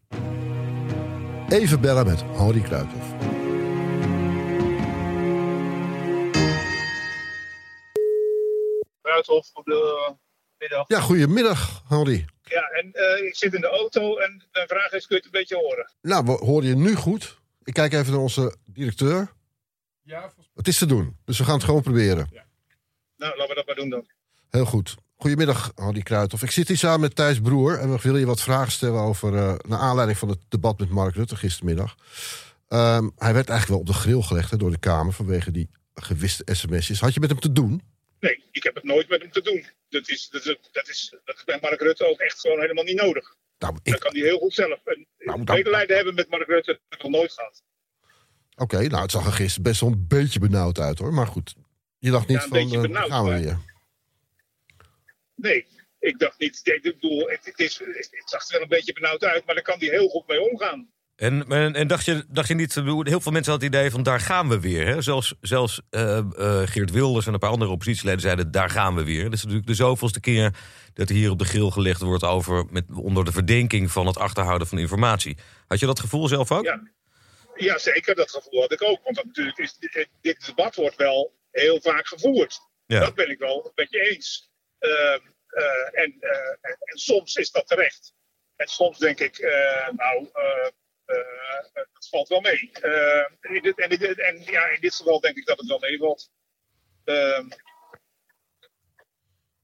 Even 1.49 1.81
bellen 1.81 2.07
met 2.07 2.23
Henri 2.23 2.63
Kruithof. 2.63 3.15
Kruithof, 9.01 9.51
goedemiddag. 9.53 10.85
Ja, 10.87 11.01
goedemiddag, 11.01 11.83
Henri. 11.89 12.25
Ja, 12.43 12.63
en 12.69 12.93
eh, 12.93 13.27
ik 13.27 13.37
zit 13.37 13.55
in 13.55 13.61
de 13.61 13.67
auto 13.69 14.17
en 14.17 14.45
mijn 14.53 14.69
vraag 14.69 14.93
is, 14.93 15.07
kun 15.07 15.17
je 15.17 15.23
het 15.23 15.25
een 15.25 15.41
beetje 15.41 15.57
horen? 15.57 15.91
Nou, 16.01 16.25
we 16.25 16.31
horen 16.31 16.69
je 16.69 16.75
nu 16.77 16.95
goed. 16.95 17.39
Ik 17.63 17.73
kijk 17.75 17.93
even 17.93 18.13
naar 18.13 18.21
onze 18.21 18.57
directeur. 18.65 19.33
Ja. 20.03 20.33
Het 20.55 20.69
is 20.69 20.79
te 20.79 20.87
doen, 20.87 21.17
dus 21.25 21.39
we 21.39 21.45
gaan 21.45 21.55
het 21.55 21.65
gewoon 21.65 21.83
proberen. 21.83 22.29
Nou, 23.17 23.37
laten 23.37 23.49
we 23.49 23.55
dat 23.55 23.67
maar 23.67 23.75
doen 23.75 23.91
dan. 23.91 24.07
Heel 24.51 24.65
goed. 24.65 24.97
Goedemiddag, 25.19 25.73
Henri 25.75 26.03
Kruithof. 26.03 26.43
Ik 26.43 26.51
zit 26.51 26.69
hier 26.69 26.77
samen 26.77 27.01
met 27.01 27.15
Thijs 27.15 27.41
Broer 27.41 27.79
en 27.79 27.93
we 27.93 27.99
willen 28.03 28.21
je 28.21 28.27
wat 28.27 28.41
vragen 28.43 28.73
stellen 28.73 29.01
over... 29.01 29.37
eh 29.37 29.55
naar 29.69 29.79
aanleiding 29.79 30.19
van 30.19 30.29
het 30.29 30.39
debat 30.49 30.79
met 30.79 30.89
Mark 30.91 31.15
Rutte 31.15 31.37
gistermiddag. 31.37 31.95
Ehm, 32.69 33.09
hij 33.17 33.35
werd 33.35 33.49
eigenlijk 33.49 33.69
wel 33.69 33.79
op 33.79 33.87
de 33.87 33.93
grill 33.93 34.23
gelegd 34.23 34.51
hè, 34.51 34.57
door 34.57 34.71
de 34.71 34.79
Kamer 34.79 35.13
vanwege 35.13 35.51
die 35.51 35.69
gewiste 35.95 36.43
sms'jes. 36.55 37.01
Had 37.01 37.15
je 37.15 37.21
met 37.21 37.31
hem 37.31 37.41
te 37.41 37.53
doen? 37.53 37.83
Nee, 38.21 38.45
ik 38.51 38.63
heb 38.63 38.75
het 38.75 38.85
nooit 38.85 39.09
met 39.09 39.21
hem 39.21 39.31
te 39.31 39.41
doen. 39.43 39.67
Dat 39.89 40.09
is, 40.09 40.29
dat 40.31 40.45
is, 40.47 40.57
dat 40.73 40.89
is, 40.89 41.15
dat 41.25 41.37
is 41.37 41.45
bij 41.45 41.59
Mark 41.63 41.81
Rutte 41.81 42.11
ook 42.11 42.19
echt 42.19 42.41
gewoon 42.41 42.61
helemaal 42.61 42.85
niet 42.85 43.01
nodig. 43.01 43.35
Nou, 43.59 43.73
Dat 43.83 43.95
ik... 43.95 44.01
kan 44.01 44.13
hij 44.13 44.23
heel 44.23 44.39
goed 44.39 44.55
zelf. 44.55 44.79
En 44.85 45.07
Nou, 45.19 45.45
dan- 45.45 45.57
medelijden 45.57 45.97
hebben 45.97 46.15
met 46.15 46.31
Mark 46.31 46.47
Rutte, 46.49 46.73
dat 46.73 46.81
heb 46.89 46.99
ik 46.99 47.05
nog 47.05 47.13
nooit 47.13 47.33
gehad. 47.33 47.63
Oké, 48.57 48.87
nou, 48.87 49.03
het 49.03 49.11
zag 49.11 49.27
er 49.27 49.33
gisteren 49.33 49.63
best 49.63 49.81
wel 49.81 49.91
een 49.91 50.05
beetje 50.09 50.39
benauwd 50.39 50.79
uit, 50.79 50.99
hoor. 50.99 51.15
Maar 51.15 51.27
goed, 51.27 51.55
je 51.99 52.11
dacht 52.11 52.29
niet 52.29 52.43
Ja, 52.43 52.49
van, 52.69 52.83
benauwd, 52.83 53.09
gaan 53.11 53.25
we 53.25 53.39
weer. 53.39 53.59
Nee, 55.37 55.67
ik 55.99 56.19
dacht 56.19 56.39
niet. 56.39 56.61
Ik 56.63 56.83
bedoel, 56.83 57.29
het, 57.29 57.45
het, 57.45 57.59
is, 57.59 57.79
het 57.79 58.23
zag 58.25 58.47
er 58.47 58.53
wel 58.53 58.63
een 58.63 58.69
beetje 58.69 58.93
benauwd 58.93 59.25
uit, 59.25 59.47
maar 59.47 59.55
daar 59.55 59.65
kan 59.65 59.79
hij 59.79 59.89
heel 59.89 60.09
goed 60.09 60.27
mee 60.27 60.51
omgaan. 60.51 60.95
En, 61.17 61.47
en, 61.49 61.75
en 61.75 61.87
dacht, 61.87 62.05
je, 62.05 62.25
dacht 62.29 62.49
je 62.49 62.55
niet, 62.55 62.75
heel 62.75 63.21
veel 63.21 63.33
mensen 63.33 63.53
hadden 63.53 63.55
het 63.55 63.63
idee 63.63 63.91
van 63.91 64.03
daar 64.03 64.21
gaan 64.21 64.49
we 64.49 64.61
weer. 64.61 64.87
Hè? 64.87 65.03
Zelfs, 65.03 65.35
zelfs 65.41 65.81
eh, 65.91 66.19
eh, 66.19 66.27
Geert 66.65 66.91
Wilders 66.91 67.27
en 67.27 67.33
een 67.33 67.39
paar 67.39 67.51
andere 67.51 67.71
oppositieleden 67.71 68.21
zeiden 68.21 68.51
daar 68.51 68.71
gaan 68.71 68.95
we 68.95 69.05
weer. 69.05 69.25
Dat 69.25 69.33
is 69.33 69.43
natuurlijk 69.43 69.69
de 69.69 69.75
zoveelste 69.75 70.21
keer 70.21 70.55
dat 70.95 71.09
hier 71.09 71.31
op 71.31 71.39
de 71.39 71.45
grill 71.45 71.71
gelegd 71.71 72.01
wordt 72.01 72.25
over 72.25 72.67
met, 72.71 72.85
onder 72.95 73.25
de 73.25 73.33
verdenking 73.33 73.91
van 73.91 74.07
het 74.07 74.19
achterhouden 74.19 74.67
van 74.67 74.79
informatie. 74.79 75.37
Had 75.67 75.81
je 75.81 75.87
dat 75.87 76.01
gevoel 76.01 76.29
zelf 76.29 76.53
ook? 76.53 76.65
Ja. 76.65 76.91
ja, 77.55 77.79
zeker. 77.79 78.15
Dat 78.15 78.31
gevoel 78.31 78.61
had 78.61 78.73
ik 78.73 78.83
ook. 78.83 79.01
Want 79.05 79.17
dat 79.17 79.25
natuurlijk 79.25 79.59
is, 79.59 79.79
dit, 80.21 80.47
debat 80.47 80.75
wordt 80.75 80.97
wel 80.97 81.33
heel 81.51 81.81
vaak 81.81 82.07
gevoerd. 82.07 82.61
Ja. 82.87 83.01
Dat 83.01 83.15
ben 83.15 83.31
ik 83.31 83.39
wel 83.39 83.73
met 83.75 83.91
je 83.91 84.11
eens. 84.11 84.51
Ehm, 84.79 85.21
eh, 85.47 86.01
en, 86.03 86.17
eh, 86.21 86.49
en, 86.61 86.77
en 86.81 86.99
soms 86.99 87.35
is 87.35 87.51
dat 87.51 87.67
terecht. 87.67 88.15
En 88.57 88.67
soms 88.69 88.99
denk 88.99 89.19
ik, 89.21 89.39
eh, 89.39 89.89
nou, 89.93 90.29
eh, 90.33 90.67
eh, 91.05 91.75
dat 91.75 92.09
valt 92.11 92.29
wel 92.29 92.41
mee. 92.41 92.71
Eh, 92.73 93.25
in 93.55 93.63
dit, 93.63 93.79
en, 93.79 93.91
in 93.91 93.99
dit- 93.99 94.19
en 94.21 94.43
ja, 94.45 94.67
in 94.69 94.81
dit 94.81 94.95
geval 94.95 95.21
denk 95.21 95.37
ik 95.37 95.47
dat 95.47 95.59
het 95.59 95.69
wel 95.69 95.79
meevalt. 95.79 96.31
Ehm, 97.05 97.49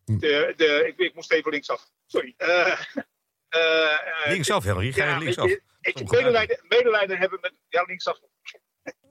de, 0.04 0.52
de, 0.56 0.84
ik, 0.86 0.98
ik 0.98 1.14
moest 1.14 1.32
even 1.32 1.50
linksaf. 1.50 1.90
Sorry. 2.06 2.34
Eh, 2.36 2.66
eh, 3.48 3.92
eh, 3.92 4.28
Linksaf, 4.30 4.64
Henry. 4.64 4.92
Ga 4.92 5.04
je 5.04 5.10
ja, 5.10 5.18
linksaf? 5.18 5.50
ik 5.80 6.10
medelijden, 6.10 6.58
medelijden 6.68 7.18
hebben 7.18 7.38
met. 7.40 7.52
Ja, 7.68 7.82
linksaf. 7.82 8.18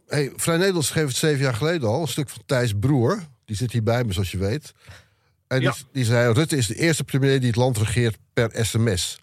Hey, 0.08 0.32
Vrij 0.36 0.58
Nederland 0.58 0.86
schreef 0.86 1.08
het 1.08 1.16
zeven 1.16 1.42
jaar 1.44 1.54
geleden 1.54 1.90
al. 1.90 2.02
Een 2.02 2.08
stuk 2.08 2.30
van 2.30 2.46
Thijs 2.46 2.74
Broer. 2.80 3.24
Die 3.46 3.56
zit 3.56 3.72
hier 3.72 3.84
bij 3.84 4.04
me, 4.04 4.14
zoals 4.14 4.32
je 4.32 4.38
weet. 4.38 4.72
En 5.52 5.74
die, 5.92 6.06
zei, 6.06 6.34
Rutte 6.34 6.58
is 6.58 6.68
de 6.68 6.76
eerste 6.76 7.04
premier 7.04 7.40
die 7.40 7.48
het 7.48 7.56
land 7.56 7.78
regeert 7.78 8.18
per 8.34 8.66
sms. 8.66 9.20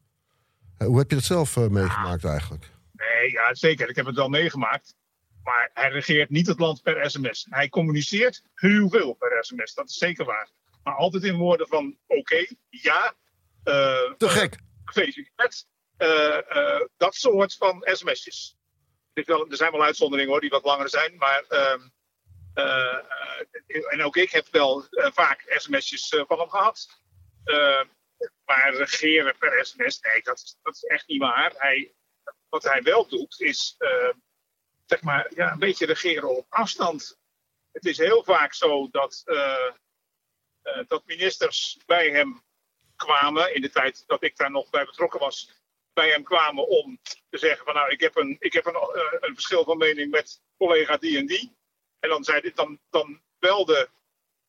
Eh, 0.79 0.87
Hoe 0.87 0.99
heb 0.99 1.09
je 1.11 1.17
dat 1.17 1.25
zelf 1.25 1.57
eh, 1.57 1.67
meegemaakt 1.67 2.25
eigenlijk? 2.25 2.71
Nee, 2.93 3.31
ja, 3.31 3.55
zeker. 3.55 3.89
Ik 3.89 3.97
heb 3.97 4.07
het 4.07 4.15
wel 4.15 4.29
meegemaakt. 4.29 4.95
Maar 5.43 5.71
hij 5.75 5.91
regeert 5.91 6.31
niet 6.31 6.47
het 6.47 6.59
land 6.59 6.83
per 6.83 7.11
sms. 7.11 7.47
Hij 7.51 7.69
communiceert 7.69 8.43
heel 8.55 8.89
veel 8.89 9.13
per 9.13 9.45
sms. 9.45 9.75
Dat 9.75 9.89
is 9.89 9.97
zeker 9.97 10.25
waar. 10.25 10.49
Maar 10.83 10.95
altijd 10.95 11.25
in 11.25 11.37
woorden 11.37 11.69
van 11.69 11.97
oké, 12.07 12.47
ja, 12.69 13.15
eh, 13.65 14.13
Te 14.17 14.29
gek. 14.29 14.59
gefeliciteerd. 14.85 15.67
Dat 16.97 17.15
soort 17.15 17.55
van 17.55 17.83
sms'jes. 17.93 18.57
Er 19.15 19.47
zijn 19.49 19.73
wel 19.73 19.83
uitzonderingen 19.83 20.31
hoor, 20.31 20.41
die 20.41 20.51
wat 20.51 20.65
langer 20.65 20.89
zijn. 20.89 21.17
Maar, 21.17 21.45
ehm, 21.49 21.59
eh, 21.59 21.75
eh, 21.75 21.81
en 23.89 24.03
ook 24.03 24.17
ik 24.17 24.31
heb 24.31 24.47
wel 24.51 24.87
eh, 24.89 25.11
vaak 25.13 25.45
sms'jes 25.57 26.09
eh, 26.09 26.25
van 26.27 26.39
hem 26.39 26.51
gehad. 26.51 27.03
Eh, 27.45 27.83
maar 28.45 28.75
regeren 28.75 29.39
per 29.39 29.67
sms, 29.67 30.01
nee, 30.01 30.23
dat, 30.23 30.57
dat 30.63 30.75
is 30.75 30.83
echt 30.83 31.07
niet 31.07 31.21
waar. 31.21 31.53
Hij, 31.57 31.95
wat 32.49 32.63
hij 32.63 32.83
wel 32.83 33.09
doet, 33.09 33.41
is 33.41 33.75
eh, 33.79 34.11
zeg 34.87 35.03
maar, 35.03 35.31
ja, 35.35 35.53
een 35.53 35.59
beetje 35.59 35.87
regeren 35.87 36.37
op 36.37 36.47
afstand. 36.49 37.19
Het 37.73 37.85
is 37.85 37.99
heel 37.99 38.25
vaak 38.25 38.55
zo 38.55 38.89
dat, 38.91 39.23
eh, 39.25 39.67
eh, 40.63 40.85
dat 40.87 41.07
ministers 41.07 41.79
bij 41.87 42.11
hem 42.11 42.43
kwamen, 42.97 43.55
in 43.55 43.61
de 43.61 43.71
tijd 43.71 44.05
dat 44.07 44.23
ik 44.23 44.37
daar 44.37 44.51
nog 44.51 44.71
bij 44.71 44.85
betrokken 44.85 45.21
was, 45.21 45.63
bij 45.93 46.11
hem 46.11 46.23
kwamen 46.23 46.69
om 46.69 46.99
te 47.03 47.39
zeggen 47.39 47.65
van 47.65 47.75
nou, 47.75 47.91
ik 47.91 48.01
heb 48.01 48.17
een, 48.17 48.37
ik 48.39 48.53
heb 48.53 48.67
een, 48.67 48.75
eh, 48.75 49.19
een 49.21 49.35
verschil 49.35 49.65
van 49.65 49.79
mening 49.79 50.11
met 50.11 50.41
collega 50.57 50.97
die 50.97 51.19
en 51.19 51.27
die. 51.27 51.58
En 52.01 52.09
dan, 52.09 52.25
zei 52.25 52.53
dan, 52.55 52.79
dan 52.91 53.21
belde 53.39 53.89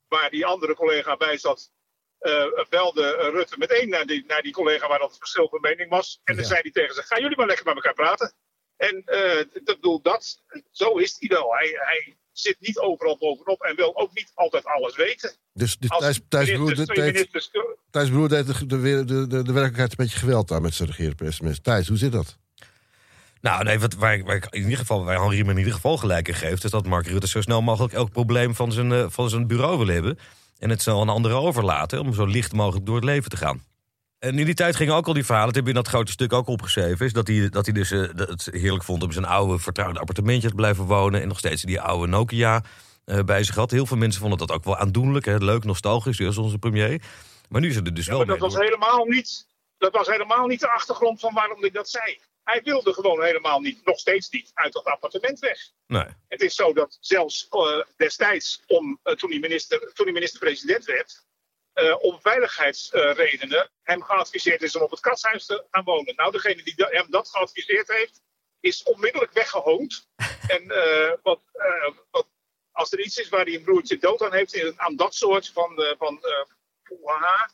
waar 0.08 0.30
die 0.30 0.46
andere 0.46 0.76
collega 0.76 1.18
bij 1.18 1.38
zat, 1.38 1.72
eh, 2.20 2.46
belde 2.70 3.30
Rutte 3.32 3.58
meteen 3.58 3.90
naar 3.90 4.06
die, 4.06 4.26
naar 4.28 4.42
die 4.42 4.54
collega 4.54 4.88
waar 4.88 5.00
dat 5.00 5.18
verschil 5.18 5.48
van 5.50 5.62
mening 5.62 5.90
was. 5.90 6.20
En 6.24 6.34
dan 6.36 6.44
Ja. 6.44 6.50
zei 6.50 6.62
hij 6.62 6.72
tegen 6.72 6.96
ze, 6.96 7.04
gaan 7.04 7.22
jullie 7.22 7.38
maar 7.38 7.48
lekker 7.48 7.66
met 7.66 7.76
elkaar 7.76 7.94
praten. 7.94 8.34
En 8.78 9.02
eh, 9.06 9.40
ik 9.40 9.64
bedoel, 9.64 10.02
dat, 10.02 10.44
zo 10.72 10.98
is 10.98 11.16
hij 11.20 11.30
wel. 11.30 11.54
Hij, 11.54 11.68
hij 11.74 12.18
zit 12.32 12.60
niet 12.60 12.80
overal 12.80 13.18
bovenop 13.18 13.62
en 13.62 13.76
wil 13.76 13.98
ook 13.98 14.14
niet 14.14 14.32
altijd 14.34 14.66
alles 14.66 14.96
weten. 14.96 15.36
Dus, 15.54 15.78
dus 15.78 15.90
Thijs, 15.98 16.20
Thijs, 16.30 16.52
Broer, 16.52 16.76
ministers, 16.88 17.52
Thijs 17.92 18.10
Broer 18.10 18.30
deed 18.30 18.48
de, 18.48 18.66
de, 18.66 19.06
de, 19.06 19.28
de, 19.28 19.44
de 19.44 19.52
werkelijkheid 19.52 19.90
een 19.92 20.06
beetje 20.06 20.20
geweld 20.20 20.52
aan 20.52 20.62
met 20.62 20.74
zijn 20.74 21.34
sms. 21.34 21.60
Thijs, 21.62 21.88
hoe 21.88 21.98
zit 21.98 22.12
dat? 22.12 22.39
Nou, 23.42 23.64
nee, 23.64 23.80
wat, 23.80 23.94
waar, 23.94 24.14
ik- 24.14 24.26
waar 24.26 24.36
ik 24.36 24.46
in 24.50 24.62
ieder 24.62 24.78
geval, 24.78 25.04
waar 25.06 25.20
Henri 25.20 25.44
me 25.44 25.52
in 25.52 25.58
ieder 25.58 25.74
geval 25.74 25.98
gelijk 25.98 26.28
in 26.28 26.34
geeft, 26.34 26.64
is 26.64 26.72
dat 26.72 26.86
Mark 26.86 27.08
Rutte 27.08 27.28
zo 27.28 27.42
snel 27.42 27.62
mogelijk 27.62 27.94
elk 27.94 28.12
probleem 28.12 28.56
van 28.56 28.72
zijn, 28.72 28.92
eh, 28.92 29.06
van 29.10 29.30
zijn 29.30 29.48
bureau 29.48 29.78
wil 29.78 29.88
hebben. 29.88 30.20
En 30.58 30.70
het 30.70 30.82
zo 30.82 31.02
aan 31.02 31.10
anderen 31.10 31.38
overlaten 31.38 32.00
om 32.00 32.14
zo 32.14 32.26
licht 32.26 32.54
mogelijk 32.54 32.86
door 32.86 32.96
het 32.96 33.04
leven 33.04 33.30
te 33.30 33.38
gaan. 33.38 33.64
En 34.20 34.40
in 34.40 34.46
die 34.46 34.54
tijd 34.54 34.76
gingen 34.76 34.94
ook 34.96 35.08
al 35.08 35.14
die 35.14 35.26
verhalen, 35.26 35.48
dat 35.48 35.56
heb 35.56 35.64
je 35.64 35.70
in 35.70 35.84
dat 35.84 35.88
grote 35.88 36.12
stuk 36.12 36.34
ook 36.34 36.48
opgeschreven, 36.48 37.06
is 37.06 37.14
dat 37.14 37.28
hij, 37.28 37.50
dat 37.50 37.66
hij 37.66 37.74
dus 37.74 37.92
eh, 37.92 38.00
het 38.16 38.48
heerlijk 38.52 38.84
vond 38.84 39.02
om 39.02 39.08
in 39.08 39.14
zijn 39.14 39.26
oude 39.26 39.60
vertrouwde 39.60 40.00
appartementje 40.00 40.48
te 40.50 40.56
blijven 40.56 40.84
wonen. 40.86 41.22
En 41.22 41.28
nog 41.28 41.38
steeds 41.38 41.62
die 41.62 41.82
oude 41.82 42.08
Nokia 42.08 42.64
eh, 43.06 43.20
bij 43.20 43.44
zich 43.44 43.56
had. 43.56 43.72
Heel 43.72 43.86
veel 43.86 43.98
mensen 43.98 44.22
vonden 44.22 44.40
dat 44.40 44.52
ook 44.52 44.64
wel 44.64 44.78
aandoenlijk, 44.78 45.26
hè, 45.26 45.38
leuk, 45.38 45.64
nostalgisch, 45.64 46.18
zoals 46.18 46.38
onze 46.38 46.58
premier. 46.58 47.02
Maar 47.50 47.62
nu 47.62 47.70
is 47.70 47.76
het 47.76 47.88
er 47.88 47.94
dus 47.94 48.06
Ja, 48.06 48.12
wel 48.12 48.20
maar 48.26 48.28
mee. 48.30 48.40
dat 48.40 48.52
was, 48.54 48.62
helemaal 48.64 49.06
niet, 49.06 49.48
dat 49.78 49.92
was 49.94 50.08
helemaal 50.08 50.48
niet 50.48 50.60
de 50.60 50.72
achtergrond 50.72 51.20
van 51.20 51.34
waarom 51.34 51.64
ik 51.64 51.74
dat 51.74 51.90
zei. 51.90 52.20
Hij 52.50 52.62
wilde 52.64 52.94
gewoon 52.94 53.24
helemaal 53.24 53.60
niet, 53.60 53.86
nog 53.86 54.00
steeds 54.00 54.30
niet, 54.30 54.52
uit 54.54 54.74
dat 54.74 54.86
appartement 54.86 55.40
weg. 55.40 55.60
Nee. 55.88 56.06
Het 56.28 56.42
is 56.42 56.56
zo 56.56 56.74
dat 56.74 56.98
zelfs 57.00 57.48
eh, 57.50 57.82
destijds, 57.96 58.64
om, 58.68 59.00
eh, 59.04 59.16
toen 59.16 59.30
hij 59.30 59.40
minister, 59.40 59.92
minister-president 60.06 60.86
werd, 60.86 61.26
eh, 61.74 62.04
om 62.04 62.22
veiligheidsredenen 62.22 63.70
hem 63.84 64.04
geadviseerd 64.04 64.62
is 64.62 64.76
om 64.76 64.82
op 64.82 64.92
het 64.92 65.00
katshuis 65.00 65.46
te 65.46 65.66
gaan 65.72 65.84
wonen. 65.84 66.16
Nou, 66.16 66.32
degene 66.32 66.64
die 66.64 66.76
da- 66.76 66.90
hem 66.90 67.12
dat 67.12 67.30
geadviseerd 67.30 67.88
heeft, 67.88 68.22
is 68.60 68.84
onmiddellijk 68.84 69.32
weggehoond. 69.32 70.08
en 70.56 70.68
wat, 71.24 71.42
wat, 72.12 72.28
als 72.72 72.92
er 72.92 73.00
iets 73.00 73.18
is 73.18 73.30
waar 73.30 73.46
hij 73.46 73.56
een 73.56 73.64
broertje 73.64 73.98
dood 73.98 74.22
aan 74.22 74.34
heeft, 74.34 74.54
is 74.54 74.62
het 74.62 74.78
aan 74.78 74.96
dat 74.96 75.16
soort 75.16 75.50
van, 75.50 75.96
van 75.98 76.20
maar 77.04 77.52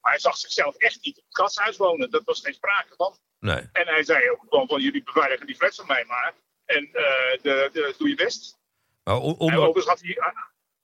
hij 0.00 0.18
zag 0.18 0.36
zichzelf 0.36 0.76
echt 0.76 0.98
niet 1.02 1.18
op 1.18 1.24
het 1.24 1.34
katshuis 1.34 1.76
wonen. 1.76 2.10
Dat 2.10 2.24
was 2.24 2.40
geen 2.40 2.54
sprake 2.54 2.94
van. 2.96 3.18
Nee. 3.40 3.68
En 3.72 3.86
hij 3.86 4.02
zei 4.04 4.30
ook 4.30 4.44
gewoon 4.48 4.66
van 4.68 4.80
jullie 4.80 5.02
beveiligen 5.02 5.46
die 5.46 5.56
flats 5.56 5.76
van 5.76 5.86
mij 5.86 6.04
maar. 6.06 6.32
En 6.64 6.88
eh, 6.92 7.42
de, 7.42 7.70
de, 7.72 7.94
doe 7.98 8.08
je 8.08 8.14
best. 8.14 8.58
Maar 9.04 9.16
on- 9.16 9.38
onder, 9.38 9.58
overigens 9.58 9.86
had 9.86 10.00
hij, 10.00 10.16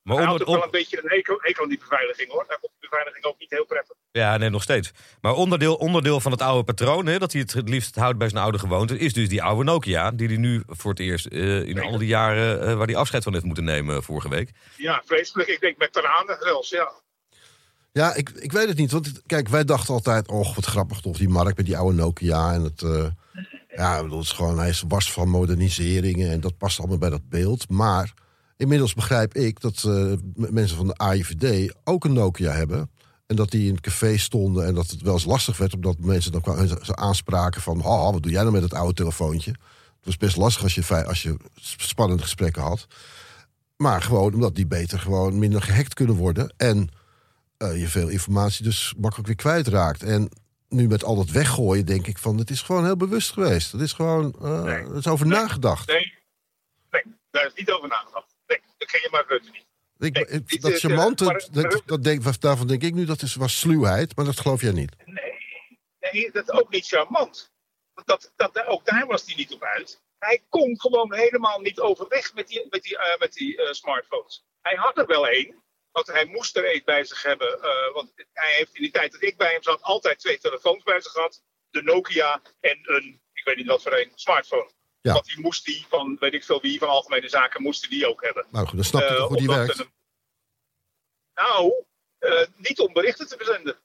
maar 0.02 0.16
hij 0.16 0.26
had 0.26 0.40
ook 0.40 0.54
wel 0.54 0.64
een 0.64 0.70
beetje 0.70 1.02
een 1.02 1.08
hekel, 1.10 1.36
hekel 1.40 1.62
aan 1.62 1.68
die 1.68 1.78
beveiliging 1.78 2.30
hoor. 2.30 2.44
Daar 2.48 2.58
vond 2.60 2.72
de 2.72 2.88
beveiliging 2.88 3.24
ook 3.24 3.38
niet 3.38 3.50
heel 3.50 3.64
prettig. 3.64 3.96
Ja, 4.12 4.36
nee, 4.36 4.50
nog 4.50 4.62
steeds. 4.62 4.92
Maar 5.20 5.32
onderdeel, 5.34 5.74
onderdeel 5.74 6.20
van 6.20 6.32
het 6.32 6.40
oude 6.42 6.64
patroon, 6.64 7.06
hè, 7.06 7.18
dat 7.18 7.32
hij 7.32 7.40
het 7.40 7.52
het 7.52 7.68
liefst 7.68 7.96
houdt 7.96 8.18
bij 8.18 8.28
zijn 8.28 8.42
oude 8.42 8.58
gewoonte, 8.58 8.98
is 8.98 9.12
dus 9.12 9.28
die 9.28 9.42
oude 9.42 9.64
Nokia, 9.64 10.10
die 10.10 10.28
hij 10.28 10.36
nu 10.36 10.62
voor 10.66 10.90
het 10.90 11.00
eerst 11.00 11.26
eh, 11.26 11.62
in 11.62 11.80
al 11.80 11.98
die 11.98 12.08
jaren 12.08 12.60
eh, 12.60 12.74
waar 12.74 12.86
hij 12.86 12.96
afscheid 12.96 13.22
van 13.22 13.32
heeft 13.32 13.44
moeten 13.44 13.64
nemen 13.64 14.02
vorige 14.02 14.28
week. 14.28 14.50
Ja, 14.76 15.02
vreselijk. 15.06 15.48
Ik 15.48 15.60
denk 15.60 15.76
met 15.76 15.92
tranen 15.92 16.38
zelfs, 16.40 16.70
ja. 16.70 16.92
Ja, 17.96 18.14
ik, 18.14 18.30
ik 18.30 18.52
weet 18.52 18.68
het 18.68 18.76
niet. 18.76 18.90
Want 18.90 19.06
het- 19.06 19.22
kijk, 19.26 19.48
wij 19.48 19.64
dachten 19.64 19.94
altijd, 19.94 20.28
oh, 20.28 20.54
wat 20.54 20.64
grappig 20.66 21.00
toch, 21.00 21.16
die 21.16 21.28
markt 21.28 21.56
met 21.56 21.66
die 21.66 21.76
oude 21.78 21.96
Nokia. 21.96 22.52
En 22.52 22.62
het, 22.62 22.82
eh, 22.82 23.06
ja, 23.76 23.96
ik 23.96 24.02
bedoel, 24.02 24.18
het 24.18 24.26
is 24.26 24.32
gewoon, 24.32 24.58
hij 24.58 24.68
is 24.68 24.84
was 24.88 25.12
van 25.12 25.28
moderniseringen 25.28 26.30
en 26.30 26.40
dat 26.40 26.58
past 26.58 26.78
allemaal 26.78 26.98
bij 26.98 27.10
dat 27.10 27.28
beeld. 27.28 27.68
Maar 27.68 28.14
inmiddels 28.56 28.94
begrijp 28.94 29.34
ik 29.34 29.60
dat 29.60 29.82
eh, 29.86 30.12
mensen 30.34 30.76
van 30.76 30.86
de 30.86 30.94
AIVD 30.96 31.74
ook 31.84 32.04
een 32.04 32.12
Nokia 32.12 32.52
hebben. 32.52 32.90
En 33.26 33.36
dat 33.36 33.50
die 33.50 33.66
in 33.68 33.72
het 33.74 33.80
café 33.82 34.16
stonden 34.16 34.66
en 34.66 34.74
dat 34.74 34.90
het 34.90 35.02
wel 35.02 35.12
eens 35.12 35.24
lastig 35.24 35.56
werd, 35.58 35.74
omdat 35.74 35.98
mensen 35.98 36.32
dan 36.32 36.40
kwamen, 36.40 36.68
ze- 36.68 36.96
aanspraken 36.96 37.62
van, 37.62 37.84
oh, 37.84 38.12
wat 38.12 38.22
doe 38.22 38.32
jij 38.32 38.40
nou 38.40 38.52
met 38.52 38.62
het 38.62 38.74
oude 38.74 38.94
telefoontje? 38.94 39.50
Het 39.50 40.04
was 40.04 40.16
best 40.16 40.36
lastig 40.36 40.62
als 40.62 40.74
je, 40.74 41.04
als 41.06 41.22
je 41.22 41.36
spannende 41.80 42.22
gesprekken 42.22 42.62
had. 42.62 42.86
Maar 43.76 44.02
gewoon 44.02 44.34
omdat 44.34 44.54
die 44.54 44.66
beter 44.66 44.98
gewoon 44.98 45.38
minder 45.38 45.62
gehackt 45.62 45.94
kunnen 45.94 46.16
worden. 46.16 46.54
En 46.56 46.88
eh, 47.58 47.80
je 47.80 47.88
veel 47.88 48.08
informatie 48.08 48.64
dus 48.64 48.94
makkelijk 48.98 49.26
weer 49.26 49.36
kwijtraakt. 49.36 50.02
En 50.02 50.28
nu 50.68 50.88
met 50.88 51.04
al 51.04 51.16
dat 51.16 51.30
weggooien 51.30 51.86
denk 51.86 52.06
ik 52.06 52.18
van... 52.18 52.38
het 52.38 52.50
is 52.50 52.62
gewoon 52.62 52.84
heel 52.84 52.96
bewust 52.96 53.32
geweest. 53.32 53.72
Het 53.72 53.80
is 53.80 53.92
gewoon... 53.92 54.36
eh 54.42 54.62
Nee. 54.62 54.74
er 54.74 54.96
is 54.96 55.06
over 55.06 55.26
Nee. 55.26 55.38
nagedacht. 55.38 55.86
Nee, 55.88 56.14
nee, 56.90 57.02
daar 57.30 57.46
is 57.46 57.54
niet 57.54 57.70
over 57.70 57.88
nagedacht. 57.88 58.34
Nee, 58.46 58.60
dat 58.78 58.88
ken 58.88 59.00
je 59.00 59.08
maar 59.10 59.24
Rutte 59.28 59.50
niet. 59.50 59.64
Ik, 59.98 60.60
dat 60.62 60.78
charmante, 60.78 61.24
eh, 61.24 61.52
dat, 61.52 61.82
dat 61.86 62.04
denk, 62.04 62.40
daarvan 62.40 62.66
denk 62.66 62.82
ik 62.82 62.94
nu 62.94 63.04
dat 63.04 63.22
is, 63.22 63.34
was 63.34 63.58
sluwheid. 63.58 64.16
Maar 64.16 64.24
dat 64.24 64.40
geloof 64.40 64.60
jij 64.60 64.72
niet. 64.72 64.96
Nee, 65.04 65.32
nee 66.00 66.30
dat 66.32 66.48
is 66.48 66.54
ook 66.54 66.70
niet 66.70 66.86
charmant. 66.86 67.52
Want 67.94 68.06
dat, 68.06 68.32
dat, 68.36 68.66
ook 68.66 68.84
daar 68.84 69.06
was 69.06 69.24
hij 69.26 69.34
niet 69.34 69.54
op 69.54 69.62
uit. 69.62 70.02
Hij 70.18 70.42
kon 70.48 70.80
gewoon 70.80 71.14
helemaal 71.14 71.60
niet 71.60 71.80
overweg 71.80 72.34
met 72.34 72.48
die, 72.48 72.66
met 72.70 72.82
die, 72.82 72.98
eh, 72.98 73.18
met 73.18 73.32
die 73.32 73.56
eh, 73.62 73.72
smartphones. 73.72 74.44
Hij 74.62 74.74
had 74.74 74.98
er 74.98 75.06
wel 75.06 75.28
één, 75.28 75.62
want 75.96 76.06
hij 76.06 76.24
moest 76.24 76.56
er 76.56 76.64
één 76.64 76.82
bij 76.84 77.04
zich 77.04 77.22
hebben. 77.22 77.62
eh, 77.62 77.92
want 77.94 78.12
hij 78.32 78.52
heeft 78.56 78.74
in 78.74 78.82
die 78.82 78.90
tijd 78.90 79.12
dat 79.12 79.22
ik 79.22 79.36
bij 79.36 79.52
hem 79.52 79.62
zat 79.62 79.82
altijd 79.82 80.18
twee 80.18 80.38
telefoons 80.38 80.82
bij 80.82 81.00
zich 81.00 81.12
gehad. 81.12 81.42
De 81.70 81.82
Nokia 81.82 82.42
en 82.60 82.78
een, 82.82 83.20
ik 83.32 83.44
weet 83.44 83.56
niet 83.56 83.66
wat 83.66 83.82
voor 83.82 83.92
een, 83.92 84.12
smartphone. 84.14 84.70
Ja. 85.00 85.12
Want 85.12 85.24
die 85.26 85.40
moest 85.40 85.64
die 85.64 85.86
van, 85.88 86.16
weet 86.20 86.32
ik 86.34 86.44
veel 86.44 86.60
wie, 86.60 86.78
van 86.78 86.88
Algemene 86.88 87.28
Zaken, 87.28 87.62
moesten 87.62 87.90
die 87.90 88.06
ook 88.08 88.24
hebben. 88.24 88.46
Nou 88.50 88.66
goed, 88.66 88.76
dan 88.76 88.84
snap 88.84 89.02
je 89.02 89.08
Eh, 89.08 89.16
toch 89.16 89.28
hoe 89.28 89.36
die 89.36 89.46
werkt. 89.48 89.78
een- 89.78 89.92
nou, 91.34 91.84
eh, 92.18 92.46
niet 92.56 92.78
om 92.78 92.92
berichten 92.92 93.28
te 93.28 93.36
verzenden. 93.36 93.78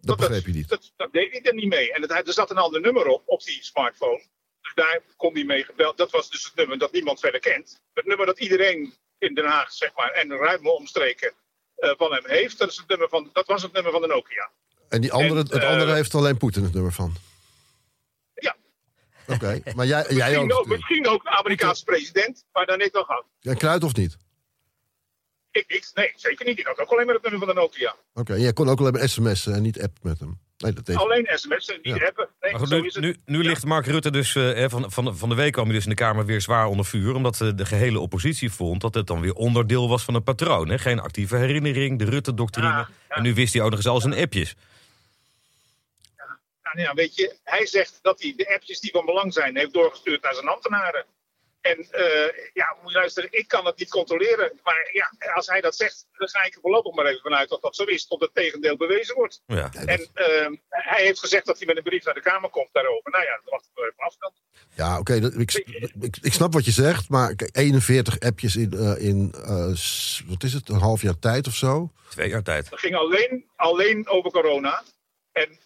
Dat 0.00 0.16
begreep 0.16 0.46
je 0.46 0.52
niet. 0.52 0.68
Dat, 0.68 0.92
dat 0.96 1.12
deed 1.12 1.32
hij 1.32 1.42
er 1.42 1.54
niet 1.54 1.68
mee. 1.68 1.92
En 1.92 2.02
het, 2.02 2.10
er 2.26 2.32
zat 2.32 2.50
een 2.50 2.56
ander 2.56 2.80
nummer 2.80 3.06
op, 3.06 3.22
op 3.26 3.42
die 3.42 3.62
smartphone. 3.64 4.24
Dus 4.60 4.74
daar 4.74 5.00
kon 5.16 5.34
hij 5.34 5.44
mee 5.44 5.64
gebeld. 5.64 5.96
Dat 5.96 6.10
was 6.10 6.30
dus 6.30 6.44
het 6.44 6.54
nummer 6.54 6.78
dat 6.78 6.92
niemand 6.92 7.20
verder 7.20 7.40
kent. 7.40 7.82
Het 7.92 8.06
nummer 8.06 8.26
dat 8.26 8.38
iedereen 8.40 8.94
in 9.18 9.34
Den 9.34 9.44
Haag, 9.44 9.72
zeg 9.72 9.94
maar, 9.94 10.10
en 10.10 10.36
ruime 10.36 10.70
omstreken 10.70 11.34
van 11.82 12.12
hem 12.12 12.22
heeft. 12.26 12.58
Dat, 12.58 12.70
is 12.70 12.76
het 12.76 12.88
nummer 12.88 13.08
van, 13.08 13.30
dat 13.32 13.46
was 13.46 13.62
het 13.62 13.72
nummer 13.72 13.92
van 13.92 14.00
de 14.00 14.06
Nokia. 14.06 14.50
En 14.88 15.00
die 15.00 15.12
andere, 15.12 15.40
en, 15.40 15.46
het 15.46 15.52
eh, 15.52 15.68
andere 15.68 15.94
heeft 15.94 16.14
alleen 16.14 16.36
Poetin 16.36 16.62
het 16.62 16.74
nummer 16.74 16.92
van. 16.92 17.14
Ja. 18.34 18.56
Oké, 19.26 19.62
maar 19.74 19.86
jij, 19.86 20.06
jij 20.08 20.36
ook 20.38 20.46
Misschien 20.46 20.58
ook, 20.58 20.66
misschien 20.66 21.02
de 21.02 21.20
Amerikaanse 21.24 21.84
president, 21.84 22.44
maar 22.52 22.66
dan 22.66 22.80
ik 22.80 22.92
nog 22.92 23.06
gehad. 23.06 23.24
Ja, 23.40 23.54
Kruid 23.54 23.84
of 23.84 23.94
niet? 23.94 24.16
Ik, 25.50 25.64
ik, 25.66 25.90
nee, 25.94 26.12
zeker 26.16 26.46
niet. 26.46 26.58
Ik 26.58 26.66
had 26.66 26.78
ook 26.78 26.90
alleen 26.90 27.06
maar 27.06 27.14
het 27.14 27.22
nummer 27.22 27.46
van 27.46 27.54
de 27.54 27.60
Nokia. 27.60 27.96
Oké, 28.14 28.34
jij 28.34 28.52
kon 28.52 28.68
ook 28.68 28.78
alleen 28.78 28.92
maar 28.92 29.08
sms'en 29.08 29.54
en 29.54 29.62
niet 29.62 29.82
app 29.82 29.98
met 30.02 30.18
hem. 30.18 30.40
Nee, 30.62 30.72
dat 30.72 30.86
deed 30.86 30.96
Alleen 30.96 31.28
sms 31.34 31.66
en 31.66 31.78
niet 31.82 31.96
Ja. 31.96 32.06
appen. 32.06 32.28
Nee, 32.40 32.50
Maar 32.50 32.60
goed, 32.60 32.92
zo 32.92 33.00
nu, 33.00 33.16
nu, 33.24 33.42
ligt 33.42 33.64
Mark 33.64 33.86
Rutte 33.86 34.10
dus 34.10 34.34
eh, 34.34 34.42
hè, 34.42 34.70
van, 34.70 34.90
van, 34.92 35.16
van 35.16 35.28
de 35.28 35.34
week 35.34 35.52
kwam 35.52 35.64
hij 35.64 35.74
dus 35.74 35.84
in 35.84 35.90
de 35.90 35.96
Kamer 35.96 36.26
weer 36.26 36.40
zwaar 36.40 36.66
onder 36.66 36.84
vuur. 36.84 37.14
Omdat 37.14 37.40
eh, 37.40 37.48
de 37.54 37.64
gehele 37.66 38.00
oppositie 38.00 38.52
vond 38.52 38.80
dat 38.80 38.94
het 38.94 39.06
dan 39.06 39.20
weer 39.20 39.34
onderdeel 39.34 39.88
was 39.88 40.04
van 40.04 40.14
een 40.14 40.22
patroon. 40.22 40.68
Hè? 40.68 40.78
Geen 40.78 41.00
actieve 41.00 41.36
herinnering, 41.36 41.98
de 41.98 42.04
Rutte-doctrine. 42.04 42.68
Ja, 42.68 42.88
ja. 43.08 43.14
En 43.16 43.22
nu 43.22 43.34
wist 43.34 43.52
hij 43.52 43.62
ook 43.62 43.70
nog 43.70 43.78
eens 43.78 43.88
al 43.88 44.00
zijn 44.00 44.14
appjes. 44.14 44.54
Nou 46.62 46.86
ja, 46.86 46.94
weet 46.94 47.16
je, 47.16 47.36
hij 47.44 47.66
zegt 47.66 47.98
dat 48.02 48.22
hij 48.22 48.34
de 48.36 48.54
appjes 48.54 48.80
die 48.80 48.90
van 48.90 49.04
belang 49.04 49.32
zijn 49.32 49.56
heeft 49.56 49.72
doorgestuurd 49.72 50.22
naar 50.22 50.34
zijn 50.34 50.48
ambtenaren. 50.48 51.04
En 51.62 51.78
uh, 51.78 52.28
ja, 52.52 52.76
moet 52.82 52.92
je 52.92 52.98
luisteren, 52.98 53.28
ik 53.32 53.48
kan 53.48 53.66
het 53.66 53.78
niet 53.78 53.90
controleren. 53.90 54.60
Maar 54.62 54.90
ja, 54.92 55.32
als 55.34 55.46
hij 55.46 55.60
dat 55.60 55.76
zegt, 55.76 56.06
dan 56.12 56.28
ga 56.28 56.44
ik 56.44 56.54
er 56.54 56.60
voorlopig 56.60 56.94
maar 56.94 57.06
even 57.06 57.20
vanuit 57.20 57.48
dat 57.48 57.62
dat 57.62 57.76
zo 57.76 57.84
is, 57.84 58.06
tot 58.06 58.20
het 58.20 58.34
tegendeel 58.34 58.76
bewezen 58.76 59.14
wordt. 59.14 59.42
Ja. 59.46 59.70
En 59.86 60.00
uh, 60.00 60.58
hij 60.68 61.02
heeft 61.02 61.18
gezegd 61.18 61.46
dat 61.46 61.58
hij 61.58 61.66
met 61.66 61.76
een 61.76 61.82
brief 61.82 62.04
naar 62.04 62.14
de 62.14 62.20
Kamer 62.20 62.50
komt 62.50 62.68
daarover. 62.72 63.10
Nou 63.10 63.24
ja, 63.24 63.40
dat 63.44 63.50
wacht 63.50 63.68
ik 63.74 63.84
even 63.84 63.94
af. 63.96 64.16
Dan. 64.18 64.32
Ja, 64.74 64.98
oké, 64.98 65.14
okay, 65.14 65.30
ik, 65.40 65.52
ik, 66.00 66.16
ik, 66.22 66.32
snap 66.32 66.52
wat 66.52 66.64
je 66.64 66.70
zegt, 66.70 67.08
maar 67.08 67.34
41 67.52 68.20
appjes 68.20 68.56
in, 68.56 68.70
uh, 68.74 69.06
in 69.06 69.30
wat 70.26 70.42
is 70.42 70.52
het, 70.52 70.68
een 70.68 70.80
half 70.80 71.02
jaar 71.02 71.18
tijd 71.18 71.46
of 71.46 71.54
zo? 71.54 71.92
Twee 72.08 72.28
jaar 72.28 72.42
tijd. 72.42 72.70
Het 72.70 72.80
ging 72.80 72.94
alleen, 72.94 73.44
alleen 73.56 74.08
over 74.08 74.30
corona 74.30 74.82
en 75.32 75.58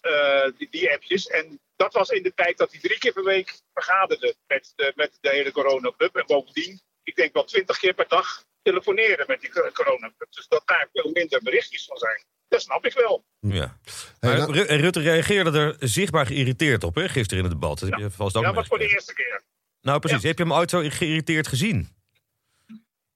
die, 0.56 0.68
die 0.70 0.92
appjes. 0.92 1.26
En 1.26 1.60
dat 1.76 1.92
was 1.92 2.08
in 2.08 2.22
de 2.22 2.34
tijd 2.34 2.58
dat 2.58 2.70
hij 2.70 2.80
drie 2.80 2.98
keer 2.98 3.12
per 3.12 3.24
week 3.24 3.60
vergaderde 3.74 4.36
met 4.46 4.72
de, 4.76 4.92
met 4.94 5.18
de 5.20 5.28
hele 5.28 5.52
coronaclub. 5.52 6.16
En 6.16 6.26
bovendien, 6.26 6.80
ik 7.02 7.16
denk 7.16 7.32
wel 7.32 7.44
twintig 7.44 7.78
keer 7.78 7.94
per 7.94 8.08
dag 8.08 8.44
telefoneren 8.62 9.24
met 9.26 9.40
die 9.40 9.50
coronaclub. 9.72 10.26
Dus 10.30 10.48
dat 10.48 10.62
daar 10.64 10.88
veel 10.92 11.10
minder 11.12 11.42
berichtjes 11.42 11.84
van 11.84 11.96
zijn. 11.96 12.24
Dat 12.48 12.62
snap 12.62 12.86
ik 12.86 12.92
wel. 12.92 13.24
Ja. 13.40 13.78
Maar 14.20 14.50
Rutte 14.50 15.00
reageerde 15.00 15.58
er 15.58 15.76
zichtbaar 15.88 16.26
geïrriteerd 16.26 16.84
op, 16.84 16.94
hè, 16.94 17.08
gisteren 17.08 17.44
in 17.44 17.50
het 17.50 17.60
debat. 17.60 17.78
Dat 17.78 17.88
ja, 17.88 17.96
heb 17.96 18.04
je 18.04 18.16
vast 18.16 18.36
ook 18.36 18.42
ja 18.42 18.52
was 18.52 18.66
voor 18.66 18.78
de 18.78 18.88
eerste 18.88 19.14
keer. 19.14 19.44
Nou, 19.80 19.98
precies. 19.98 20.22
Ja. 20.22 20.28
Heb 20.28 20.38
je 20.38 20.44
hem 20.44 20.52
ooit 20.52 20.70
zo 20.70 20.82
geïrriteerd 20.82 21.46
gezien? 21.46 21.88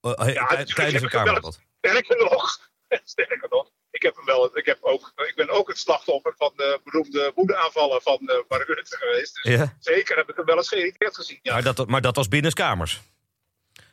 Uh, 0.03 0.35
ja, 0.35 0.47
tijdens 0.65 1.03
een 1.03 1.09
kamerdebat? 1.19 1.61
Sterker 1.79 2.17
nog, 2.17 2.71
sterker 3.05 3.49
nog, 3.51 3.71
ik 4.01 4.07
heb 4.07 4.17
hem 4.17 4.25
wel. 4.25 4.59
Ik, 4.59 4.67
heb 4.67 4.79
ook, 4.81 5.13
ik 5.17 5.33
ben 5.37 5.49
ook 5.51 5.69
het 5.69 5.79
slachtoffer 5.79 6.35
van 6.37 6.53
de 6.57 6.81
beroemde 6.85 7.33
woedeaanvallen 7.35 8.03
van 8.03 8.19
uh, 8.23 8.35
Mark 8.49 8.67
Rutte 8.67 8.97
geweest. 8.97 9.43
Dus 9.43 9.55
ja? 9.55 9.77
zeker 9.79 10.17
heb 10.17 10.29
ik 10.29 10.37
hem 10.37 10.45
wel 10.45 10.57
eens 10.57 10.69
geïrriteerd 10.69 11.17
gezien. 11.17 11.39
Ja. 11.43 11.53
Maar, 11.53 11.63
dat, 11.63 11.89
maar 11.89 12.01
dat 12.01 12.17
was 12.17 12.29
binnenskamers? 12.29 13.01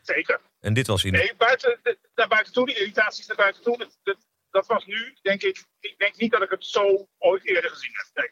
Zeker. 0.01 0.39
En 0.59 0.73
dit 0.73 0.87
was 0.87 1.03
in. 1.03 1.11
Nee, 1.11 1.33
buiten, 1.37 1.79
naar 2.15 2.27
buiten 2.27 2.53
toe, 2.53 2.65
die 2.65 2.75
irritaties 2.75 3.27
naar 3.27 3.35
buiten 3.35 3.63
toe. 3.63 3.77
Dat, 3.77 3.97
dat, 4.03 4.17
dat, 4.51 4.67
was 4.67 4.85
nu, 4.85 5.15
denk 5.21 5.41
ik. 5.41 5.63
Ik 5.79 5.95
denk 5.97 6.17
niet 6.17 6.31
dat 6.31 6.41
ik 6.41 6.49
het 6.49 6.65
zo 6.65 7.07
ooit 7.17 7.45
eerder 7.45 7.69
gezien 7.69 7.91
heb. 7.93 8.07
Nee. 8.13 8.31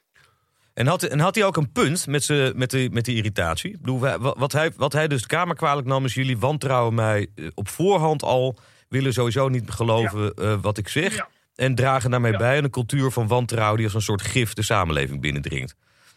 En 0.74 0.88
had, 0.88 1.04
en 1.04 1.20
had 1.20 1.36
hij 1.36 1.46
ook 1.46 1.58
een 1.58 1.72
punt 1.72 2.08
met, 2.08 2.24
ze, 2.24 2.52
met, 2.56 2.72
de, 2.72 2.90
met 2.92 3.06
die 3.06 3.16
irritatie? 3.16 3.72
Ik 3.72 3.82
bedoel, 3.82 4.00
wat, 4.20 4.52
hij, 4.52 4.72
wat 4.76 4.94
hij 4.94 5.08
dus 5.08 5.22
de 5.22 5.28
Kamer 5.28 5.56
kwalijk 5.56 5.88
nam, 5.88 6.06
is 6.06 6.14
jullie 6.14 6.38
wantrouwen 6.38 6.94
mij 6.94 7.28
op 7.54 7.68
voorhand 7.68 8.24
al. 8.24 8.60
willen 8.90 9.14
sowieso 9.14 9.50
niet 9.50 9.70
geloven 9.70 10.34
ja. 10.36 10.44
uh, 10.44 10.62
wat 10.62 10.78
ik 10.78 10.88
zeg. 10.88 11.16
Ja. 11.16 11.30
En 11.56 11.76
dragen 11.76 12.12
daarmee 12.12 12.32
ja. 12.32 12.38
bij 12.38 12.58
aan 12.58 12.64
een 12.64 12.70
cultuur 12.70 13.12
van 13.12 13.28
wantrouwen 13.28 13.76
die 13.76 13.86
als 13.86 13.94
een 13.94 14.02
soort 14.02 14.22
gif 14.22 14.54
de 14.54 14.64
samenleving 14.64 15.22
binnendringt. 15.22 15.76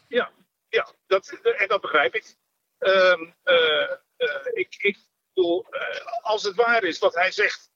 Ja, 0.09 0.31
ja 0.69 0.89
dat, 1.07 1.39
en 1.57 1.69
dat 1.69 1.81
begrijp 1.81 2.15
ik. 2.15 2.37
Um, 2.79 3.35
uh, 3.45 3.91
uh, 4.19 4.29
ik, 4.53 4.75
ik 4.79 4.99
bedoel, 5.35 5.67
als 6.21 6.43
het 6.43 6.55
waar 6.55 6.85
is 6.85 6.99
wat 6.99 7.15
hij 7.15 7.31
zegt, 7.31 7.71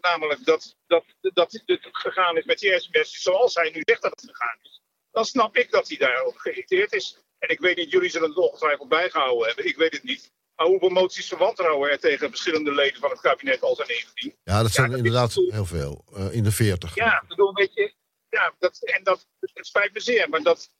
namelijk 0.00 0.44
dat, 0.44 0.76
dat, 0.86 1.04
dat 1.20 1.62
het 1.66 1.88
gegaan 1.92 2.36
is 2.36 2.44
met 2.44 2.58
die 2.58 2.80
sms 2.80 3.22
zoals 3.22 3.54
hij 3.54 3.70
nu 3.70 3.82
zegt 3.84 4.02
dat 4.02 4.10
het 4.10 4.30
gegaan 4.30 4.58
is, 4.62 4.82
dan 5.10 5.24
snap 5.24 5.56
ik 5.56 5.70
dat 5.70 5.88
hij 5.88 5.96
daarover 5.96 6.40
geïrriteerd 6.40 6.92
is. 6.92 7.24
En 7.38 7.48
ik 7.48 7.60
weet 7.60 7.76
niet, 7.76 7.90
jullie 7.90 8.10
zullen 8.10 8.28
het 8.28 8.38
ongetwijfeld 8.38 8.88
bijgehouden 8.88 9.46
hebben, 9.46 9.66
ik 9.66 9.76
weet 9.76 9.92
het 9.92 10.02
niet. 10.02 10.32
Hoeveel 10.66 10.88
moties 10.88 11.28
van 11.28 11.38
wantrouwen 11.38 11.90
er 11.90 11.98
tegen 11.98 12.28
verschillende 12.28 12.74
leden 12.74 13.00
van 13.00 13.10
het 13.10 13.20
kabinet 13.20 13.62
al 13.62 13.74
zijn 13.74 13.88
ingediend? 13.88 14.34
Ja, 14.42 14.62
dat 14.62 14.72
zijn 14.72 14.86
ja, 14.86 14.96
dat 14.96 15.04
inderdaad 15.04 15.34
heel 15.34 15.66
veel. 15.66 16.04
Uh, 16.16 16.34
in 16.34 16.42
de 16.42 16.52
40. 16.52 16.94
Ja, 16.94 17.20
ik 17.22 17.28
bedoel, 17.28 17.54
weet 17.54 17.74
je. 17.74 17.94
Ja, 18.28 18.54
dat, 18.58 18.78
en 18.82 19.04
dat, 19.04 19.26
het 19.40 19.66
spijt 19.66 19.92
me 19.92 20.00
zeer, 20.00 20.28
maar 20.28 20.42
dat, 20.42 20.70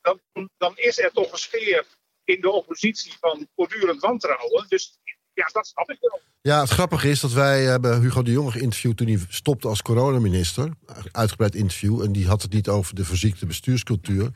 dat, 0.00 0.18
dan 0.56 0.76
is 0.76 0.98
er 0.98 1.12
toch 1.12 1.32
een 1.32 1.38
sfeer 1.38 1.86
in 2.24 2.40
de 2.40 2.50
oppositie 2.50 3.16
van 3.20 3.48
voortdurend 3.56 4.00
wantrouwen. 4.00 4.66
Dus 4.68 4.98
ja, 5.32 5.48
dat 5.52 5.66
snap 5.66 5.90
ik 5.90 5.96
wel. 6.00 6.20
Ja, 6.40 6.60
het 6.60 6.70
grappige 6.70 7.08
is 7.08 7.20
dat 7.20 7.32
wij 7.32 7.62
hebben 7.62 8.00
Hugo 8.00 8.22
de 8.22 8.30
Jonge 8.30 8.50
geïnterviewd 8.50 8.96
toen 8.96 9.06
hij 9.06 9.20
stopte 9.28 9.68
als 9.68 9.82
coronaminister. 9.82 10.70
Uitgebreid 11.12 11.54
interview. 11.54 12.02
En 12.02 12.12
die 12.12 12.26
had 12.26 12.42
het 12.42 12.52
niet 12.52 12.68
over 12.68 12.94
de 12.94 13.04
verziekte 13.04 13.46
bestuurscultuur. 13.46 14.30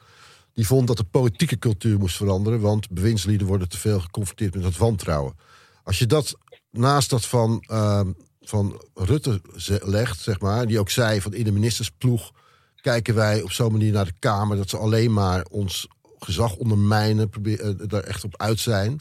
Die 0.54 0.66
vond 0.66 0.86
dat 0.86 0.96
de 0.96 1.04
politieke 1.04 1.58
cultuur 1.58 1.98
moest 1.98 2.16
veranderen, 2.16 2.60
want 2.60 2.90
bewindslieden 2.90 3.46
worden 3.46 3.68
te 3.68 3.78
veel 3.78 4.00
geconfronteerd 4.00 4.54
met 4.54 4.62
dat 4.62 4.76
wantrouwen. 4.76 5.34
Als 5.84 5.98
je 5.98 6.06
dat 6.06 6.36
naast 6.70 7.10
dat 7.10 7.26
van, 7.26 7.64
uh, 7.70 8.00
van 8.40 8.82
Rutte 8.94 9.40
legt, 9.82 10.20
zeg 10.20 10.40
maar, 10.40 10.66
die 10.66 10.78
ook 10.78 10.90
zei 10.90 11.20
van 11.20 11.34
in 11.34 11.44
de 11.44 11.52
ministersploeg 11.52 12.32
kijken 12.80 13.14
wij 13.14 13.42
op 13.42 13.52
zo'n 13.52 13.72
manier 13.72 13.92
naar 13.92 14.04
de 14.04 14.14
Kamer 14.18 14.56
dat 14.56 14.70
ze 14.70 14.76
alleen 14.76 15.12
maar 15.12 15.44
ons 15.50 15.88
gezag 16.18 16.56
ondermijnen, 16.56 17.28
proberen 17.28 17.78
uh, 17.80 17.88
daar 17.88 18.02
echt 18.02 18.24
op 18.24 18.36
uit 18.36 18.60
zijn. 18.60 19.00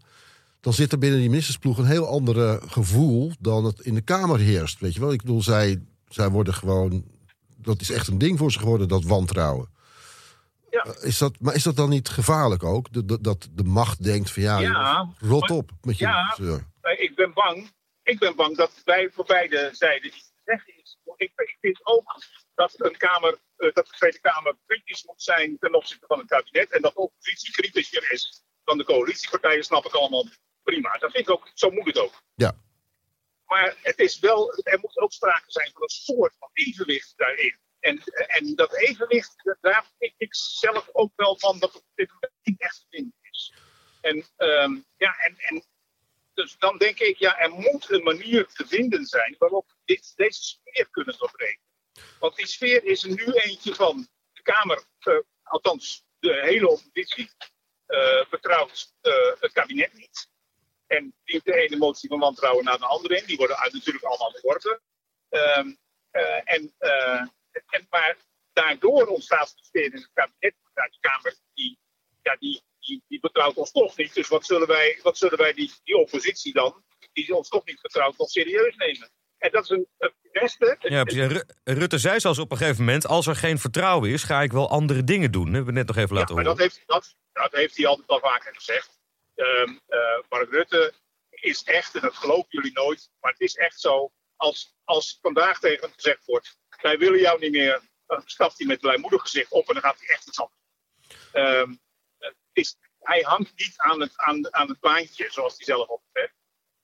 Dan 0.59 0.73
zit 0.73 0.91
er 0.91 0.97
binnen 0.97 1.19
die 1.19 1.29
ministersploeg 1.29 1.77
een 1.77 1.85
heel 1.85 2.07
ander 2.07 2.61
gevoel 2.67 3.31
dan 3.39 3.65
het 3.65 3.79
in 3.79 3.93
de 3.93 4.01
Kamer 4.01 4.39
heerst. 4.39 4.79
Weet 4.79 4.93
je 4.93 4.99
wel? 4.99 5.13
Ik 5.13 5.21
bedoel, 5.21 5.41
zij, 5.41 5.81
zij 6.09 6.29
worden 6.29 6.53
gewoon. 6.53 7.03
Dat 7.57 7.81
is 7.81 7.91
echt 7.91 8.07
een 8.07 8.17
ding 8.17 8.37
voor 8.37 8.51
ze 8.51 8.59
geworden, 8.59 8.87
dat 8.87 9.03
wantrouwen. 9.03 9.69
Ja. 10.71 10.85
Is 11.01 11.17
dat, 11.17 11.39
maar 11.39 11.55
is 11.55 11.63
dat 11.63 11.75
dan 11.75 11.89
niet 11.89 12.09
gevaarlijk 12.09 12.63
ook? 12.63 12.87
Dat, 13.23 13.49
de 13.51 13.63
macht 13.63 14.03
denkt 14.03 14.31
van 14.31 14.43
ja, 14.43 14.59
ja 14.59 15.13
rot 15.19 15.49
op 15.49 15.71
met 15.81 15.97
je 15.97 16.05
ja, 16.05 16.33
zeur. 16.35 16.67
Ik 16.97 17.15
ben 17.15 17.33
bang. 17.33 17.71
Ik 18.03 18.19
ben 18.19 18.35
bang 18.35 18.57
dat 18.57 18.81
wij 18.85 19.09
voor 19.09 19.25
beide 19.25 19.69
zijden 19.71 20.07
iets 20.07 20.27
te 20.27 20.41
zeggen 20.45 20.73
is. 20.81 20.97
Ik, 21.15 21.31
ik 21.35 21.57
vind 21.61 21.79
ook 21.83 22.15
dat, 22.55 22.73
een 22.77 22.97
kamer, 22.97 23.39
uh, 23.57 23.73
dat 23.73 23.87
de 23.87 23.93
Tweede 23.97 24.19
Kamer 24.19 24.55
kritisch 24.65 25.05
moet 25.05 25.21
zijn 25.21 25.57
ten 25.59 25.75
opzichte 25.75 26.05
van 26.07 26.19
het 26.19 26.27
kabinet. 26.27 26.71
En 26.71 26.81
dat 26.81 26.93
de 26.93 26.99
oppositie 26.99 27.51
kritischer 27.51 28.11
is 28.11 28.43
dan 28.63 28.77
de 28.77 28.83
coalitiepartijen, 28.83 29.63
snap 29.63 29.85
ik 29.85 29.93
allemaal 29.93 30.25
prima. 30.63 30.97
Dat 30.97 31.11
vind 31.11 31.27
ik 31.27 31.33
ook, 31.33 31.51
zo 31.53 31.71
moet 31.71 31.85
het 31.85 31.97
ook. 31.97 32.21
Ja. 32.35 32.55
Maar 33.45 33.77
het 33.81 33.99
is 33.99 34.19
wel, 34.19 34.53
er 34.63 34.79
moet 34.79 34.97
ook 34.97 35.13
sprake 35.13 35.51
zijn 35.51 35.71
van 35.73 35.81
een 35.81 35.89
soort 35.89 36.35
van 36.39 36.49
evenwicht 36.53 37.13
daarin. 37.15 37.57
En, 37.81 38.03
en 38.27 38.55
dat 38.55 38.75
evenwicht, 38.75 39.57
daar 39.61 39.85
vind 39.99 40.13
ik 40.17 40.35
zelf 40.35 40.89
ook 40.91 41.11
wel 41.15 41.39
van 41.39 41.59
dat 41.59 41.73
het 41.73 41.81
op 41.81 41.95
dit 41.95 42.11
moment 42.11 42.33
niet 42.43 42.61
echt 42.61 42.79
te 42.79 42.85
vinden 42.89 43.17
is. 43.21 43.53
En, 44.01 44.15
um, 44.37 44.85
ja, 44.97 45.15
en, 45.17 45.37
en 45.37 45.65
dus 46.33 46.57
dan 46.57 46.77
denk 46.77 46.99
ik, 46.99 47.17
ja, 47.17 47.39
er 47.39 47.49
moet 47.49 47.89
een 47.89 48.03
manier 48.03 48.47
te 48.47 48.67
vinden 48.67 49.05
zijn 49.05 49.35
waarop 49.37 49.75
dit, 49.85 50.13
deze 50.15 50.43
sfeer 50.43 50.89
kunnen 50.89 51.17
doorbreken. 51.17 51.63
Want 52.19 52.35
die 52.35 52.47
sfeer 52.47 52.83
is 52.83 53.03
er 53.03 53.09
nu 53.09 53.31
eentje 53.33 53.75
van 53.75 54.07
de 54.31 54.41
Kamer, 54.41 54.83
uh, 55.03 55.19
althans 55.43 56.05
de 56.19 56.41
hele 56.41 56.69
oppositie, 56.69 57.29
vertrouwt 58.29 58.93
uh, 59.01 59.13
het 59.39 59.51
kabinet 59.51 59.93
niet. 59.93 60.29
En 60.87 61.15
die 61.23 61.41
de 61.43 61.55
ene 61.55 61.77
motie 61.77 62.09
van 62.09 62.19
wantrouwen 62.19 62.63
naar 62.63 62.77
de 62.77 62.85
andere 62.85 63.17
in. 63.17 63.25
Die 63.25 63.37
worden 63.37 63.57
natuurlijk 63.71 64.03
allemaal 64.03 64.31
verworpen. 64.31 64.81
Um, 65.29 65.77
en 66.43 66.73
en, 67.51 67.87
maar 67.89 68.17
daardoor 68.53 69.05
ontstaat 69.05 69.53
een 69.57 69.63
sfeer 69.63 69.85
in 69.85 69.91
het 69.91 70.09
kabinet, 70.13 70.55
uit 70.73 70.91
de 70.91 70.99
Kamer, 70.99 71.35
die, 71.53 71.79
ja, 72.21 72.35
die, 72.39 72.61
die, 72.79 73.03
die 73.07 73.19
betrouwt 73.19 73.55
ons 73.55 73.71
toch 73.71 73.97
niet. 73.97 74.13
Dus 74.13 74.27
wat 74.27 74.45
zullen 74.45 74.67
wij, 74.67 74.99
wat 75.03 75.17
zullen 75.17 75.37
wij 75.37 75.53
die, 75.53 75.73
die 75.83 75.97
oppositie 75.97 76.53
dan, 76.53 76.83
die 77.13 77.35
ons 77.35 77.49
toch 77.49 77.65
niet 77.65 77.79
vertrouwt, 77.79 78.17
nog 78.17 78.29
serieus 78.29 78.75
nemen? 78.75 79.11
En 79.37 79.51
dat 79.51 79.63
is 79.63 79.69
een, 79.69 79.87
een 79.97 80.13
beste. 80.31 80.75
Ja, 80.79 81.03
precies. 81.03 81.43
Rutte 81.63 81.97
zei 81.97 82.19
zelfs 82.19 82.39
op 82.39 82.51
een 82.51 82.57
gegeven 82.57 82.83
moment: 82.83 83.07
als 83.07 83.27
er 83.27 83.35
geen 83.35 83.59
vertrouwen 83.59 84.09
is, 84.09 84.23
ga 84.23 84.41
ik 84.41 84.51
wel 84.51 84.69
andere 84.69 85.03
dingen 85.03 85.31
doen. 85.31 85.45
Dat 85.45 85.53
hebben 85.53 85.73
we 85.73 85.79
net 85.79 85.87
nog 85.87 85.97
even 85.97 86.15
laten 86.15 86.35
ja, 86.35 86.41
maar 86.41 86.51
horen. 86.51 86.57
Dat 86.57 86.73
heeft, 86.73 86.87
dat, 86.87 87.15
dat 87.31 87.51
heeft 87.51 87.77
hij 87.77 87.85
altijd 87.85 88.07
al 88.07 88.19
vaker 88.19 88.55
gezegd. 88.55 88.99
Um, 89.35 89.79
uh, 89.89 89.99
Mark 90.29 90.49
Rutte 90.49 90.93
is 91.29 91.63
echt, 91.63 91.95
en 91.95 92.01
dat 92.01 92.15
geloven 92.15 92.47
jullie 92.49 92.71
nooit, 92.71 93.09
maar 93.19 93.31
het 93.31 93.41
is 93.41 93.55
echt 93.55 93.79
zo. 93.79 94.11
Als, 94.41 94.75
als 94.83 95.17
vandaag 95.21 95.59
tegen 95.59 95.81
hem 95.81 95.93
gezegd 95.93 96.25
wordt: 96.25 96.57
wij 96.81 96.97
willen 96.97 97.19
jou 97.19 97.39
niet 97.39 97.51
meer. 97.51 97.81
Dan 98.05 98.21
stapt 98.25 98.57
hij 98.57 98.67
met 98.67 98.79
blijmoedig 98.79 99.21
gezicht 99.21 99.51
op 99.51 99.67
en 99.67 99.73
dan 99.73 99.83
gaat 99.83 99.99
hij 99.99 100.07
echt 100.07 100.27
iets 100.27 100.39
anders. 100.39 100.59
Um, 101.33 101.79
is, 102.53 102.77
hij 102.99 103.21
hangt 103.21 103.51
niet 103.55 103.73
aan 103.77 104.01
het, 104.01 104.17
aan, 104.17 104.53
aan 104.53 104.67
het 104.67 104.79
baantje, 104.79 105.29
zoals 105.31 105.55
hij 105.57 105.65
zelf 105.65 105.87
op. 105.87 106.03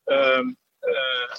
Um, 0.05 0.57
uh, 0.81 1.31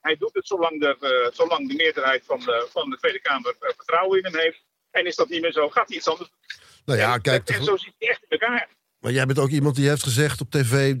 hij 0.00 0.16
doet 0.16 0.34
het 0.34 0.46
zolang 0.46 0.80
de, 0.80 0.96
uh, 1.00 1.34
zolang 1.34 1.68
de 1.68 1.74
meerderheid 1.74 2.24
van 2.24 2.40
de, 2.40 2.66
van 2.70 2.90
de 2.90 2.98
Tweede 2.98 3.20
Kamer 3.20 3.56
uh, 3.60 3.68
vertrouwen 3.76 4.18
in 4.18 4.24
hem 4.24 4.36
heeft. 4.36 4.64
En 4.90 5.06
is 5.06 5.16
dat 5.16 5.28
niet 5.28 5.40
meer 5.40 5.52
zo, 5.52 5.70
gaat 5.70 5.88
hij 5.88 5.96
iets 5.96 6.08
anders 6.08 6.30
doen. 6.30 6.38
Nou 6.84 6.98
ja, 6.98 7.14
en, 7.14 7.22
kijk, 7.22 7.48
en 7.48 7.64
zo 7.64 7.76
zit 7.76 7.94
hij 7.98 8.08
echt 8.08 8.22
in 8.22 8.38
elkaar. 8.38 8.68
Maar 9.06 9.14
jij 9.14 9.26
bent 9.26 9.38
ook 9.38 9.50
iemand 9.50 9.76
die 9.76 9.88
heeft 9.88 10.02
gezegd 10.02 10.40
op 10.40 10.50
tv... 10.50 10.94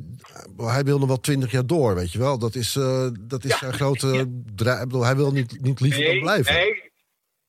hij 0.56 0.84
wil 0.84 0.98
nog 0.98 1.08
wel 1.08 1.20
twintig 1.20 1.50
jaar 1.50 1.66
door, 1.66 1.94
weet 1.94 2.12
je 2.12 2.18
wel. 2.18 2.38
Dat 2.38 2.54
is, 2.54 2.74
uh, 2.74 3.08
dat 3.20 3.44
is 3.44 3.50
ja. 3.50 3.58
zijn 3.58 3.72
grote... 3.72 4.06
Ja. 4.56 4.86
Bedoel, 4.86 5.04
hij 5.04 5.16
wil 5.16 5.32
niet, 5.32 5.60
niet 5.60 5.80
liever 5.80 6.00
nee, 6.00 6.10
dan 6.10 6.20
blijven. 6.20 6.54
Nee, 6.54 6.92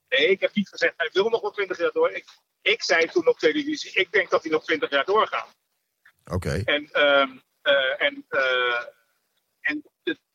nee, 0.09 0.27
ik 0.27 0.39
heb 0.39 0.53
niet 0.53 0.69
gezegd 0.69 0.93
hij 0.97 1.09
wil 1.13 1.29
nog 1.29 1.41
wel 1.41 1.51
twintig 1.51 1.77
jaar 1.77 1.91
door. 1.91 2.11
Ik, 2.11 2.25
ik 2.61 2.83
zei 2.83 3.05
toen 3.05 3.27
op 3.27 3.39
televisie, 3.39 3.91
ik 3.91 4.11
denk 4.11 4.29
dat 4.29 4.43
hij 4.43 4.51
nog 4.51 4.63
twintig 4.63 4.89
jaar 4.89 5.05
doorgaat. 5.05 5.55
Oké. 6.25 6.35
Okay. 6.35 6.61
En, 6.63 6.81
um, 7.01 7.41
uh, 7.63 8.01
en, 8.01 8.25
uh, 8.29 8.81
en, 9.61 9.83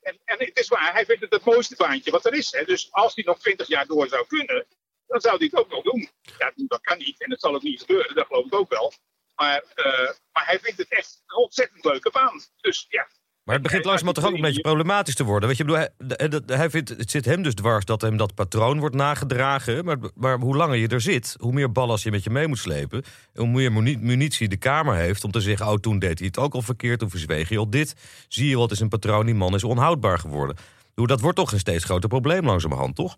en, 0.00 0.18
en 0.24 0.38
het 0.38 0.58
is 0.58 0.68
waar, 0.68 0.92
hij 0.92 1.04
vindt 1.04 1.22
het 1.22 1.32
het 1.32 1.44
mooiste 1.44 1.76
baantje 1.76 2.10
wat 2.10 2.26
er 2.26 2.34
is. 2.34 2.52
Hè. 2.52 2.64
Dus 2.64 2.92
als 2.92 3.14
hij 3.14 3.24
nog 3.24 3.38
twintig 3.38 3.68
jaar 3.68 3.86
door 3.86 4.08
zou 4.08 4.26
kunnen, 4.26 4.66
dan 5.06 5.20
zou 5.20 5.36
hij 5.36 5.46
het 5.46 5.60
ook 5.60 5.70
nog 5.70 5.82
doen. 5.82 6.08
Ja, 6.38 6.52
dat 6.54 6.80
kan 6.80 6.98
niet 6.98 7.22
en 7.22 7.30
dat 7.30 7.40
zal 7.40 7.54
ook 7.54 7.62
niet 7.62 7.80
gebeuren, 7.80 8.14
dat 8.14 8.26
geloof 8.26 8.46
ik 8.46 8.54
ook 8.54 8.70
wel. 8.70 8.92
Maar, 9.34 9.64
uh, 9.76 10.10
maar 10.32 10.46
hij 10.46 10.58
vindt 10.58 10.78
het 10.78 10.88
echt 10.88 11.22
een 11.26 11.36
ontzettend 11.36 11.84
leuke 11.84 12.10
baan. 12.10 12.40
Dus 12.60 12.86
ja. 12.88 13.06
Maar 13.44 13.54
het 13.54 13.62
begint 13.62 13.84
langzamerhand 13.84 14.24
toch 14.24 14.32
ook 14.32 14.38
een 14.40 14.48
beetje 14.48 14.60
problematisch 14.60 15.14
te 15.14 15.24
worden. 15.24 15.48
Weet 15.48 15.58
je, 15.58 15.64
bedoel, 15.64 15.86
hij, 16.06 16.58
hij 16.58 16.70
vindt, 16.70 16.88
het 16.88 17.10
zit 17.10 17.24
hem 17.24 17.42
dus 17.42 17.54
dwars 17.54 17.84
dat 17.84 18.00
hem 18.00 18.16
dat 18.16 18.34
patroon 18.34 18.78
wordt 18.78 18.94
nagedragen. 18.94 19.84
Maar, 19.84 19.98
maar 20.14 20.38
hoe 20.38 20.56
langer 20.56 20.76
je 20.76 20.88
er 20.88 21.00
zit, 21.00 21.36
hoe 21.38 21.52
meer 21.52 21.72
ballast 21.72 22.04
je 22.04 22.10
met 22.10 22.24
je 22.24 22.30
mee 22.30 22.46
moet 22.46 22.58
slepen. 22.58 23.04
Hoe 23.34 23.46
meer 23.46 23.72
munitie 23.72 24.48
de 24.48 24.56
Kamer 24.56 24.94
heeft 24.94 25.24
om 25.24 25.30
te 25.30 25.40
zeggen... 25.40 25.66
oh, 25.66 25.74
toen 25.74 25.98
deed 25.98 26.18
hij 26.18 26.26
het 26.26 26.38
ook 26.38 26.54
al 26.54 26.62
verkeerd, 26.62 26.98
toen 26.98 27.10
verzweeg 27.10 27.48
hij 27.48 27.58
al 27.58 27.70
dit. 27.70 27.94
Zie 28.28 28.48
je 28.48 28.56
wat 28.56 28.70
is 28.70 28.80
een 28.80 28.88
patroon, 28.88 29.26
die 29.26 29.34
man 29.34 29.54
is 29.54 29.64
onhoudbaar 29.64 30.18
geworden. 30.18 30.56
Hoe 30.94 31.06
dat 31.06 31.20
wordt 31.20 31.36
toch 31.36 31.52
een 31.52 31.58
steeds 31.58 31.84
groter 31.84 32.08
probleem 32.08 32.46
langzamerhand, 32.46 32.96
toch? 32.96 33.16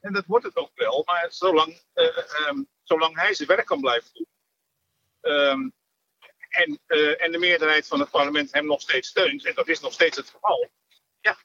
En 0.00 0.12
dat 0.12 0.24
wordt 0.26 0.44
het 0.44 0.56
ook 0.56 0.70
wel, 0.74 1.02
maar 1.06 1.26
zolang, 1.28 1.80
uh, 1.94 2.04
um, 2.48 2.66
zolang 2.82 3.16
hij 3.16 3.34
zijn 3.34 3.48
werk 3.48 3.66
kan 3.66 3.80
blijven 3.80 4.10
doen... 4.12 4.26
Um, 5.26 5.74
en, 6.48 6.80
uh, 6.86 7.22
en 7.22 7.32
de 7.32 7.38
meerderheid 7.38 7.86
van 7.86 8.00
het 8.00 8.10
parlement 8.10 8.52
hem 8.52 8.66
nog 8.66 8.80
steeds 8.80 9.08
steunt, 9.08 9.44
en 9.44 9.54
dat 9.54 9.68
is 9.68 9.80
nog 9.80 9.92
steeds 9.92 10.16
het 10.16 10.30
geval, 10.30 10.70
ja, 11.20 11.38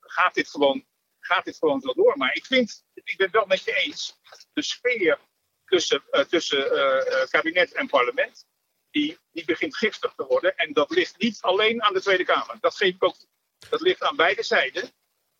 gaat 0.00 0.34
dit 0.34 0.48
gewoon, 0.48 0.86
gaat 1.20 1.44
dit 1.44 1.56
gewoon 1.56 1.80
zo 1.80 1.92
door. 1.92 2.16
Maar 2.16 2.34
ik 2.34 2.46
vind, 2.46 2.84
ik 2.94 3.16
ben 3.16 3.26
het 3.26 3.34
wel 3.34 3.46
met 3.46 3.64
je 3.64 3.74
eens, 3.74 4.18
de 4.52 4.62
sfeer 4.62 5.18
tussen, 5.64 6.02
uh, 6.10 6.20
tussen 6.20 6.72
uh, 6.72 7.24
kabinet 7.28 7.72
en 7.72 7.86
parlement, 7.86 8.46
die, 8.90 9.18
die 9.30 9.44
begint 9.44 9.76
giftig 9.76 10.12
te 10.14 10.24
worden. 10.24 10.56
En 10.56 10.72
dat 10.72 10.90
ligt 10.90 11.18
niet 11.18 11.40
alleen 11.40 11.82
aan 11.82 11.94
de 11.94 12.00
Tweede 12.00 12.24
Kamer. 12.24 12.56
Dat 12.60 12.76
geef 12.76 12.94
ik 12.94 13.04
ook 13.04 13.16
Dat 13.70 13.80
ligt 13.80 14.02
aan 14.02 14.16
beide 14.16 14.42
zijden. 14.42 14.90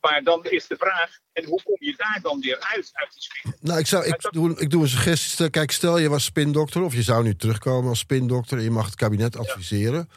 Maar 0.03 0.23
dan 0.23 0.45
is 0.45 0.67
de 0.67 0.77
vraag, 0.77 1.19
en 1.33 1.45
hoe 1.45 1.63
kom 1.63 1.77
je 1.79 1.95
daar 1.97 2.19
dan 2.23 2.41
weer 2.41 2.61
uit, 2.61 2.91
uit 2.93 3.13
die 3.13 3.23
sfeer? 3.23 3.55
Nou, 3.61 3.79
ik, 3.79 3.87
zou, 3.87 4.05
ik, 4.05 4.29
doe, 4.31 4.61
ik 4.61 4.71
doe 4.71 4.83
een 4.83 4.89
suggestie. 4.89 5.51
Kijk, 5.51 5.71
stel 5.71 5.99
je 5.99 6.09
was 6.09 6.25
spindokter, 6.25 6.83
of 6.83 6.95
je 6.95 7.03
zou 7.03 7.25
nu 7.25 7.37
terugkomen 7.37 7.89
als 7.89 7.99
spindokter... 7.99 8.59
en 8.59 8.65
je 8.65 8.71
mag 8.71 8.87
het 8.87 8.95
kabinet 8.95 9.37
adviseren. 9.37 10.11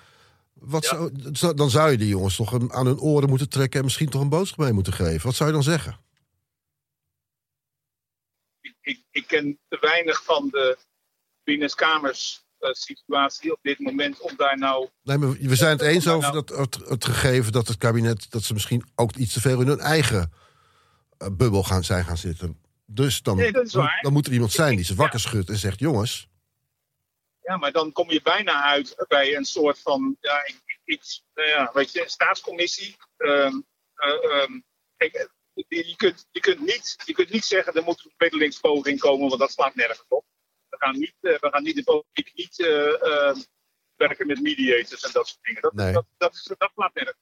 Wat 0.54 0.86
zou, 0.86 1.12
dan 1.56 1.70
zou 1.70 1.92
je 1.92 1.98
die 1.98 2.08
jongens 2.08 2.36
toch 2.36 2.72
aan 2.72 2.86
hun 2.86 3.00
oren 3.00 3.30
moeten 3.30 3.50
trekken... 3.50 3.80
en 3.80 3.86
misschien 3.86 4.10
toch 4.10 4.22
een 4.22 4.30
boodschap 4.30 4.60
mee 4.60 4.74
moeten 4.74 4.94
geven. 4.94 5.26
Wat 5.26 5.36
zou 5.36 5.50
je 5.50 5.56
dan 5.56 5.64
zeggen? 5.64 6.00
Ik, 8.62 8.76
ik, 8.82 9.04
ik 9.12 9.28
ken 9.28 9.60
te 9.68 9.78
weinig 9.82 10.24
van 10.24 10.48
de 10.50 10.78
binnenkamers 11.44 12.45
situatie 12.72 13.52
op 13.52 13.60
dit 13.62 13.80
moment 13.80 14.20
om 14.20 14.32
daar 14.38 14.58
nou. 14.58 14.90
Nee, 15.04 15.18
maar 15.18 15.30
we 15.30 15.56
zijn 15.56 15.72
het 15.72 15.82
eens 15.82 16.08
over 16.08 16.34
nou- 16.34 16.46
dat, 16.46 16.58
het, 16.58 16.90
het, 16.90 17.06
gegeven 17.06 17.52
dat 17.52 17.68
het 17.68 17.78
kabinet. 17.78 18.32
dat 18.32 18.44
ze 18.44 18.54
misschien 18.54 18.84
ook 18.96 19.16
iets 19.16 19.34
te 19.34 19.42
veel 19.42 19.62
in 19.62 19.68
hun 19.68 19.80
eigen 19.80 20.34
uh, 21.20 21.28
bubbel 21.32 21.64
gaan, 21.64 21.84
zijn 21.84 22.06
gaan 22.06 22.18
zitten. 22.18 22.60
Dus 22.86 23.22
dan, 23.22 23.38
nee, 23.38 23.52
dan 24.02 24.14
moet 24.14 24.28
er 24.28 24.34
iemand 24.34 24.52
zijn 24.52 24.76
die 24.76 24.86
ze 24.86 24.96
wakker 24.96 25.20
schudt 25.20 25.50
en 25.50 25.58
zegt: 25.58 25.80
jongens. 25.80 26.28
Ja, 27.42 27.58
maar 27.58 27.72
dan 27.72 27.92
kom 27.92 28.12
je 28.12 28.22
bijna 28.22 28.64
uit 28.64 29.06
bij 29.08 29.36
een 29.36 29.46
soort 29.46 29.80
van. 29.80 30.18
Ja, 30.20 30.46
iets, 30.86 31.26
nou 31.34 31.48
ja, 31.48 31.72
weet 31.74 31.92
je, 31.92 32.04
staatscommissie. 32.06 32.96
Um, 33.18 33.66
uh, 33.96 34.42
um, 34.42 34.64
kijk, 34.98 35.30
je, 35.54 35.94
kunt, 35.96 36.28
je, 36.32 36.40
kunt 36.40 36.60
niet, 36.60 36.96
je 37.06 37.14
kunt 37.14 37.30
niet 37.30 37.46
zeggen 37.46 37.74
er 37.74 37.84
moet 37.84 38.06
een 38.06 38.12
bemiddelingspoging 38.18 39.00
komen, 39.00 39.28
want 39.28 39.40
dat 39.40 39.52
slaat 39.52 39.76
nergens 39.76 40.04
op 40.08 40.26
we 40.78 40.86
gaan 40.86 41.00
niet, 41.00 41.16
uh, 41.22 41.40
we 41.40 41.50
gaan 41.52 41.64
niet 41.64 41.76
de 41.76 41.84
politiek 41.84 42.34
niet 42.34 42.60
uh, 42.60 43.36
werken 43.96 44.28
met 44.28 44.42
mediators 44.42 45.04
en 45.04 45.12
dat 45.12 45.28
soort 45.28 45.44
dingen. 45.44 45.62
Dat, 45.62 45.74
nee. 45.74 45.94
dat, 45.94 46.06
dat, 46.18 46.34
is, 46.34 46.52
dat 46.58 46.72
laat 46.76 46.94
nergens. 46.94 47.18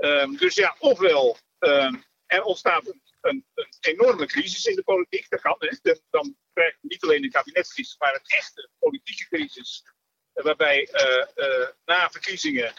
Um, 0.00 0.36
dus 0.36 0.54
ja, 0.54 0.76
ofwel 0.78 1.38
um, 1.58 2.04
er 2.26 2.42
ontstaat 2.42 2.86
een, 2.86 3.02
een, 3.20 3.46
een, 3.54 3.66
enorme 3.80 4.26
crisis 4.26 4.64
in 4.64 4.74
de 4.74 4.82
politiek. 4.82 5.28
Dat 5.28 5.40
kan, 5.40 5.56
hè. 5.58 5.94
Dan, 6.10 6.36
krijg 6.52 6.76
je 6.80 6.88
niet 6.88 7.02
alleen 7.02 7.24
een 7.24 7.30
kabinetscrisis, 7.30 7.98
maar 7.98 8.14
een 8.14 8.38
echte 8.38 8.70
politieke 8.78 9.26
crisis. 9.28 9.84
Waarbij 10.32 10.88
uh, 10.92 11.68
na 11.84 12.10
verkiezingen 12.10 12.72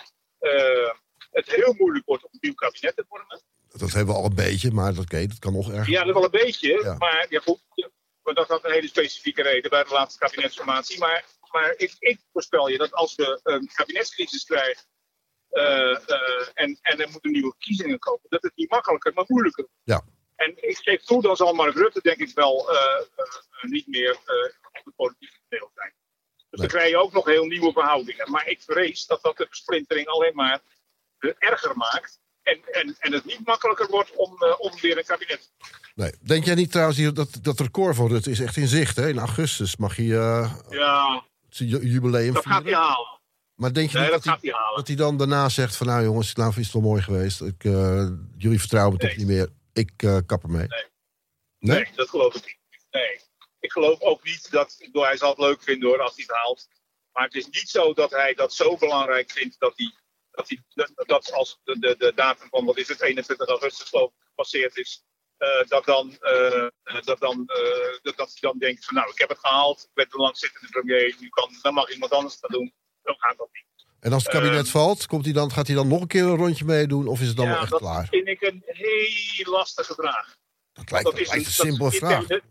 het 1.32 1.52
heel 1.52 1.74
moeilijk 1.74 2.06
wordt 2.06 2.24
om 2.24 2.30
een 2.32 2.40
nieuw 2.42 2.54
kabinet 2.54 2.96
te 2.96 3.06
vormen. 3.08 3.42
Dat 3.68 3.92
hebben 3.92 4.14
we 4.14 4.20
al 4.20 4.26
een 4.26 4.36
beetje, 4.36 4.72
maar 4.72 4.94
dat, 4.94 5.04
okay, 5.04 5.28
dat 5.28 5.40
kan 5.40 5.54
nog 5.54 5.72
erger. 5.72 5.90
Ja, 5.90 6.04
dat 6.04 6.14
wel 6.14 6.24
een 6.24 6.32
beetje. 6.32 6.82
Ja. 6.84 6.98
Maar 6.98 7.26
ja, 7.30 7.40
goed, 7.40 7.62
dat 8.36 8.48
had 8.48 8.66
een 8.66 8.72
hele 8.72 8.88
specifieke 8.88 9.42
reden 9.42 9.70
bij 9.70 9.84
de 9.84 9.94
laatste 9.94 10.20
kabinetsformatie. 10.20 11.00
Maar, 11.00 11.26
maar 11.52 11.74
ik, 11.78 11.96
ik 12.00 12.20
voorspel 12.32 12.68
je 12.68 12.78
dat 12.78 12.92
als 12.92 13.16
we 13.16 13.40
een 13.44 13.70
kabinetscrisis 13.74 14.44
krijgen. 14.44 14.86
Uh, 15.52 15.64
uh, 15.64 16.48
en, 16.54 16.80
en 16.82 17.00
er 17.00 17.10
moeten 17.10 17.32
nieuwe 17.32 17.50
verkiezingen 17.50 18.00
komen, 18.00 18.26
dat 18.30 18.42
het 18.42 18.56
niet 18.56 18.70
makkelijker, 18.70 19.14
maar 19.14 19.26
moeilijker 19.28 19.64
wordt. 19.64 20.06
Ja. 20.06 20.16
En 20.36 20.70
ik 20.70 20.78
geef 20.78 21.04
toe, 21.04 21.22
dan 21.22 21.36
zal 21.36 21.54
Mark 21.54 21.76
Rutte 21.76 22.02
denk 22.02 22.18
ik 22.18 22.32
wel 22.34 22.74
uh, 22.74 23.02
niet 23.62 23.88
meer 23.88 24.12
op 24.72 24.82
de 24.84 24.94
politieke 24.96 25.40
deel 25.50 25.72
zijn. 25.74 25.94
Dus 26.36 26.44
nee. 26.50 26.68
dan 26.68 26.68
krijg 26.68 26.90
je 26.90 26.98
ook 26.98 27.12
nog 27.12 27.26
heel 27.26 27.46
nieuwe 27.46 27.72
verhoudingen. 27.72 28.32
Maar 28.32 28.48
ik 28.48 28.62
vrees 28.62 29.06
dat 29.06 29.22
dat 29.22 29.38
de 29.38 29.46
versplintering 29.46 30.08
alleen 30.08 30.36
maar 30.36 30.62
erger 31.20 31.78
maakt. 31.78 32.20
En, 32.42 32.64
en, 32.72 32.96
en 33.00 33.14
het 33.14 33.26
niet 33.26 33.46
makkelijker 33.46 33.88
wordt 33.88 34.16
om, 34.16 34.44
om 34.58 34.80
weer 34.80 34.98
een 34.98 35.06
kabinet 35.06 35.52
Nee. 35.98 36.12
Denk 36.22 36.46
jij 36.46 36.56
niet 36.56 36.72
trouwens, 36.72 37.14
dat, 37.14 37.40
dat 37.42 37.60
record 37.60 37.96
van 37.96 38.08
Rutte 38.08 38.32
is 38.32 38.40
echt 38.40 38.58
in 38.58 38.68
zicht, 38.68 38.96
hè? 38.96 39.10
In 39.10 39.20
augustus 39.20 39.76
mag 39.76 39.96
hij 39.96 40.06
uh, 40.06 40.54
ja, 40.70 41.24
jubileum 41.50 42.34
dat 42.34 42.46
gaat 42.46 42.64
hij 42.64 42.74
halen. 42.74 43.20
Maar 43.56 43.74
denk 43.74 43.90
je 43.90 43.98
nee, 43.98 44.04
niet 44.12 44.14
dat, 44.14 44.24
dat, 44.24 44.42
hij, 44.42 44.76
dat 44.76 44.88
hij 44.88 44.96
dan 44.96 45.18
daarna 45.18 45.50
zegt 45.50 45.76
van... 45.76 45.88
nou 45.88 46.04
jongens, 46.04 46.34
nou 46.34 46.50
is 46.50 46.64
het 46.64 46.74
wel 46.74 46.82
mooi 46.82 47.02
geweest. 47.02 47.42
Ik, 47.42 47.64
uh, 47.64 48.08
jullie 48.38 48.60
vertrouwen 48.60 48.94
me 48.94 49.00
nee. 49.00 49.10
toch 49.10 49.18
niet 49.18 49.36
meer. 49.36 49.50
Ik 49.74 50.04
uh, 50.04 50.18
kap 50.26 50.44
ermee. 50.44 50.68
Nee. 50.68 50.86
nee. 51.60 51.76
Nee? 51.76 51.92
dat 51.96 52.10
geloof 52.10 52.36
ik 52.36 52.46
niet. 52.46 52.86
Nee. 52.92 53.20
Ik 53.60 53.72
geloof 53.72 54.02
ook 54.02 54.24
niet 54.24 54.52
dat... 54.52 54.76
Bedoel, 54.80 55.06
hij 55.06 55.18
zal 55.18 55.30
het 55.30 55.40
leuk 55.40 55.64
vinden 55.64 55.90
hoor, 55.90 56.02
als 56.02 56.16
hij 56.16 56.24
het 56.28 56.36
haalt. 56.36 56.68
Maar 57.12 57.24
het 57.24 57.36
is 57.36 57.46
niet 57.46 57.70
zo 57.70 57.94
dat 57.94 58.12
hij 58.12 58.34
dat 58.34 58.54
zo 58.54 58.78
belangrijk 58.78 59.32
vindt... 59.32 59.60
dat 59.60 59.74
hij, 59.76 59.94
dat, 60.32 60.50
hij, 60.50 60.62
dat, 61.06 61.32
als 61.32 61.60
de, 61.64 61.80
de, 61.80 61.96
de 61.98 62.12
datum 62.16 62.48
van, 62.50 62.66
wat 62.66 62.78
is 62.78 62.88
het, 62.88 63.02
21 63.02 63.48
augustus 63.48 63.90
geloof 63.90 64.10
ik, 64.10 64.24
gepasseerd 64.28 64.78
is... 64.78 65.06
Uh, 65.40 65.68
dat, 65.68 65.86
dan, 65.86 66.18
uh, 66.22 66.68
dat, 67.06 67.20
dan, 67.20 67.38
uh, 67.48 67.98
dat, 68.02 68.18
dat 68.18 68.30
hij 68.30 68.38
dan 68.40 68.58
denkt 68.58 68.86
van 68.86 68.96
nou, 68.96 69.10
ik 69.10 69.20
heb 69.20 69.30
het 69.30 69.40
gehaald, 69.40 69.84
ik 69.84 69.94
ben 69.94 70.10
te 70.10 70.18
lang 70.18 70.38
zittende 70.38 70.68
premier, 70.70 71.16
nu 71.20 71.30
kan, 71.30 71.50
dan 71.62 71.74
mag 71.74 71.92
iemand 71.92 72.12
anders 72.12 72.40
dat 72.40 72.52
doen. 72.52 72.74
Dan 73.04 73.16
gaat 73.18 73.38
dat 73.38 73.50
niet. 73.52 73.86
En 74.00 74.14
als 74.14 74.24
het 74.24 74.32
kabinet 74.32 74.70
valt, 74.70 75.06
komt 75.06 75.26
hij 75.26 75.34
dan, 75.34 75.52
gaat 75.52 75.68
hij 75.68 75.76
dan 75.76 75.88
nog 75.88 76.02
een 76.02 76.08
keer 76.08 76.24
een 76.24 76.36
rondje 76.36 76.66
meedoen 76.66 77.08
of 77.08 77.22
is 77.22 77.28
het 77.28 77.38
dan 77.38 77.46
ja, 77.46 77.52
wel 77.52 77.62
echt 77.62 77.70
dat 77.70 77.80
klaar? 77.80 78.02
Dat 78.02 78.10
vind 78.10 78.28
ik 78.28 78.42
een 78.42 78.64
heel 78.66 79.52
lastige 79.52 79.94
vraag. 79.94 80.38
Dat 80.74 80.92
lijkt, 80.92 81.06
dat 81.06 81.20
is 81.20 81.28
lijkt 81.28 81.44
een, 81.44 81.50
een 81.50 81.72
simpele 81.72 81.92
vraag. 81.92 82.28
De, 82.28 82.42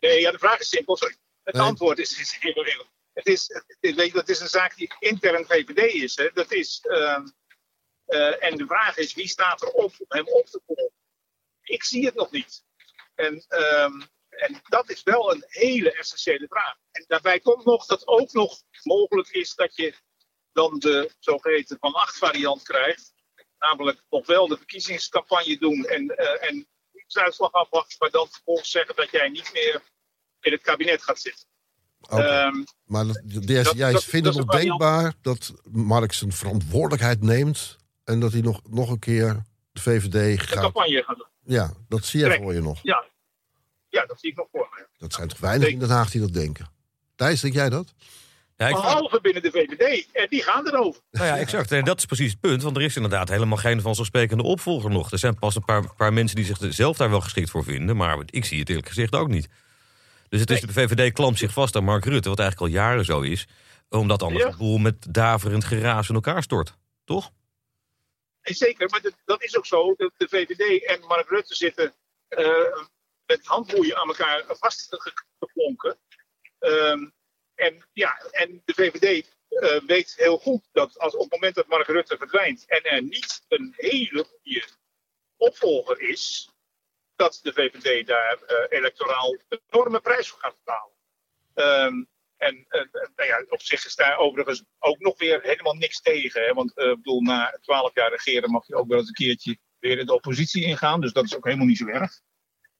nee, 0.00 0.20
ja, 0.20 0.30
de 0.30 0.38
vraag 0.38 0.58
is 0.58 0.68
simpel, 0.68 0.96
sorry. 0.96 1.16
Het 1.42 1.54
nee. 1.54 1.62
antwoord 1.62 1.98
is, 1.98 2.20
is 2.20 2.36
heel, 2.40 2.64
heel 2.64 2.86
het 3.12 3.26
is, 3.26 3.62
het, 3.80 3.94
weet 3.94 4.06
je, 4.06 4.12
dat 4.12 4.28
is 4.28 4.40
een 4.40 4.48
zaak 4.48 4.76
die 4.76 4.94
intern 4.98 5.44
VVD 5.46 5.94
is. 5.94 6.16
Hè. 6.16 6.30
Dat 6.34 6.52
is 6.52 6.80
en 8.38 8.56
de 8.56 8.64
vraag 8.66 8.96
is, 8.96 9.14
wie 9.14 9.28
staat 9.28 9.62
er 9.62 9.68
op 9.68 9.92
om 9.98 10.06
hem 10.08 10.26
op 10.26 10.46
te 10.46 10.60
volgen? 10.66 10.92
Ik 11.64 11.84
zie 11.84 12.04
het 12.04 12.14
nog 12.14 12.30
niet. 12.30 12.64
En, 13.14 13.34
um, 13.48 14.02
en 14.28 14.60
dat 14.68 14.90
is 14.90 15.02
wel 15.02 15.32
een 15.32 15.44
hele 15.46 15.92
essentiële 15.92 16.46
vraag. 16.48 16.74
En 16.90 17.04
daarbij 17.06 17.40
komt 17.40 17.64
nog 17.64 17.86
dat 17.86 18.06
ook 18.06 18.32
nog 18.32 18.62
mogelijk 18.82 19.28
is 19.28 19.54
dat 19.54 19.76
je 19.76 19.94
dan 20.52 20.78
de 20.78 21.14
zogeheten 21.18 21.76
Van 21.80 21.92
Acht 21.92 22.18
variant 22.18 22.62
krijgt. 22.62 23.12
Namelijk 23.58 24.02
nog 24.10 24.26
wel 24.26 24.48
de 24.48 24.56
verkiezingscampagne 24.56 25.58
doen 25.58 25.84
en, 25.84 26.02
uh, 26.02 26.48
en 26.48 26.66
de 27.06 27.20
uitslag 27.20 27.52
afwachten, 27.52 27.96
maar 27.98 28.10
dan 28.10 28.28
vervolgens 28.30 28.70
zeggen 28.70 28.96
dat 28.96 29.10
jij 29.10 29.28
niet 29.28 29.50
meer 29.52 29.82
in 30.40 30.52
het 30.52 30.62
kabinet 30.62 31.02
gaat 31.02 31.20
zitten. 31.20 31.46
Okay. 32.00 32.46
Um, 32.46 32.64
maar 32.84 33.06
dat, 33.06 33.72
jij 33.76 33.92
dat, 33.92 34.04
vindt 34.04 34.34
het 34.34 34.50
denkbaar 34.50 35.14
dat 35.22 35.52
Mark 35.64 36.12
zijn 36.12 36.32
verantwoordelijkheid 36.32 37.22
neemt 37.22 37.76
en 38.04 38.20
dat 38.20 38.32
hij 38.32 38.40
nog, 38.40 38.60
nog 38.68 38.90
een 38.90 38.98
keer 38.98 39.42
de 39.74 39.80
VVD 39.80 40.40
gaat... 40.40 40.48
De 40.48 40.60
campagne 40.60 41.02
gaat 41.02 41.16
doen. 41.16 41.26
Ja, 41.44 41.72
dat 41.88 42.04
zie 42.04 42.20
jij 42.20 42.36
voor 42.36 42.54
je 42.54 42.60
nog. 42.60 42.78
Ja. 42.82 43.04
ja, 43.88 44.06
dat 44.06 44.20
zie 44.20 44.30
ik 44.30 44.36
nog 44.36 44.46
voor 44.52 44.68
me. 44.70 44.86
Dat 44.98 45.12
zijn 45.12 45.28
toch 45.28 45.38
weinig 45.38 45.68
in 45.68 45.78
Den 45.78 45.90
Haag 45.90 46.10
die 46.10 46.20
dat 46.20 46.32
denken. 46.32 46.68
Thijs, 47.14 47.40
denk 47.40 47.54
jij 47.54 47.70
dat? 47.70 47.94
Ja, 48.56 48.68
ik 48.68 48.74
Behalve 48.74 49.20
binnen 49.20 49.42
de 49.42 49.50
VVD. 49.50 50.06
En 50.12 50.26
die 50.28 50.42
gaan 50.42 50.66
erover. 50.66 51.00
Nou 51.10 51.26
ja, 51.26 51.38
exact. 51.38 51.72
En 51.72 51.84
dat 51.84 51.98
is 51.98 52.04
precies 52.04 52.30
het 52.30 52.40
punt. 52.40 52.62
Want 52.62 52.76
er 52.76 52.82
is 52.82 52.96
inderdaad 52.96 53.28
helemaal 53.28 53.58
geen 53.58 53.80
vanzelfsprekende 53.80 54.42
opvolger 54.42 54.90
nog. 54.90 55.10
Er 55.10 55.18
zijn 55.18 55.38
pas 55.38 55.54
een 55.54 55.64
paar, 55.64 55.94
paar 55.94 56.12
mensen 56.12 56.36
die 56.36 56.44
zichzelf 56.44 56.96
daar 56.96 57.10
wel 57.10 57.20
geschikt 57.20 57.50
voor 57.50 57.64
vinden. 57.64 57.96
Maar 57.96 58.18
ik 58.26 58.44
zie 58.44 58.58
het 58.58 58.68
eerlijk 58.68 58.88
gezegd 58.88 59.14
ook 59.14 59.28
niet. 59.28 59.48
Dus 60.28 60.40
het 60.40 60.50
is 60.50 60.60
de 60.60 60.72
VVD 60.72 61.12
klampt 61.12 61.38
zich 61.38 61.52
vast 61.52 61.76
aan 61.76 61.84
Mark 61.84 62.04
Rutte. 62.04 62.28
Wat 62.28 62.38
eigenlijk 62.38 62.72
al 62.72 62.80
jaren 62.80 63.04
zo 63.04 63.20
is. 63.20 63.46
Omdat 63.88 64.22
anders 64.22 64.42
ja. 64.42 64.48
het 64.48 64.58
boel 64.58 64.78
met 64.78 65.14
daverend 65.14 65.64
geraas 65.64 66.08
in 66.08 66.14
elkaar 66.14 66.42
stort. 66.42 66.76
Toch? 67.04 67.30
Zeker, 68.52 68.88
maar 68.90 69.00
dat, 69.00 69.14
dat 69.24 69.42
is 69.42 69.56
ook 69.56 69.66
zo. 69.66 69.94
De, 69.94 70.12
de, 70.16 70.28
VVD 70.28 70.84
en 70.84 71.00
Mark 71.00 71.28
Rutte 71.28 71.54
zitten 71.54 71.94
uh, 72.28 72.86
met 73.26 73.46
handboeien 73.46 73.96
aan 73.96 74.08
elkaar 74.08 74.44
vastgeklonken. 74.48 75.98
Um, 76.58 77.14
en, 77.54 77.88
ja, 77.92 78.18
en 78.30 78.62
de 78.64 78.74
VVD 78.74 79.34
uh, 79.48 79.80
weet 79.86 80.14
heel 80.16 80.38
goed 80.38 80.68
dat 80.72 80.98
als 80.98 81.14
op 81.14 81.20
het 81.20 81.32
moment 81.32 81.54
dat 81.54 81.66
Mark 81.66 81.86
Rutte 81.86 82.16
verdwijnt 82.16 82.64
en 82.66 82.82
er 82.82 83.02
niet 83.02 83.44
een 83.48 83.74
hele 83.76 84.24
goede 84.24 84.68
opvolger 85.36 86.00
is, 86.00 86.50
dat 87.16 87.40
de 87.42 87.52
VVD 87.52 88.06
daar 88.06 88.38
uh, 88.46 88.78
electoraal 88.78 89.32
een 89.48 89.60
enorme 89.70 90.00
prijs 90.00 90.28
voor 90.28 90.40
gaat 90.40 90.56
betalen. 90.64 90.92
Um, 91.54 92.08
en 92.36 92.64
eh, 92.68 92.80
nou 93.16 93.28
ja, 93.28 93.44
op 93.48 93.62
zich 93.62 93.86
is 93.86 93.94
daar 93.94 94.18
overigens 94.18 94.64
ook 94.78 94.98
nog 94.98 95.18
weer 95.18 95.40
helemaal 95.42 95.74
niks 95.74 96.00
tegen. 96.00 96.42
Hè? 96.42 96.52
Want 96.52 96.70
ik 96.70 96.96
bedoel, 96.96 97.20
na 97.20 97.58
twaalf 97.60 97.94
jaar 97.94 98.10
regeren 98.10 98.50
mag 98.50 98.66
je 98.66 98.74
ook 98.74 98.88
wel 98.88 98.98
eens 98.98 99.08
een 99.08 99.14
keertje 99.14 99.58
weer 99.78 99.98
in 99.98 100.06
de 100.06 100.14
oppositie 100.14 100.64
ingaan. 100.64 101.00
Dus 101.00 101.12
dat 101.12 101.24
is 101.24 101.36
ook 101.36 101.44
helemaal 101.44 101.66
niet 101.66 101.78
zo 101.78 101.86
erg. 101.86 102.20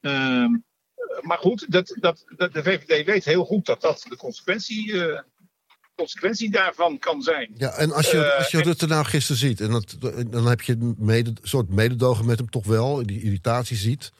Ehm, 0.00 0.50
maar 1.20 1.38
goed, 1.38 1.72
dat, 1.72 1.96
dat, 2.00 2.24
dat, 2.36 2.52
de 2.52 2.62
VVD 2.62 3.06
weet 3.06 3.24
heel 3.24 3.44
goed 3.44 3.66
dat 3.66 3.80
dat 3.80 4.06
de 4.08 4.16
consequentie, 4.16 5.02
consequentie 5.94 6.50
daarvan 6.50 6.98
kan 6.98 7.22
zijn. 7.22 7.52
Ja, 7.56 7.70
en 7.72 7.92
als 7.92 8.10
je, 8.10 8.34
als 8.34 8.50
je 8.50 8.62
Rutte 8.62 8.86
nou 8.86 9.04
gisteren 9.04 9.40
ziet, 9.40 9.60
en 9.60 9.70
dat, 9.70 9.96
dan 10.30 10.46
heb 10.46 10.60
je 10.60 10.76
een 11.00 11.38
soort 11.42 11.68
mededogen 11.68 12.26
met 12.26 12.38
hem 12.38 12.50
toch 12.50 12.66
wel, 12.66 13.06
die 13.06 13.22
irritatie 13.22 13.76
ziet. 13.76 14.12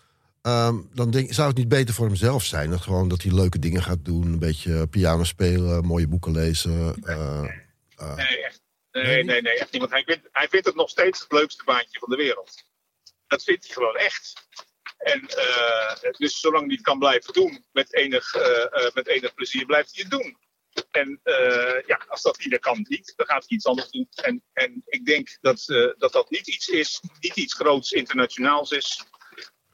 Ehm, 0.45 0.77
dan 0.93 1.11
denk, 1.11 1.33
zou 1.33 1.49
het 1.49 1.57
niet 1.57 1.69
beter 1.69 1.95
voor 1.95 2.07
hemzelf 2.07 2.45
zijn? 2.45 2.71
Dat, 2.71 2.81
gewoon 2.81 3.09
dat 3.09 3.23
hij 3.23 3.33
leuke 3.33 3.59
dingen 3.59 3.83
gaat 3.83 4.05
doen, 4.05 4.23
een 4.23 4.39
beetje 4.39 4.87
piano 4.87 5.25
spelen, 5.25 5.85
mooie 5.85 6.09
boeken 6.09 6.33
lezen. 6.33 6.95
Uh, 7.05 7.45
uh, 8.01 8.15
nee, 8.15 8.45
echt, 8.45 8.61
nee, 8.93 9.25
nee, 9.25 9.43
nee, 9.43 9.59
echt 9.59 9.73
niet. 9.73 9.81
Want 9.81 9.93
hij 9.93 10.05
vindt, 10.05 10.29
hij 10.33 10.49
vindt 10.49 10.67
het 10.67 10.75
nog 10.75 10.91
steeds 10.91 11.21
het 11.21 11.33
leukste 11.33 11.65
baantje 11.65 11.99
van 11.99 12.11
de 12.11 12.17
wereld. 12.17 12.65
Dat 13.27 13.45
vindt 13.45 13.65
hij 13.65 13.75
gewoon 13.75 13.97
echt. 13.97 14.33
En 14.99 15.21
uh, 15.21 16.11
dus 16.19 16.41
zolang 16.41 16.67
hij 16.67 16.75
het 16.75 16.85
kan 16.85 16.99
blijven 16.99 17.33
doen, 17.33 17.65
met 17.73 17.95
enig, 17.95 18.35
met 18.95 19.07
enig 19.07 19.35
plezier, 19.35 19.67
blijft 19.67 19.95
hij 19.95 20.03
het 20.03 20.21
doen. 20.21 20.37
En 20.91 21.21
ja, 21.87 22.05
als 22.09 22.23
dat 22.23 22.39
niet, 22.39 22.51
dan 22.51 22.59
kan 22.59 22.87
niet. 22.89 23.13
Dan 23.17 23.27
gaat 23.27 23.45
hij 23.49 23.57
iets 23.57 23.67
anders 23.67 23.91
doen. 23.91 24.09
En, 24.15 24.43
en 24.53 24.83
ik 24.87 25.05
denk 25.05 25.39
dat, 25.41 25.65
dat 25.99 26.13
dat 26.13 26.31
niet 26.31 26.47
iets 26.47 26.69
is, 26.69 27.01
niet 27.21 27.37
iets 27.37 27.55
groots 27.55 27.93
internationaals 27.93 28.71
is 28.71 29.05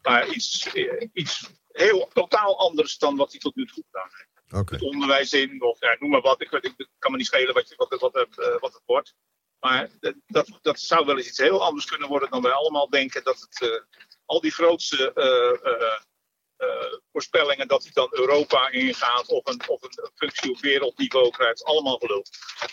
maar 0.02 0.28
iets, 0.28 0.74
iets 1.12 1.50
heel 1.72 2.08
totaal 2.12 2.58
anders 2.58 2.98
dan 2.98 3.16
wat 3.16 3.30
hij 3.30 3.40
tot 3.40 3.56
nu 3.56 3.66
toe 3.66 3.84
gedaan 3.90 4.10
heeft. 4.12 4.62
Okay. 4.62 4.78
Het 4.78 4.88
onderwijs 4.88 5.32
in, 5.32 5.62
of 5.62 5.80
ja, 5.80 5.96
noem 5.98 6.10
maar 6.10 6.20
wat. 6.20 6.40
Ik, 6.40 6.52
ik, 6.52 6.88
kan 6.98 7.10
me 7.10 7.16
niet 7.16 7.26
schelen 7.26 7.54
wat, 7.54 7.68
je, 7.68 7.74
wat, 7.76 8.00
wat, 8.00 8.16
uh, 8.16 8.58
wat 8.60 8.72
het 8.72 8.82
wordt. 8.84 9.14
Maar 9.58 9.90
dat, 10.26 10.58
dat 10.62 10.80
zou 10.80 11.06
wel 11.06 11.16
eens 11.16 11.26
iets 11.26 11.38
heel 11.38 11.64
anders 11.64 11.84
kunnen 11.84 12.08
worden 12.08 12.30
dan 12.30 12.42
wij 12.42 12.52
allemaal 12.52 12.88
denken. 12.88 13.24
Dat 13.24 13.40
het, 13.40 13.60
uh, 13.70 13.80
al 14.24 14.40
die 14.40 14.50
grootste 14.50 15.12
uh, 15.14 16.98
voorspellingen 17.12 17.68
dat 17.68 17.82
hij 17.82 17.92
dan 17.92 18.08
Europa 18.10 18.70
ingaat 18.70 19.28
of 19.28 19.46
een, 19.46 19.68
of 19.68 19.82
een 19.82 20.10
functie 20.14 20.50
op 20.50 20.60
wereldniveau 20.60 21.30
krijgt, 21.30 21.64
allemaal 21.64 21.98
geloof. 21.98 22.28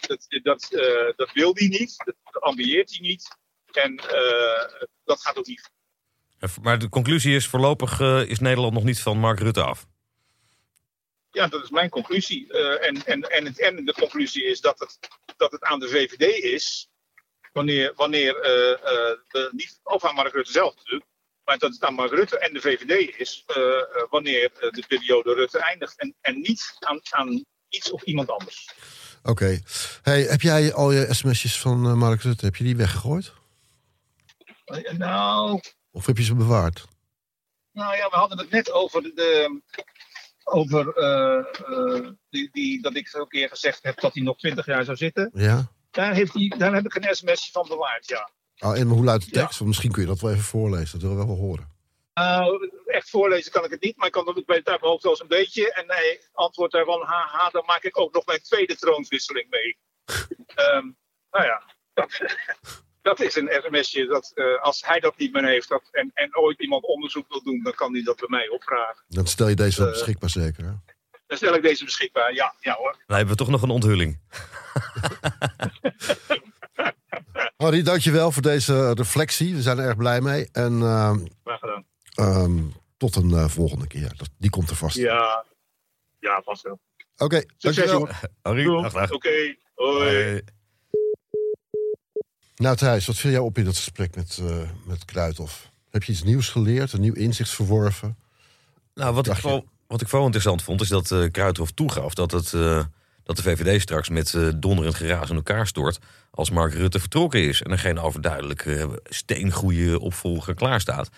Dat, 0.08 0.26
dat, 0.44 0.68
dat 1.16 1.32
wil 1.32 1.52
hij 1.54 1.68
niet, 1.68 1.96
dat 2.06 2.42
ambieert 2.42 2.90
hij 2.90 3.00
niet. 3.00 3.38
En 3.72 3.96
dat 5.04 5.22
gaat 5.22 5.38
ook 5.38 5.46
niet 5.46 5.72
maar 6.62 6.80
de 6.80 6.90
conclusie 6.90 7.36
is 7.36 7.48
voorlopig 7.48 8.00
uh, 8.00 8.30
is 8.30 8.40
Nederland 8.40 8.74
nog 8.74 8.84
niet 8.84 9.00
van 9.00 9.18
Mark 9.18 9.40
Rutte 9.40 9.64
af. 9.64 9.88
Ja, 11.32 11.48
dat 11.48 11.64
is 11.64 11.70
mijn 11.70 11.90
conclusie. 11.90 12.48
Uh, 12.50 12.88
en, 12.88 13.06
en, 13.06 13.22
en, 13.22 13.46
het, 13.46 13.60
en 13.60 13.86
de 13.86 13.94
conclusie 13.94 14.46
is 14.46 14.62
dat 14.62 14.80
het, 14.80 15.00
dat 15.38 15.52
het 15.52 15.64
aan 15.64 15.80
de 15.80 15.88
VVD 15.88 16.44
is, 16.44 16.90
wanneer, 17.54 17.94
wanneer 17.96 18.36
uh, 18.36 18.44
de, 19.28 19.50
niet, 19.52 19.80
of 19.84 20.06
aan 20.06 20.16
Mark 20.16 20.34
Rutte 20.34 20.52
zelf 20.52 20.76
natuurlijk, 20.76 21.06
maar 21.44 21.58
dat 21.58 21.74
het 21.74 21.84
aan 21.84 21.94
Mark 21.94 22.12
Rutte 22.12 22.40
en 22.40 22.54
de 22.54 22.62
VVD 22.62 23.20
is, 23.20 23.46
wanneer 24.10 24.52
de 24.60 24.84
periode 24.88 25.34
Rutte 25.34 25.60
eindigt. 25.60 26.00
En, 26.00 26.16
en 26.22 26.40
niet 26.42 26.76
aan, 26.80 27.00
aan 27.10 27.46
iets 27.70 27.92
of 27.92 28.04
iemand 28.04 28.30
anders. 28.30 28.70
Oké. 29.20 29.30
Okay. 29.30 29.64
Hey, 30.02 30.22
heb 30.22 30.42
jij 30.42 30.74
al 30.74 30.92
je 30.92 31.14
sms'jes 31.14 31.60
van 31.60 31.98
Mark 31.98 32.22
Rutte, 32.22 32.46
heb 32.46 32.56
je 32.56 32.64
die 32.64 32.76
weggegooid? 32.76 33.34
Nou, 34.98 35.62
of 35.98 36.06
heb 36.06 36.18
je 36.18 36.24
ze 36.24 36.36
bewaard? 36.36 36.86
Nou 37.72 37.96
ja, 37.96 38.10
we 38.10 38.16
hadden 38.16 38.38
het 38.38 38.50
net 38.50 38.72
over 38.72 39.02
de. 39.02 39.62
over 40.44 40.98
uh, 40.98 41.46
uh, 41.70 42.10
die, 42.30 42.50
die, 42.52 42.82
dat 42.82 42.96
ik 42.96 43.14
een 43.14 43.28
keer 43.28 43.50
gezegd 43.50 43.84
heb 43.84 44.00
dat 44.00 44.14
hij 44.14 44.24
nog 44.24 44.38
20 44.38 44.66
jaar 44.66 44.84
zou 44.84 44.98
zitten. 44.98 45.32
Ja. 45.34 45.72
Daar, 45.92 46.14
heeft 46.14 46.34
hij, 46.34 46.54
daar 46.58 46.74
heb 46.74 46.86
ik 46.86 46.96
een 46.96 47.16
sms'je 47.16 47.52
van 47.52 47.68
bewaard, 47.68 48.08
ja. 48.08 48.30
Oh, 48.60 48.78
en 48.78 48.88
hoe 48.88 49.04
luidt 49.04 49.26
de 49.26 49.32
tekst? 49.32 49.60
Ja. 49.60 49.66
Misschien 49.66 49.92
kun 49.92 50.02
je 50.02 50.08
dat 50.08 50.20
wel 50.20 50.32
even 50.32 50.44
voorlezen. 50.44 51.00
Dat 51.00 51.10
willen 51.10 51.18
we 51.18 51.26
wel 51.26 51.46
horen. 51.46 51.76
Uh, 52.14 52.48
echt 52.86 53.10
voorlezen 53.10 53.52
kan 53.52 53.64
ik 53.66 53.72
het 53.72 53.82
niet, 53.82 53.98
maar 53.98 54.08
ik 54.08 54.14
kan 54.14 54.28
het 54.28 54.46
bij 54.46 54.56
het 54.56 54.70
uit 54.70 54.80
mijn 54.80 54.92
hoofd 54.92 55.04
wel 55.04 55.12
eens 55.12 55.22
een 55.22 55.28
beetje. 55.28 55.74
En 55.74 55.84
hij 55.88 56.22
antwoordt 56.34 56.74
daarvan, 56.74 57.02
haha, 57.02 57.50
dan 57.50 57.66
maak 57.66 57.84
ik 57.84 58.00
ook 58.00 58.14
nog 58.14 58.26
mijn 58.26 58.42
tweede 58.42 58.76
troonswisseling 58.76 59.50
mee. 59.50 59.78
um, 60.76 60.98
nou 61.32 61.46
ja, 61.46 61.64
dat 63.08 63.20
is 63.20 63.36
een 63.36 63.50
sms'je 63.62 64.06
dat 64.06 64.32
uh, 64.36 64.62
als 64.62 64.84
hij 64.86 65.00
dat 65.00 65.18
niet 65.18 65.34
meer 65.34 65.46
heeft 65.46 65.70
dat, 65.70 65.84
en, 65.92 66.12
en 66.14 66.38
ooit 66.38 66.60
iemand 66.60 66.84
onderzoek 66.86 67.26
wil 67.30 67.44
doen, 67.44 67.64
dan 67.64 67.74
kan 67.74 67.94
hij 67.94 68.04
dat 68.04 68.16
bij 68.16 68.30
mij 68.30 68.50
opvragen. 68.50 69.04
Dan 69.08 69.28
stel 69.28 69.48
je 69.48 69.56
deze 69.56 69.82
uh, 69.82 69.90
beschikbaar 69.90 70.30
zeker, 70.30 70.64
hè? 70.64 70.72
Dan 71.28 71.38
stel 71.38 71.56
ik 71.56 71.62
deze 71.62 71.84
beschikbaar, 71.84 72.34
ja, 72.34 72.54
ja 72.60 72.74
hoor. 72.74 72.96
Dan 73.08 73.18
hebben 73.18 73.36
we 73.36 73.44
toch 73.44 73.50
nog 73.50 73.62
een 73.62 73.70
onthulling. 73.70 74.20
Harry, 77.58 77.84
dankjewel 77.84 78.32
voor 78.32 78.42
deze 78.42 78.94
reflectie. 78.94 79.56
We 79.56 79.62
zijn 79.62 79.78
er 79.78 79.86
erg 79.86 79.98
blij 79.98 80.22
mee. 80.22 80.50
En, 80.52 80.74
uh, 80.74 81.16
Graag 81.44 81.60
gedaan. 81.60 81.86
Um, 82.20 82.74
tot 82.98 83.16
een 83.16 83.30
uh, 83.30 83.48
volgende 83.48 83.88
keer. 83.88 84.12
Dat, 84.18 84.30
die 84.38 84.50
komt 84.50 84.70
er 84.70 84.76
vast. 84.76 84.96
Ja, 84.96 85.46
ja 86.20 86.42
vast 86.42 86.62
wel. 86.62 86.80
Oké, 87.18 87.24
okay, 87.24 87.46
dankjewel. 87.58 88.08
Harry, 88.42 88.68
Oké, 88.68 89.14
okay, 89.14 89.60
hoi. 89.76 90.16
hoi. 90.16 90.42
Nou 92.58 92.76
Thijs, 92.76 93.06
wat 93.06 93.18
viel 93.18 93.32
jou 93.32 93.46
op 93.46 93.58
in 93.58 93.66
dat 93.66 93.76
gesprek 93.76 94.16
met, 94.16 94.40
uh, 94.42 94.56
met 94.86 95.06
Kruithof? 95.06 95.72
Heb 95.90 96.04
je 96.04 96.12
iets 96.12 96.24
nieuws 96.24 96.50
geleerd, 96.50 96.94
een 96.94 97.02
nieuw 97.02 97.14
inzicht 97.14 97.50
verworven? 97.50 98.18
Nou, 98.94 99.14
wat, 99.14 99.28
ik 99.28 99.36
vooral, 99.36 99.66
wat 99.88 100.02
ik 100.02 100.08
vooral 100.08 100.26
interessant 100.26 100.64
vond, 100.64 100.82
is 100.82 100.88
dat 100.88 101.12
uh, 101.12 101.32
Kruithof 101.32 101.72
toegaf 101.72 102.14
dat, 102.14 102.32
het, 102.32 102.54
uh, 102.54 102.84
dat 103.24 103.36
de 103.36 103.42
VVD 103.42 103.82
straks 103.82 104.10
met 104.10 104.34
uh, 104.34 104.50
donderend 104.56 104.96
geraas 104.96 105.30
in 105.30 105.36
elkaar 105.36 105.68
stort 105.68 106.00
als 106.32 106.50
Mark 106.50 106.74
Rutte 106.74 107.00
vertrokken 107.00 107.42
is 107.48 107.62
en 107.62 107.72
er 107.72 107.80
geen 107.80 108.00
overduidelijke 108.00 109.02
steengoede 109.04 110.00
opvolger 110.00 110.54
klaar 110.54 110.82
staat. 110.82 111.10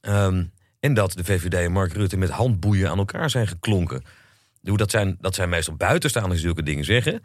Um, 0.00 0.52
en 0.80 0.94
dat 0.94 1.12
de 1.12 1.24
VVD 1.24 1.54
en 1.54 1.72
Mark 1.72 1.92
Rutte 1.92 2.16
met 2.16 2.30
handboeien 2.30 2.90
aan 2.90 2.98
elkaar 2.98 3.30
zijn 3.30 3.46
geklonken. 3.46 4.04
Dat 4.60 4.90
zijn, 4.90 5.16
dat 5.20 5.34
zijn 5.34 5.48
meestal 5.48 5.74
buitenstaanders 5.74 6.40
die 6.40 6.46
zulke 6.46 6.62
dingen 6.62 6.84
zeggen. 6.84 7.22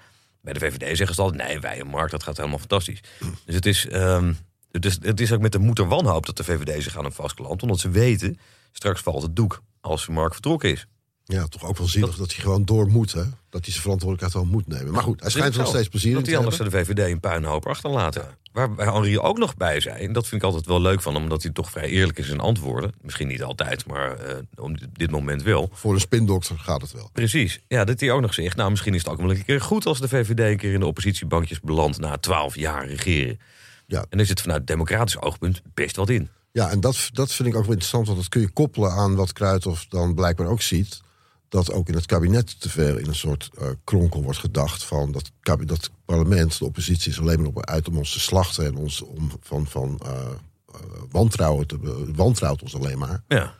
Bij 0.47 0.59
de 0.59 0.65
VVD 0.71 0.97
zeggen 0.97 1.15
ze 1.15 1.21
altijd, 1.21 1.47
nee, 1.47 1.59
wij 1.59 1.79
en 1.79 1.87
Mark, 1.87 2.11
dat 2.11 2.23
gaat 2.23 2.37
helemaal 2.37 2.57
fantastisch. 2.57 3.01
Dus 3.45 3.55
het 3.55 3.65
is, 3.65 3.87
um, 3.93 4.37
het 4.71 4.85
is, 4.85 4.97
het 5.01 5.19
is 5.19 5.31
ook 5.31 5.41
met 5.41 5.51
de 5.51 5.59
moeder 5.59 5.87
wanhoop 5.87 6.25
dat 6.25 6.37
de 6.37 6.43
VVD 6.43 6.83
zich 6.83 6.97
aan 6.97 7.03
hem 7.03 7.13
vastklampt. 7.13 7.61
Omdat 7.61 7.79
ze 7.79 7.89
weten, 7.89 8.39
straks 8.71 9.01
valt 9.01 9.21
het 9.21 9.35
doek 9.35 9.61
als 9.81 10.07
Mark 10.07 10.33
vertrokken 10.33 10.71
is. 10.71 10.87
Ja, 11.29 11.47
toch 11.47 11.63
ook 11.63 11.77
wel 11.77 11.87
zielig 11.87 12.09
dat, 12.09 12.17
dat 12.17 12.31
hij 12.31 12.43
gewoon 12.43 12.65
door 12.65 12.87
moet, 12.87 13.13
hè? 13.13 13.23
Dat 13.49 13.63
hij 13.63 13.71
zijn 13.71 13.81
verantwoordelijkheid 13.81 14.33
wel 14.33 14.53
moet 14.53 14.67
nemen. 14.67 14.93
Maar 14.93 15.03
goed, 15.03 15.21
hij 15.21 15.29
schijnt 15.29 15.57
nog 15.57 15.67
steeds 15.67 15.87
plezier 15.87 16.17
in 16.17 16.23
te 16.23 16.29
hebben. 16.31 16.49
Dat 16.49 16.59
hij 16.59 16.67
anders 16.67 16.87
de 16.87 16.93
VVD 16.93 17.11
een 17.11 17.19
puinhoop 17.19 17.67
achterlaten. 17.67 18.21
Ja. 18.21 18.37
Waar, 18.51 18.75
waar 18.75 18.93
Henri 18.93 19.19
ook 19.19 19.37
nog 19.37 19.55
bij 19.55 19.79
zei, 19.79 20.05
en 20.05 20.13
dat 20.13 20.27
vind 20.27 20.41
ik 20.41 20.47
altijd 20.47 20.65
wel 20.65 20.81
leuk 20.81 21.01
van 21.01 21.13
hem... 21.13 21.23
omdat 21.23 21.43
hij 21.43 21.51
toch 21.51 21.71
vrij 21.71 21.89
eerlijk 21.89 22.17
is 22.17 22.29
in 22.29 22.39
antwoorden. 22.39 22.93
Misschien 23.01 23.27
niet 23.27 23.43
altijd, 23.43 23.85
maar 23.85 24.27
uh, 24.27 24.35
op 24.55 24.77
dit 24.93 25.11
moment 25.11 25.43
wel. 25.43 25.69
Voor 25.73 25.93
een 25.93 25.99
spindokter 25.99 26.59
gaat 26.59 26.81
het 26.81 26.91
wel. 26.91 27.09
Precies. 27.13 27.59
Ja, 27.67 27.85
dat 27.85 27.99
hij 27.99 28.11
ook 28.11 28.21
nog 28.21 28.33
zegt... 28.33 28.55
nou, 28.55 28.69
misschien 28.69 28.93
is 28.93 29.03
het 29.03 29.09
ook 29.09 29.21
wel 29.21 29.29
een 29.29 29.45
keer 29.45 29.61
goed 29.61 29.85
als 29.85 29.99
de 29.99 30.07
VVD... 30.07 30.39
een 30.39 30.57
keer 30.57 30.73
in 30.73 30.79
de 30.79 30.85
oppositiebankjes 30.85 31.59
belandt 31.59 31.99
na 31.99 32.17
twaalf 32.17 32.55
jaar 32.55 32.87
regeren. 32.87 33.39
Ja. 33.85 34.05
En 34.09 34.19
er 34.19 34.25
zit 34.25 34.41
vanuit 34.41 34.67
democratisch 34.67 35.21
oogpunt 35.21 35.61
best 35.73 35.95
wat 35.95 36.09
in. 36.09 36.29
Ja, 36.51 36.69
en 36.69 36.79
dat, 36.79 37.09
dat 37.13 37.33
vind 37.33 37.47
ik 37.47 37.55
ook 37.55 37.61
wel 37.61 37.71
interessant... 37.71 38.07
want 38.07 38.19
dat 38.19 38.29
kun 38.29 38.41
je 38.41 38.49
koppelen 38.49 38.91
aan 38.91 39.15
wat 39.15 39.33
Kruithof 39.33 39.85
dan 39.85 40.15
blijkbaar 40.15 40.47
ook 40.47 40.61
ziet 40.61 41.05
dat 41.49 41.71
ook 41.71 41.87
in 41.87 41.93
het 41.93 42.05
kabinet 42.05 42.61
te 42.61 42.69
ver 42.69 42.99
in 42.99 43.07
een 43.07 43.15
soort 43.15 43.49
uh, 43.61 43.67
kronkel 43.83 44.23
wordt 44.23 44.39
gedacht 44.39 44.83
van 44.83 45.11
dat, 45.11 45.31
dat 45.65 45.89
parlement, 46.05 46.59
de 46.59 46.65
oppositie 46.65 47.11
is 47.11 47.19
alleen 47.19 47.39
maar 47.39 47.47
op 47.47 47.65
uit 47.65 47.87
om 47.87 47.97
ons 47.97 48.13
te 48.13 48.19
slachten 48.19 48.65
en 48.65 48.75
ons 48.75 49.01
om 49.01 49.31
van, 49.41 49.67
van 49.67 49.99
uh, 50.03 50.11
uh, 50.11 50.81
wantrouwen 51.11 51.67
te 51.67 52.11
wantrouwt 52.15 52.61
ons 52.61 52.75
alleen 52.75 52.97
maar. 52.97 53.23
Ja. 53.27 53.55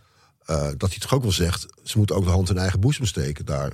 dat 0.78 0.90
hij 0.90 1.00
toch 1.00 1.14
ook 1.14 1.22
wel 1.22 1.32
zegt, 1.32 1.66
ze 1.84 1.98
moeten 1.98 2.16
ook 2.16 2.24
de 2.24 2.30
hand 2.30 2.50
in 2.50 2.58
eigen 2.58 2.80
boezem 2.80 3.06
steken 3.06 3.46
daar 3.46 3.74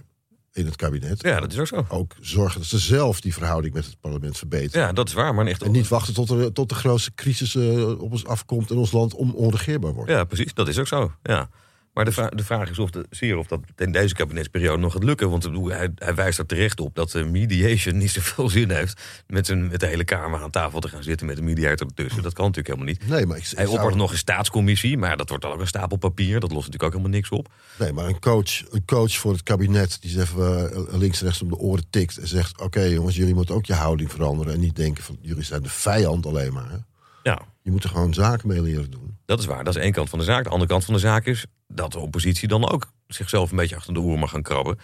in 0.51 0.65
het 0.65 0.75
kabinet. 0.75 1.21
Ja, 1.21 1.39
dat 1.39 1.51
is 1.51 1.59
ook 1.59 1.67
zo. 1.67 1.85
Ook 1.89 2.15
zorgen 2.21 2.59
dat 2.59 2.69
ze 2.69 2.77
zelf 2.79 3.21
die 3.21 3.33
verhouding 3.33 3.73
met 3.73 3.85
het 3.85 3.99
parlement 3.99 4.37
verbeteren. 4.37 4.87
Ja, 4.87 4.93
dat 4.93 5.07
is 5.07 5.13
waar, 5.13 5.35
maar 5.35 5.45
echt. 5.45 5.63
En 5.63 5.71
niet 5.71 5.87
wachten 5.87 6.13
tot, 6.13 6.29
er, 6.29 6.53
tot 6.53 6.69
de 6.69 6.75
grootste 6.75 7.13
crisis 7.15 7.55
op 7.55 8.11
ons 8.11 8.25
afkomt 8.25 8.69
en 8.69 8.77
ons 8.77 8.91
land 8.91 9.13
on, 9.13 9.33
onregeerbaar 9.33 9.93
wordt. 9.93 10.11
Ja, 10.11 10.23
precies, 10.23 10.53
dat 10.53 10.67
is 10.67 10.79
ook 10.79 10.87
zo. 10.87 11.11
Ja. 11.23 11.49
Maar 11.93 12.05
de, 12.05 12.11
vra 12.11 12.29
de 12.29 12.43
vraag 12.43 12.69
is 12.69 12.79
of 12.79 12.89
de, 12.89 13.05
zeer 13.09 13.37
of 13.37 13.47
dat 13.47 13.59
in 13.75 13.91
deze 13.91 14.13
kabinetsperiode 14.13 14.81
nog 14.81 14.93
gaat 14.93 15.03
lukken. 15.03 15.29
Want 15.29 15.43
hij, 15.43 15.91
hij 15.95 16.15
wijst 16.15 16.39
er 16.39 16.45
terecht 16.45 16.79
op 16.79 16.95
dat 16.95 17.11
de 17.11 17.23
mediation 17.23 17.97
niet 18.03 18.11
zoveel 18.11 18.49
zin 18.49 18.71
heeft. 18.71 19.01
Met, 19.27 19.45
zijn, 19.45 19.67
met 19.67 19.79
de 19.79 19.85
hele 19.85 20.03
Kamer 20.03 20.41
aan 20.41 20.49
tafel 20.49 20.79
te 20.79 20.87
gaan 20.87 21.03
zitten 21.03 21.27
met 21.27 21.37
een 21.37 21.43
mediator 21.43 21.87
ertussen. 21.87 22.23
Dat 22.23 22.33
kan 22.33 22.45
natuurlijk 22.45 22.75
helemaal 22.75 22.93
niet. 22.93 23.07
Nee, 23.07 23.25
maar 23.25 23.37
ik, 23.37 23.51
hij 23.55 23.65
oppert 23.65 23.95
nog 23.95 24.11
een 24.11 24.17
staatscommissie, 24.17 24.97
maar 24.97 25.17
dat 25.17 25.29
wordt 25.29 25.43
dan 25.43 25.53
ook 25.53 25.59
een 25.59 25.67
stapel 25.67 25.97
papier. 25.97 26.39
Dat 26.39 26.51
lost 26.51 26.65
natuurlijk 26.65 26.83
ook 26.83 26.91
helemaal 26.91 27.17
niks 27.17 27.29
op. 27.29 27.47
Nee, 27.79 27.93
maar 27.93 28.05
een 28.05 28.19
coach, 28.19 28.71
een 28.71 28.85
coach 28.85 29.15
voor 29.15 29.31
het 29.31 29.43
kabinet 29.43 30.01
die 30.01 30.19
even 30.19 30.71
uh, 30.73 30.97
links 30.99 31.19
en 31.19 31.25
rechts 31.25 31.41
om 31.41 31.49
de 31.49 31.57
oren 31.57 31.85
tikt. 31.89 32.17
En 32.17 32.27
zegt: 32.27 32.53
Oké 32.53 32.63
okay, 32.63 32.93
jongens, 32.93 33.15
jullie 33.15 33.35
moeten 33.35 33.55
ook 33.55 33.65
je 33.65 33.73
houding 33.73 34.11
veranderen. 34.11 34.53
En 34.53 34.59
niet 34.59 34.75
denken 34.75 35.03
van 35.03 35.17
jullie 35.21 35.43
zijn 35.43 35.63
de 35.63 35.69
vijand 35.69 36.25
alleen 36.25 36.53
maar. 36.53 36.69
Hè? 36.69 36.77
Ja. 37.23 37.41
Je 37.63 37.71
moet 37.71 37.83
er 37.83 37.89
gewoon 37.89 38.13
zaken 38.13 38.47
mee 38.47 38.61
leren 38.61 38.91
doen. 38.91 39.17
Dat 39.25 39.39
is 39.39 39.45
waar, 39.45 39.63
dat 39.63 39.75
is 39.75 39.81
één 39.81 39.91
kant 39.91 40.09
van 40.09 40.19
de 40.19 40.25
zaak. 40.25 40.43
De 40.43 40.49
andere 40.49 40.69
kant 40.69 40.85
van 40.85 40.93
de 40.93 40.99
zaak 40.99 41.25
is 41.25 41.45
dat 41.67 41.91
de 41.91 41.99
oppositie 41.99 42.47
dan 42.47 42.69
ook 42.69 42.91
zichzelf 43.07 43.51
een 43.51 43.57
beetje 43.57 43.75
achter 43.75 43.93
de 43.93 43.99
oren 43.99 44.19
mag 44.19 44.29
gaan 44.29 44.41
krabben. 44.41 44.79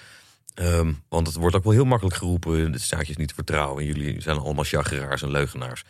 Ehm, 0.54 0.94
want 1.10 1.28
het 1.28 1.36
wordt 1.36 1.56
ook 1.56 1.64
wel 1.64 1.74
heel 1.74 1.86
makkelijk 1.86 2.16
geroepen: 2.16 2.72
de 2.72 2.80
staat 2.80 3.06
je 3.06 3.12
is 3.12 3.18
niet 3.18 3.28
te 3.28 3.34
vertrouwen. 3.34 3.82
En 3.82 3.86
jullie 3.86 4.22
zijn 4.22 4.38
allemaal 4.38 4.64
chageraars 4.64 5.22
en 5.22 5.32
leugenaars. 5.32 5.84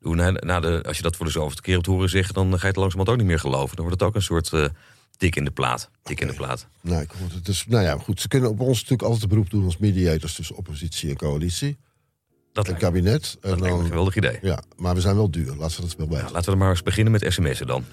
Na, 0.00 0.30
na 0.30 0.60
de, 0.60 0.82
als 0.86 0.96
je 0.96 1.02
dat 1.02 1.16
voor 1.16 1.26
de 1.26 1.32
zoveelste 1.32 1.62
keer 1.62 1.74
hebt 1.74 1.86
horen 1.86 2.08
zeggen, 2.08 2.34
dan 2.34 2.50
ga 2.50 2.60
je 2.60 2.66
het 2.66 2.76
langzamerhand 2.76 3.08
ook 3.08 3.16
niet 3.16 3.32
meer 3.32 3.40
geloven. 3.40 3.76
Dan 3.76 3.84
wordt 3.84 4.00
het 4.00 4.08
ook 4.08 4.14
een 4.14 4.22
soort 4.22 4.52
eh, 4.52 4.64
tik 5.16 5.36
in 5.36 5.44
de 5.44 5.50
plaat. 5.50 5.90
Tik 6.02 6.20
in 6.20 6.26
de 6.26 6.34
plaat. 6.34 6.66
Nou, 6.80 7.02
ik 7.02 7.10
hoor 7.10 7.28
het. 7.34 7.44
Dus, 7.44 7.66
nou 7.66 7.84
ja, 7.84 7.96
goed. 7.98 8.20
Ze 8.20 8.28
kunnen 8.28 8.50
op 8.50 8.60
ons 8.60 8.80
natuurlijk 8.80 9.08
altijd 9.08 9.28
beroep 9.28 9.50
doen 9.50 9.64
als 9.64 9.76
mediators 9.76 10.34
tussen 10.34 10.56
oppositie 10.56 11.10
en 11.10 11.16
coalitie. 11.16 11.78
Dat 12.52 12.68
Een 12.68 12.76
kabinet. 12.76 13.36
En 13.40 13.50
dat 13.50 13.60
lijkt 13.60 13.62
me 13.62 13.70
een 13.70 13.78
dan, 13.78 13.86
geweldig 13.86 14.16
idee. 14.16 14.38
ja, 14.42 14.62
maar 14.76 14.94
we 14.94 15.00
zijn 15.00 15.16
wel 15.16 15.30
duur. 15.30 15.54
Laten 15.56 15.76
we 15.76 15.82
dat 15.82 15.96
wel 15.96 16.06
bij. 16.06 16.24
Laten 16.32 16.52
we 16.52 16.58
maar 16.58 16.70
eens 16.70 16.82
beginnen 16.82 17.12
met 17.12 17.24
sms'en 17.32 17.66
dan. 17.66 17.84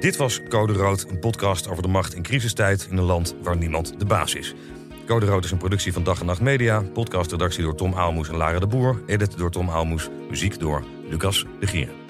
Dit 0.00 0.16
was 0.16 0.40
Code 0.48 0.72
Rood, 0.72 1.06
een 1.08 1.18
podcast 1.18 1.68
over 1.68 1.82
de 1.82 1.88
macht 1.88 2.14
in 2.14 2.22
crisistijd 2.22 2.86
in 2.90 2.96
een 2.96 3.04
land 3.04 3.34
waar 3.42 3.56
niemand 3.56 3.94
de 3.98 4.04
baas 4.04 4.34
is. 4.34 4.54
Code 5.06 5.26
Rood 5.26 5.44
is 5.44 5.50
een 5.50 5.58
productie 5.58 5.92
van 5.92 6.04
Dag 6.04 6.20
en 6.20 6.26
Nacht 6.26 6.40
Media, 6.40 6.80
podcastredactie 6.80 7.62
door 7.62 7.74
Tom 7.74 7.94
Aalmoes 7.94 8.28
en 8.28 8.36
Lara 8.36 8.58
de 8.58 8.66
Boer, 8.66 9.02
edit 9.06 9.38
door 9.38 9.50
Tom 9.50 9.70
Aalmoes, 9.70 10.08
muziek 10.28 10.58
door 10.58 10.84
Lucas 11.08 11.44
de 11.60 11.66
Gier. 11.66 12.03